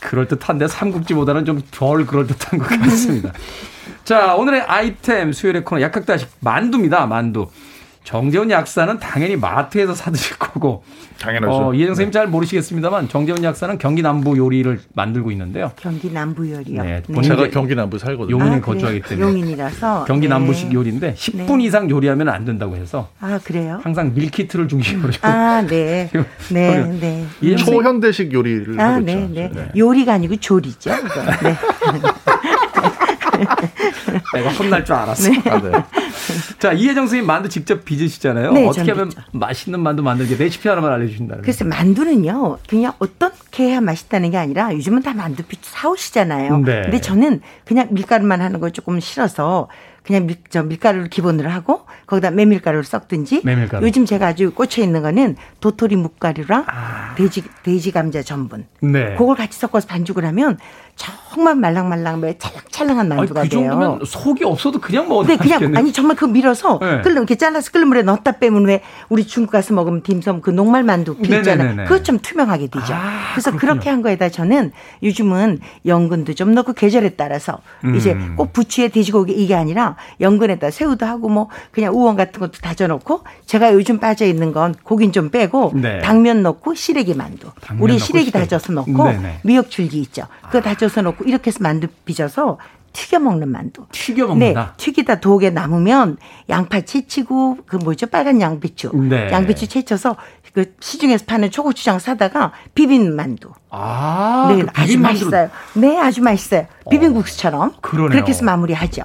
그럴듯한데 0.00 0.68
삼국지보다는 0.68 1.44
좀 1.44 1.60
덜 1.70 2.06
그럴듯한 2.06 2.58
것 2.60 2.68
같습니다. 2.68 3.32
자, 4.04 4.34
오늘의 4.36 4.62
아이템 4.62 5.32
수요일의 5.32 5.64
코너 5.64 5.82
약학다식 5.82 6.28
만두입니다. 6.40 7.06
만두. 7.06 7.48
정재훈 8.08 8.50
약사는 8.50 8.98
당연히 9.00 9.36
마트에서 9.36 9.94
사드실 9.94 10.38
거고 10.38 10.82
당연하죠. 11.20 11.52
어, 11.52 11.74
이혜정 11.74 11.88
선생님 11.88 12.12
잘 12.12 12.26
모르시겠습니다만 12.26 13.10
정재훈 13.10 13.44
약사는 13.44 13.76
경기 13.76 14.00
남부 14.00 14.38
요리를 14.38 14.80
만들고 14.94 15.30
있는데요. 15.32 15.72
경기 15.76 16.10
남부 16.10 16.50
요리요. 16.50 16.82
네, 16.82 16.88
네. 16.88 17.02
본인 17.02 17.22
제가 17.24 17.50
경기 17.50 17.74
남부 17.74 17.98
살거든요. 17.98 18.34
용인에 18.34 18.56
아, 18.56 18.60
거주하기? 18.62 19.02
때문에 19.02 19.28
용인이라서 19.28 20.06
경기 20.06 20.26
네. 20.26 20.30
남부식 20.30 20.72
요리인데 20.72 21.16
10분 21.16 21.58
네. 21.58 21.64
이상 21.64 21.90
요리하면 21.90 22.30
안 22.30 22.46
된다고 22.46 22.76
해서 22.76 23.10
아 23.20 23.38
그래요? 23.44 23.78
항상 23.82 24.14
밀키트를 24.14 24.68
중심으로 24.68 25.10
좀아 25.12 25.66
네, 25.66 26.10
네. 26.50 26.98
네. 26.98 27.56
초현대식 27.56 28.32
요리를 28.32 28.80
아, 28.80 28.94
하고 28.94 29.04
네, 29.04 29.24
있죠. 29.24 29.34
네. 29.34 29.68
요리가 29.76 30.14
아니고 30.14 30.36
조리죠. 30.36 30.90
네. 31.42 31.56
내가 34.34 34.50
혼날 34.50 34.84
줄 34.84 34.94
알았어. 34.94 35.30
네. 35.30 35.42
아, 35.50 35.60
네. 35.60 35.72
자, 36.58 36.72
이혜정 36.72 37.06
선생님 37.06 37.26
만두 37.26 37.48
직접 37.48 37.84
빚으시잖아요. 37.84 38.52
네, 38.52 38.66
어떻게 38.66 38.90
하면 38.90 39.08
빚죠. 39.08 39.22
맛있는 39.32 39.80
만두 39.80 40.02
만들게 40.02 40.36
레시피 40.36 40.68
하나만 40.68 40.92
알려주신다면. 40.92 41.42
그래서 41.42 41.64
만두는요, 41.64 42.58
그냥 42.68 42.92
어떻게 42.98 43.64
해야 43.64 43.80
맛있다는 43.80 44.30
게 44.30 44.36
아니라 44.36 44.74
요즘은 44.74 45.02
다 45.02 45.14
만두피 45.14 45.58
사오시잖아요. 45.60 46.58
네. 46.58 46.82
근데 46.82 47.00
저는 47.00 47.40
그냥 47.64 47.88
밀가루만 47.90 48.40
하는 48.40 48.60
거 48.60 48.70
조금 48.70 49.00
싫어서 49.00 49.68
그냥 50.02 50.26
밀, 50.26 50.38
저 50.48 50.62
밀가루를 50.62 51.08
기본으로 51.08 51.50
하고 51.50 51.82
거기다 52.08 52.30
메밀가루를 52.30 52.84
섞든지 52.84 53.42
메밀가루. 53.44 53.86
요즘 53.86 54.06
제가 54.06 54.28
아주 54.28 54.50
꽂혀 54.52 54.82
있는 54.82 55.02
거는 55.02 55.36
도토리 55.60 55.94
묵가루랑 55.96 56.64
돼지 57.16 57.44
돼지 57.62 57.92
감자 57.92 58.22
전분 58.22 58.62
아. 58.62 58.64
네. 58.80 59.14
그걸 59.16 59.36
같이 59.36 59.58
섞어서 59.58 59.86
반죽을 59.86 60.24
하면 60.24 60.58
정말 60.96 61.54
말랑말랑 61.54 62.20
매 62.20 62.36
찰랑찰랑한 62.38 63.08
만두가 63.08 63.42
그 63.42 63.48
돼요. 63.48 63.70
정도면 63.70 64.00
속이 64.04 64.42
없어도 64.44 64.80
그냥 64.80 65.06
먹어도 65.08 65.28
네, 65.28 65.36
그냥. 65.36 65.76
아니 65.76 65.92
정말 65.92 66.16
그 66.16 66.24
밀어서 66.24 66.78
네. 66.80 67.02
끓는 67.02 67.18
이렇게 67.18 67.36
잘라서 67.36 67.70
끓는 67.70 67.86
물에 67.88 68.02
넣었다 68.02 68.32
빼면 68.32 68.64
왜 68.64 68.82
우리 69.08 69.24
중국 69.26 69.52
가서 69.52 69.74
먹으면 69.74 70.02
딤섬 70.02 70.40
그 70.40 70.50
녹말 70.50 70.82
만두 70.82 71.14
피 71.16 71.28
네네네네. 71.28 71.52
있잖아요. 71.52 71.88
그것 71.88 72.04
좀 72.04 72.18
투명하게 72.18 72.68
되죠. 72.68 72.94
아, 72.94 73.32
그래서 73.32 73.50
그렇군요. 73.52 73.58
그렇게 73.74 73.90
한 73.90 74.02
거에다 74.02 74.30
저는 74.30 74.72
요즘은 75.02 75.60
연근도 75.86 76.34
좀 76.34 76.52
넣고 76.54 76.72
계절에 76.72 77.10
따라서 77.10 77.58
음. 77.84 77.94
이제 77.94 78.16
꼭 78.36 78.52
부추에 78.52 78.88
돼지고기 78.88 79.32
이게 79.34 79.54
아니라 79.54 79.94
연근에다 80.20 80.70
새우도 80.70 81.06
하고 81.06 81.28
뭐 81.28 81.48
그냥 81.70 81.94
우엉 81.98 82.16
같은 82.16 82.38
것도 82.40 82.52
다져 82.62 82.86
넣고 82.86 83.22
제가 83.46 83.72
요즘 83.74 83.98
빠져 83.98 84.24
있는 84.24 84.52
건 84.52 84.74
고긴 84.84 85.10
좀 85.12 85.30
빼고 85.30 85.72
네. 85.74 86.00
당면 86.00 86.42
넣고 86.42 86.74
시래기 86.74 87.14
만두. 87.14 87.48
우리 87.80 87.98
시래기 87.98 88.26
시래기. 88.30 88.30
다져서 88.32 88.72
넣고 88.72 89.04
네네. 89.04 89.40
미역 89.42 89.68
줄기 89.70 90.00
있죠. 90.00 90.22
그거 90.46 90.60
다져서 90.60 91.02
넣고 91.02 91.24
이렇게 91.24 91.48
해서 91.48 91.58
만두 91.60 91.88
빚어서 92.04 92.58
튀겨 92.92 93.18
먹는 93.18 93.48
만두. 93.48 93.86
튀겨 93.92 94.26
먹는다. 94.28 94.64
네, 94.64 94.68
튀기다 94.76 95.20
독에 95.20 95.50
남으면 95.50 96.16
양파 96.48 96.80
채치고 96.80 97.58
그 97.66 97.76
뭐죠 97.76 98.06
빨간 98.06 98.40
양배추, 98.40 98.92
네. 99.08 99.30
양배추 99.30 99.66
채쳐서 99.68 100.16
그 100.54 100.74
시중에서 100.80 101.24
파는 101.26 101.50
초고추장 101.50 101.98
사다가 101.98 102.52
비빔 102.74 103.14
만두. 103.14 103.50
아, 103.70 104.52
네, 104.56 104.62
그 104.62 104.68
아주 104.74 104.94
비빔만두를- 104.94 105.00
맛있어요. 105.02 105.50
네, 105.74 105.98
아주 106.00 106.22
맛있어요. 106.22 106.66
비빔국수처럼. 106.90 107.72
그러네요. 107.80 108.08
그렇게 108.10 108.30
해서 108.30 108.44
마무리하죠. 108.44 109.02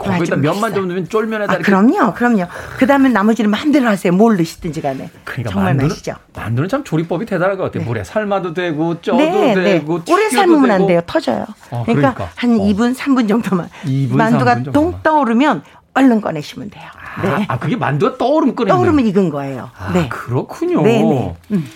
아, 0.00 0.16
거기다 0.16 0.36
면만. 0.36 0.74
좀 0.74 0.86
넣으면 0.88 1.08
쫄면에다 1.08 1.52
아, 1.54 1.58
그럼요, 1.58 2.14
그럼요. 2.14 2.46
그 2.78 2.86
다음에 2.86 3.08
나머지는 3.08 3.50
마음대로 3.50 3.86
하세요. 3.88 4.12
뭘 4.12 4.36
넣으시든지 4.36 4.80
간에. 4.80 5.10
그러니까 5.24 5.50
정말 5.50 5.70
만두는, 5.74 5.88
맛있죠. 5.88 6.14
만두는 6.36 6.68
참 6.68 6.84
조리법이 6.84 7.26
대단한 7.26 7.56
것 7.56 7.64
같아요. 7.64 7.84
물에 7.84 8.04
삶아도 8.04 8.54
되고 8.54 9.00
쪄도 9.00 9.18
네, 9.18 9.54
네. 9.54 9.62
되고 9.64 9.94
오래 9.94 10.04
튀겨도 10.04 10.30
삶으면 10.36 10.70
안. 10.70 10.86
돼요. 10.86 11.00
터져요. 11.06 11.42
아, 11.70 11.82
그러니까, 11.84 12.14
그러니까. 12.14 12.28
한 12.36 12.50
어. 12.52 12.64
2분, 12.64 12.94
3분 12.94 13.28
정도만. 13.28 13.68
2분, 13.84 14.14
만두가 14.16 14.54
3분 14.56 14.64
정도만. 14.66 14.72
동 14.72 15.00
떠오르면 15.02 15.62
얼른 15.94 16.20
꺼내시면 16.20 16.70
돼요. 16.70 16.84
네. 17.22 17.28
아, 17.28 17.44
아, 17.54 17.58
그게 17.58 17.74
만두가 17.76 18.18
떠오르면 18.18 18.54
끓이는 18.54 18.74
떠오르면 18.74 19.06
익은 19.06 19.30
거예요. 19.30 19.70
아, 19.76 19.92
네. 19.92 20.08
그렇군요. 20.08 20.82
네, 20.82 21.02
네. 21.02 21.34
음. 21.52 21.66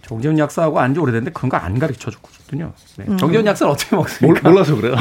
정재훈 0.00 0.38
약사하고 0.38 0.80
안지 0.80 1.00
오래됐는데 1.00 1.32
그런 1.32 1.50
거 1.50 1.56
안 1.58 1.78
가르쳐 1.78 2.10
줬 2.10 2.20
거든요. 2.46 2.72
네. 2.96 3.04
음. 3.08 3.16
정재훈 3.16 3.46
약사는 3.46 3.72
어떻게 3.72 3.94
몰, 3.96 4.04
먹습니까? 4.04 4.48
몰 4.48 4.58
라서 4.58 4.74
그래요. 4.76 4.94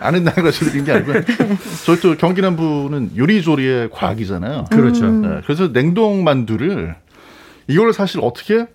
아는 0.00 0.24
나이 0.24 0.34
가르쳐드린 0.34 0.84
게 0.84 0.92
아니고요. 0.92 1.22
저희 1.86 2.00
또 2.00 2.16
경기 2.16 2.40
남부는 2.40 3.12
요리조리의 3.16 3.90
과학이잖아요. 3.92 4.64
그렇죠. 4.70 5.06
음. 5.06 5.22
네, 5.22 5.40
그래서 5.44 5.72
냉동 5.72 6.24
만두를 6.24 6.96
이걸 7.68 7.92
사실 7.92 8.20
어떻게 8.22 8.66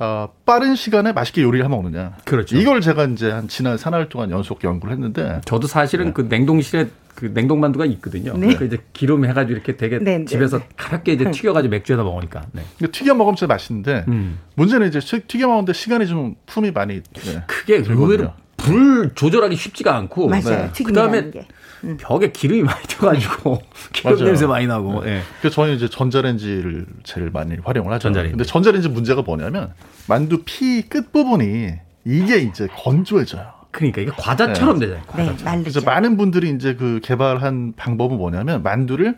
아, 0.00 0.28
빠른 0.46 0.76
시간에 0.76 1.12
맛있게 1.12 1.42
요리를 1.42 1.64
해 1.64 1.68
먹느냐. 1.68 2.16
그렇죠. 2.24 2.56
이걸 2.56 2.80
제가 2.80 3.04
이제 3.04 3.30
한 3.30 3.48
지난 3.48 3.76
사나흘 3.76 4.08
동안 4.08 4.30
연속 4.30 4.62
연구를 4.62 4.94
했는데 4.94 5.40
저도 5.44 5.66
사실은 5.66 6.14
그 6.14 6.26
냉동실에 6.28 6.88
그 7.16 7.34
냉동 7.34 7.58
만두가 7.58 7.84
있거든요. 7.86 8.36
네. 8.36 8.54
그 8.54 8.66
이제 8.66 8.78
기름 8.92 9.24
해가지고 9.24 9.52
이렇게 9.52 9.76
되게 9.76 9.98
네, 9.98 10.18
네, 10.18 10.24
집에서 10.24 10.58
네. 10.58 10.68
가볍게 10.76 11.14
이제 11.14 11.28
튀겨가지고 11.28 11.72
맥주에다 11.72 12.04
먹으니까. 12.04 12.42
네. 12.52 12.62
튀겨 12.92 13.14
먹으면 13.14 13.34
진짜 13.34 13.52
맛있는데 13.52 14.04
음. 14.06 14.38
문제는 14.54 14.86
이제 14.86 15.00
튀겨 15.00 15.48
먹는데 15.48 15.72
시간이 15.72 16.06
좀 16.06 16.36
품이 16.46 16.70
많이 16.70 17.02
네. 17.02 17.42
그게 17.48 17.82
들거든요. 17.82 18.04
의외로 18.04 18.32
불 18.56 19.10
조절하기 19.16 19.56
쉽지가 19.56 19.96
않고. 19.96 20.28
맞아요. 20.28 20.42
네. 20.42 20.72
튀김이라는 20.72 21.32
그다음에 21.32 21.48
게. 21.82 21.96
벽에 21.98 22.32
기름이 22.32 22.62
많이 22.62 22.80
튀어가지고 22.86 23.60
기름 23.92 24.12
맞아요. 24.12 24.24
냄새 24.26 24.46
많이 24.46 24.66
나고. 24.66 25.02
예. 25.06 25.20
그래서 25.40 25.54
저희는 25.54 25.76
이제 25.76 25.88
전자레인지를 25.88 26.86
제일 27.04 27.30
많이 27.30 27.56
활용을 27.62 27.92
하죠. 27.94 28.04
전자레인지. 28.04 28.32
근데 28.32 28.44
전자레인지 28.44 28.88
문제가 28.88 29.22
뭐냐면 29.22 29.72
만두 30.06 30.42
피 30.44 30.82
끝 30.88 31.12
부분이 31.12 31.72
이게 32.04 32.38
이제 32.38 32.66
건조해져요. 32.74 33.46
그러니까 33.70 34.00
이게 34.00 34.10
과자처럼 34.16 34.78
되잖아요. 34.78 35.02
네, 35.02 35.06
과자처럼. 35.26 35.44
말르죠. 35.44 35.64
그래서 35.70 35.80
많은 35.82 36.16
분들이 36.16 36.50
이제 36.50 36.74
그 36.74 37.00
개발한 37.02 37.74
방법은 37.76 38.16
뭐냐면 38.16 38.62
만두를 38.62 39.16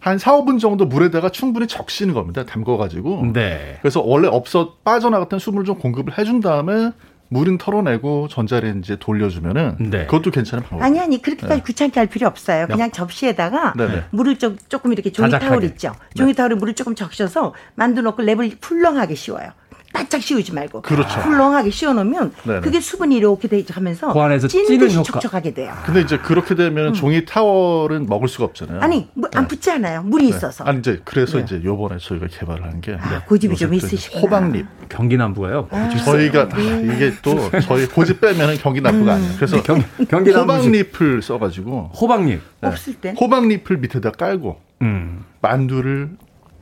한 0.00 0.16
4, 0.18 0.32
5분 0.38 0.60
정도 0.60 0.86
물에다가 0.86 1.28
충분히 1.30 1.66
적시는 1.66 2.14
겁니다. 2.14 2.44
담궈가지고. 2.44 3.32
네. 3.32 3.78
그래서 3.82 4.00
원래 4.00 4.28
없어 4.28 4.76
빠져나갔던 4.84 5.40
수분을 5.40 5.64
좀 5.64 5.76
공급을 5.78 6.16
해준 6.16 6.38
다음에 6.40 6.92
물은 7.30 7.58
털어내고 7.58 8.28
전자레인지에 8.28 8.96
돌려주면은 8.96 9.76
네. 9.90 10.06
그것도 10.06 10.30
괜찮은 10.30 10.64
방법. 10.64 10.84
아니 10.84 10.98
아니 10.98 11.20
그렇게까지 11.20 11.62
귀찮게 11.64 12.00
할 12.00 12.06
필요 12.06 12.26
없어요. 12.26 12.66
그냥 12.66 12.90
접시에다가 12.90 13.74
네네. 13.76 14.04
물을 14.10 14.38
좀 14.38 14.56
조금 14.68 14.92
이렇게 14.92 15.12
종이 15.12 15.30
자작하게. 15.30 15.48
타올 15.50 15.64
있죠. 15.64 15.92
종이 16.14 16.34
타올에 16.34 16.54
물을 16.54 16.74
조금 16.74 16.94
적셔서 16.94 17.54
만두 17.74 18.00
넣고 18.02 18.22
랩을 18.22 18.60
풀렁하게 18.60 19.14
씌워요. 19.14 19.50
바짝 19.92 20.22
씌우지 20.22 20.52
말고 20.52 20.82
그렇죠. 20.82 21.20
풀렁하게 21.20 21.70
씌워 21.70 21.92
놓으면 21.94 22.32
네네. 22.44 22.60
그게 22.60 22.80
수분이 22.80 23.16
이렇게 23.16 23.48
돼 23.48 23.64
하면서 23.70 24.12
그 24.12 24.20
안에서 24.20 24.46
찐 24.46 24.66
찌는 24.66 24.90
효과. 24.92 25.02
촉촉하게 25.02 25.54
돼요. 25.54 25.72
근데 25.84 26.02
이제 26.02 26.18
그렇게 26.18 26.54
되면 26.54 26.92
종이 26.92 27.24
타월은 27.24 28.06
먹을 28.06 28.28
수가 28.28 28.44
없잖아요. 28.44 28.78
음. 28.78 28.82
아니 28.82 29.08
뭐안 29.14 29.48
붙지 29.48 29.70
않아요. 29.70 30.02
물이 30.02 30.24
네. 30.30 30.36
있어서. 30.36 30.64
아니 30.64 30.78
이제 30.80 31.00
그래서 31.04 31.38
네. 31.38 31.44
이제 31.44 31.60
요번에 31.64 31.96
저희가 31.98 32.26
개발한 32.30 32.80
게 32.80 32.96
아, 33.00 33.24
고집이 33.24 33.56
좀 33.56 33.72
있으시구나. 33.74 34.20
호박잎. 34.22 34.66
경기 34.88 35.16
남부가요. 35.16 35.68
저희가 36.04 36.48
아, 36.52 36.58
이게 36.58 37.12
또 37.22 37.50
저희 37.62 37.86
고집 37.86 38.20
빼면은 38.20 38.56
경기 38.58 38.80
남부가 38.80 39.14
아니에요. 39.14 39.32
그래서 39.36 39.62
경, 39.62 39.82
경기 40.08 40.32
남부 40.32 40.52
호박잎을 40.54 41.22
써가지고 41.22 41.92
호박잎. 41.98 42.40
없을 42.60 42.94
땐 42.94 43.16
호박잎을 43.16 43.78
밑에다 43.78 44.10
깔고 44.12 44.60
음. 44.82 45.24
만두를 45.40 46.10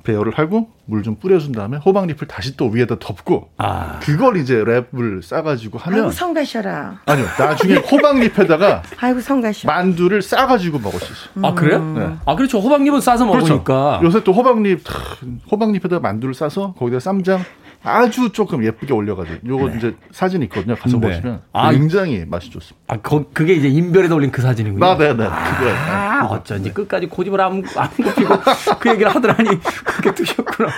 배열을 0.07 0.33
하고 0.39 0.69
물 0.87 1.03
좀 1.03 1.17
뿌려준 1.17 1.53
다음에 1.53 1.77
호박잎을 1.79 2.27
다시 2.29 2.57
또 2.57 2.67
위에다 2.69 2.99
덮고 2.99 3.51
아. 3.59 3.99
그걸 4.01 4.37
이제 4.39 4.55
랩을 4.65 5.21
싸가지고 5.23 5.79
하면 5.79 5.99
아이고 6.01 6.11
성가셔라. 6.13 7.01
아니요 7.07 7.27
나중에 7.39 7.75
호박잎에다가 7.91 8.83
아이고 8.99 9.21
성가셔. 9.21 9.69
만두를 9.69 10.23
싸가지고 10.23 10.79
먹을 10.79 10.99
수 11.01 11.13
있어요. 11.13 11.47
아 11.47 11.55
그래요? 11.55 11.81
네. 11.95 12.09
아 12.25 12.35
그렇죠. 12.35 12.59
호박잎은 12.61 13.01
싸서 13.01 13.27
먹으니까. 13.27 14.01
요새 14.03 14.23
또 14.25 14.33
호박잎 14.33 14.83
탁, 14.85 15.19
호박잎에다 15.51 16.01
만두를 16.01 16.35
싸서 16.35 16.75
거기다 16.79 17.01
쌈장 17.01 17.45
아주 17.85 18.33
조금 18.33 18.65
예쁘게 18.65 18.93
올려가지고 18.93 19.47
요거 19.47 19.71
이제 19.77 19.95
사진 20.11 20.43
있거든요. 20.45 20.75
가서 20.77 20.99
네. 20.99 21.09
보시면 21.09 21.43
아, 21.53 21.71
굉장히 21.71 22.25
맛이 22.27 22.51
좋습니다. 22.51 22.79
아 22.89 22.97
거, 22.97 23.27
그게 23.33 23.53
이제 23.55 23.69
인별에다 23.69 24.15
올린 24.15 24.31
그 24.33 24.43
사진이군요. 24.43 24.85
아, 24.85 24.97
네네 24.97 25.15
그거예요. 25.15 25.77
아, 26.21 26.25
어쩐지 26.27 26.73
끝까지 26.73 27.07
고집을 27.07 27.41
안, 27.41 27.63
안 27.77 27.89
굽히고 27.91 28.35
그 28.81 28.91
얘기를 28.91 29.15
하더라니 29.15 29.49
그렇게 29.85 30.15
뜨셨구나. 30.15 30.69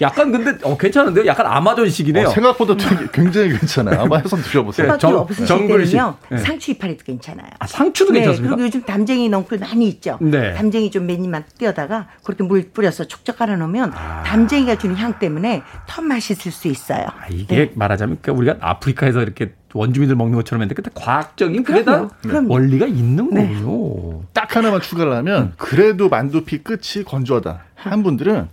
약간 0.00 0.32
근데 0.32 0.58
어, 0.64 0.76
괜찮은데요? 0.76 1.26
약간 1.26 1.46
아마존식이네요. 1.46 2.26
어, 2.28 2.30
생각보다 2.30 2.76
되게 2.76 3.06
굉장히 3.12 3.50
괜찮아요. 3.50 4.00
아마 4.00 4.16
해서 4.18 4.36
드셔보세요. 4.36 4.90
네, 4.92 4.98
정- 4.98 5.16
없으실. 5.18 5.46
때는요. 5.68 6.16
네. 6.30 6.38
상추 6.38 6.70
이파리도 6.72 7.04
괜찮아요. 7.04 7.46
아, 7.58 7.66
상추도 7.66 8.12
네, 8.12 8.20
괜찮습니까? 8.20 8.56
그리고 8.56 8.66
요즘 8.66 8.82
담쟁이 8.82 9.28
넝쿨 9.28 9.58
많이 9.58 9.86
있죠. 9.88 10.18
네. 10.20 10.54
담쟁이 10.54 10.90
좀 10.90 11.02
몇 11.06 11.14
입만 11.22 11.44
띄어다가 11.58 12.08
그렇게 12.24 12.42
물 12.44 12.70
뿌려서 12.72 13.04
촉촉 13.04 13.36
깔아 13.38 13.56
놓으면 13.56 13.92
아. 13.94 14.22
담쟁이가 14.24 14.76
주는 14.78 14.96
향 14.96 15.18
때문에 15.18 15.62
더 15.86 16.00
맛있을 16.02 16.50
수 16.50 16.68
있어요. 16.68 17.04
아, 17.06 17.26
이게 17.30 17.70
말하자면 17.74 18.18
그러니까 18.22 18.40
우리가 18.40 18.66
아프리카에서 18.70 19.20
이렇게 19.22 19.52
원주민들 19.74 20.16
먹는 20.16 20.36
것처럼 20.36 20.62
했는데 20.62 20.74
그때 20.74 20.90
과학적인 20.94 21.62
그게 21.64 21.84
다. 21.84 22.08
원리가 22.46 22.86
있는 22.86 23.30
네. 23.30 23.46
거군요. 23.46 24.22
딱 24.32 24.54
하나만 24.54 24.80
추가를 24.80 25.12
하면 25.16 25.52
그래도 25.56 26.08
만두피 26.08 26.58
끝이 26.58 27.04
건조하다 27.06 27.60
한 27.74 28.02
분들은 28.02 28.48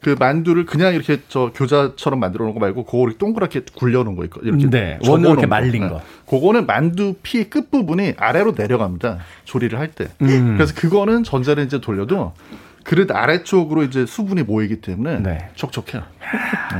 그 0.00 0.14
만두를 0.18 0.66
그냥 0.66 0.94
이렇게 0.94 1.22
저 1.28 1.50
교자처럼 1.54 2.20
만들어 2.20 2.44
놓은 2.44 2.52
거 2.52 2.60
말고 2.60 2.84
그거를 2.84 3.16
동그랗게 3.16 3.62
굴려 3.74 4.02
놓은 4.04 4.16
거 4.16 4.24
있거 4.24 4.40
이렇게 4.42 4.68
네, 4.68 4.98
원으로 5.08 5.30
이렇게 5.32 5.46
말린 5.46 5.88
거. 5.88 6.02
그거는 6.28 6.66
만두피 6.66 7.48
끝 7.48 7.70
부분이 7.70 8.12
아래로 8.18 8.52
내려갑니다. 8.54 9.20
조리를 9.44 9.78
할 9.78 9.88
때. 9.88 10.08
음. 10.20 10.54
그래서 10.56 10.74
그거는 10.74 11.24
전자레인지에 11.24 11.80
돌려도 11.80 12.34
그릇 12.84 13.10
아래쪽으로 13.10 13.82
이제 13.82 14.04
수분이 14.06 14.42
모이기 14.42 14.80
때문에 14.82 15.18
네. 15.20 15.48
촉촉해요. 15.54 16.02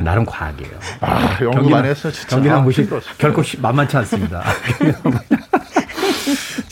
나름 0.05 0.25
과학이에요. 0.27 0.71
아, 1.01 1.39
연구 1.43 1.71
많이 1.71 1.89
했어요, 1.89 2.13
진짜. 2.13 2.37
경기남 2.37 2.59
아, 2.59 2.63
무식 2.63 2.83
힘들었어요. 2.83 3.15
결코 3.19 3.43
쉬- 3.43 3.59
만만치 3.61 3.97
않습니다. 3.97 4.43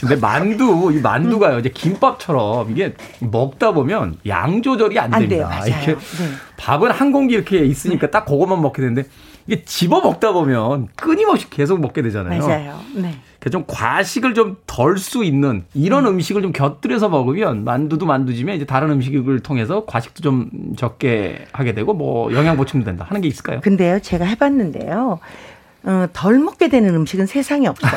근데 0.01 0.17
만두 0.17 0.91
이 0.93 1.01
만두가요 1.01 1.61
이제 1.61 1.69
김밥처럼 1.69 2.71
이게 2.73 2.95
먹다 3.21 3.71
보면 3.73 4.17
양 4.27 4.61
조절이 4.63 4.99
안 4.99 5.15
안 5.15 5.21
됩니다. 5.21 5.37
돼요. 5.37 5.47
맞아요. 5.49 5.67
이렇게 5.67 5.95
네. 5.95 6.29
밥은 6.57 6.91
한 6.91 7.13
공기 7.13 7.35
이렇게 7.35 7.59
있으니까 7.65 8.11
딱 8.11 8.25
그것만 8.25 8.61
먹게 8.61 8.83
되는데 8.83 9.05
이게 9.47 9.65
집어 9.65 10.01
먹다 10.01 10.33
보면 10.33 10.89
끊임없이 10.97 11.49
계속 11.51 11.81
먹게 11.81 12.03
되잖아요. 12.03 12.41
맞아요. 12.47 12.81
네. 12.95 13.15
좀 13.51 13.65
과식을 13.67 14.35
좀 14.35 14.57
덜 14.67 14.99
수 14.99 15.25
있는 15.25 15.65
이런 15.75 16.07
음. 16.07 16.21
식을 16.21 16.43
좀 16.43 16.53
곁들여서 16.53 17.09
먹으면 17.09 17.65
만두도 17.65 18.07
만두지만 18.07 18.57
이제 18.57 18.65
다른 18.65 18.91
음식을 18.91 19.41
통해서 19.41 19.85
과식도 19.87 20.23
좀 20.23 20.51
적게 20.77 21.45
하게 21.53 21.73
되고 21.75 21.93
뭐 21.95 22.33
영양 22.33 22.57
보충도 22.57 22.85
된다 22.85 23.05
하는 23.09 23.21
게 23.21 23.29
있을까요? 23.29 23.61
근데요, 23.61 24.01
제가 24.01 24.25
해봤는데요. 24.25 25.19
어, 25.85 26.07
덜 26.13 26.39
먹게 26.39 26.69
되는 26.69 26.95
음식은 26.95 27.27
세상에 27.27 27.67
없어요. 27.67 27.91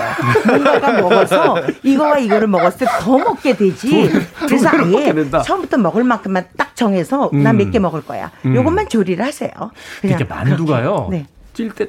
뭔가가 0.48 0.92
먹어서 1.02 1.56
이거와 1.84 2.18
이거를 2.18 2.48
먹었을 2.48 2.80
때 2.80 2.86
더 3.00 3.18
먹게 3.20 3.56
되지. 3.56 4.10
그래서 4.48 4.70
아예 4.70 5.14
처음부터 5.46 5.78
먹을 5.78 6.04
만큼만 6.04 6.46
딱 6.58 6.76
정해서 6.76 7.30
음. 7.34 7.44
난몇 7.44 7.70
개 7.72 7.78
먹을 7.80 8.02
거야. 8.04 8.32
음. 8.46 8.56
요것만 8.56 8.90
조리를 8.90 9.24
하세요. 9.24 9.52
그냥 10.02 10.20
이게 10.20 10.24
만두가요. 10.28 11.10
네. 11.12 11.28
찔 11.54 11.70
때 11.74 11.88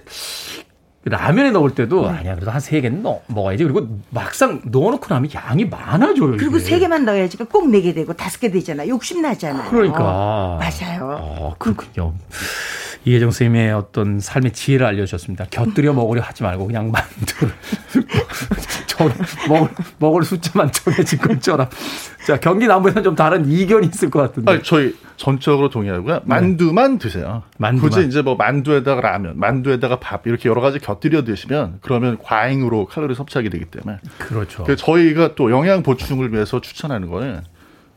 라면에 1.09 1.51
넣을 1.53 1.71
때도 1.75 2.03
네. 2.11 2.19
아니야 2.19 2.35
그래도 2.35 2.51
한 2.51 2.61
세 2.61 2.81
개는 2.81 3.03
넣, 3.03 3.21
먹어야지 3.29 3.63
그리고 3.65 3.87
막상 4.11 4.61
넣어놓고 4.65 5.07
나면 5.09 5.31
양이 5.35 5.65
많아져요. 5.65 6.33
그리고 6.37 6.59
세 6.59 6.79
개만 6.79 7.05
넣어야지 7.05 7.37
꼭 7.39 7.69
네 7.69 7.81
개 7.81 7.93
되고 7.95 8.13
다섯 8.13 8.41
개 8.41 8.51
되잖아. 8.51 8.87
욕심 8.89 9.23
나잖아요. 9.23 9.71
그러니까 9.71 9.99
어, 10.03 10.59
맞아요. 10.61 11.17
어, 11.21 11.55
그렇군요. 11.59 12.13
이혜정 13.07 13.31
선생님의 13.31 13.73
어떤 13.73 14.19
삶의 14.19 14.53
지혜를 14.53 14.85
알려주셨습니다. 14.85 15.47
곁들여 15.51 15.93
먹으려 15.93 16.23
하지 16.23 16.43
말고 16.43 16.67
그냥 16.67 16.91
만두를 16.91 17.55
먹을, 19.49 19.69
먹을 19.99 20.25
숫자만 20.25 20.73
정해진 20.73 21.21
것처럼. 21.21 21.69
자 22.27 22.41
경기 22.41 22.67
남부에는 22.67 23.05
좀 23.05 23.15
다른 23.15 23.49
이견이 23.49 23.87
있을 23.87 24.11
것 24.11 24.23
같은데. 24.23 24.51
아니, 24.51 24.63
저희 24.65 24.97
전적으로 25.17 25.71
동의하고요. 25.71 26.15
네. 26.15 26.21
만두만 26.25 26.99
드세요. 26.99 27.45
만두만. 27.59 27.91
굳이 27.91 28.05
이제 28.09 28.23
뭐 28.23 28.35
만두에다가 28.35 29.01
라면, 29.01 29.39
만두에다가 29.39 30.01
밥 30.01 30.27
이렇게 30.27 30.49
여러 30.49 30.61
가지 30.61 30.81
곁들여 30.81 31.23
드시면 31.23 31.79
그러면 31.83 32.19
과잉으로 32.21 32.87
칼로리 32.87 33.15
섭취하게 33.15 33.51
되기 33.51 33.67
때문에. 33.67 33.99
그렇죠. 34.19 34.65
저희가 34.75 35.37
또 35.37 35.53
영양 35.53 35.85
보충을 35.85 36.33
위해서 36.33 36.61
추천하는 36.61 37.09
거는 37.09 37.43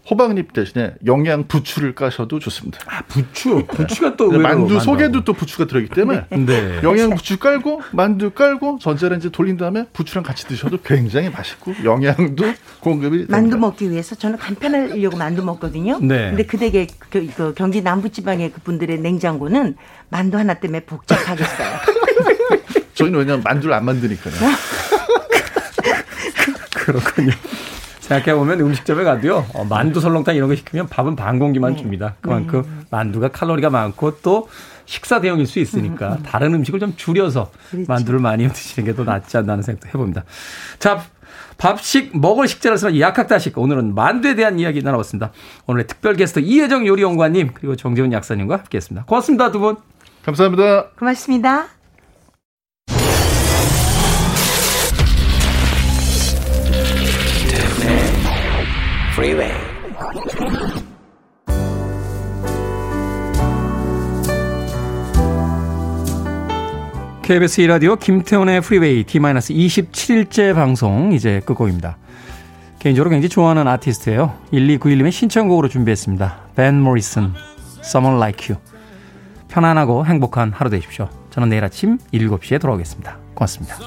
호박잎 0.09 0.53
대신에 0.53 0.93
영양 1.05 1.47
부추를 1.47 1.95
까셔도 1.95 2.39
좋습니다. 2.39 2.79
아 2.87 3.01
부추, 3.03 3.65
부추가 3.67 4.15
또 4.15 4.31
만두 4.31 4.79
속에도 4.79 5.23
또 5.23 5.33
부추가 5.33 5.65
들어있기 5.65 5.93
때문에 5.93 6.25
네. 6.31 6.79
영양 6.83 7.11
부추 7.11 7.37
깔고 7.37 7.81
만두 7.91 8.31
깔고 8.31 8.79
전자레인지 8.81 9.31
돌린 9.31 9.57
다음에 9.57 9.85
부추랑 9.93 10.23
같이 10.23 10.47
드셔도 10.47 10.77
굉장히 10.83 11.29
맛있고 11.29 11.75
영양도 11.83 12.45
공급이 12.79 13.25
만두 13.29 13.57
먹기 13.57 13.91
위해서 13.91 14.15
저는 14.15 14.37
간편하려고 14.37 15.17
만두 15.17 15.43
먹거든요. 15.43 15.99
네. 16.01 16.29
근데 16.29 16.45
그대게 16.45 16.87
그, 17.09 17.27
그 17.35 17.53
경기 17.55 17.81
남부지방의 17.81 18.51
그 18.51 18.61
분들의 18.61 18.99
냉장고는 18.99 19.75
만두 20.09 20.37
하나 20.37 20.55
때문에 20.55 20.81
복잡하겠어요. 20.81 21.77
저희는 22.95 23.19
왜냐면 23.19 23.43
만두를 23.43 23.73
안 23.73 23.85
만드니까요. 23.85 24.33
그렇군요. 26.73 27.31
생각해보면 28.09 28.59
음식점에 28.61 29.03
가도요, 29.03 29.45
어, 29.53 29.63
만두 29.65 29.99
설렁탕 30.01 30.35
이런 30.35 30.49
거 30.49 30.55
시키면 30.55 30.87
밥은 30.87 31.15
반 31.15 31.39
공기만 31.39 31.73
네. 31.75 31.79
줍니다. 31.79 32.15
그만큼 32.21 32.63
네. 32.63 32.85
만두가 32.89 33.29
칼로리가 33.29 33.69
많고 33.69 34.17
또 34.21 34.49
식사 34.85 35.21
대용일 35.21 35.45
수 35.45 35.59
있으니까 35.59 36.09
음, 36.09 36.13
음. 36.17 36.23
다른 36.23 36.53
음식을 36.55 36.79
좀 36.79 36.93
줄여서 36.97 37.51
그렇지. 37.69 37.87
만두를 37.87 38.19
많이 38.19 38.47
드시는 38.51 38.85
게 38.91 38.95
더 38.95 39.03
낫지 39.03 39.37
않나 39.37 39.53
하는 39.53 39.61
생각도 39.63 39.87
해봅니다. 39.89 40.23
자, 40.79 41.03
밥식 41.59 42.17
먹을 42.19 42.47
식재를 42.47 42.77
쓰는 42.77 42.99
약학다식 42.99 43.57
오늘은 43.57 43.93
만두에 43.93 44.33
대한 44.35 44.57
이야기 44.59 44.81
나눠봤습니다. 44.81 45.31
오늘의 45.67 45.87
특별 45.87 46.15
게스트 46.15 46.39
이혜정 46.39 46.87
요리연구원님 46.87 47.51
그리고 47.53 47.75
정재훈 47.75 48.11
약사님과 48.13 48.55
함께했습니다. 48.57 49.05
고맙습니다 49.05 49.51
두 49.51 49.59
분. 49.59 49.75
감사합니다. 50.25 50.89
고맙습니다. 50.97 51.78
Freeway. 59.13 59.51
KBS 67.21 67.61
2라디오 67.61 67.99
김태훈의 67.99 68.61
프리웨이 68.61 69.03
D-27일째 69.03 70.55
방송 70.55 71.11
이제 71.11 71.41
끝곡입니다. 71.45 71.97
개인적으로 72.79 73.11
굉장히 73.11 73.29
좋아하는 73.29 73.67
아티스트예요. 73.67 74.33
1291님의 74.51 75.11
신청곡으로 75.11 75.67
준비했습니다. 75.67 76.39
벤 76.55 76.81
모리슨, 76.81 77.33
Someone 77.83 78.17
Like 78.17 78.47
You. 78.49 78.63
편안하고 79.47 80.05
행복한 80.05 80.51
하루 80.53 80.69
되십시오. 80.69 81.09
저는 81.29 81.49
내일 81.49 81.63
아침 81.63 81.97
7시에 82.13 82.59
돌아오겠습니다. 82.59 83.17
고맙습니다. 83.35 83.77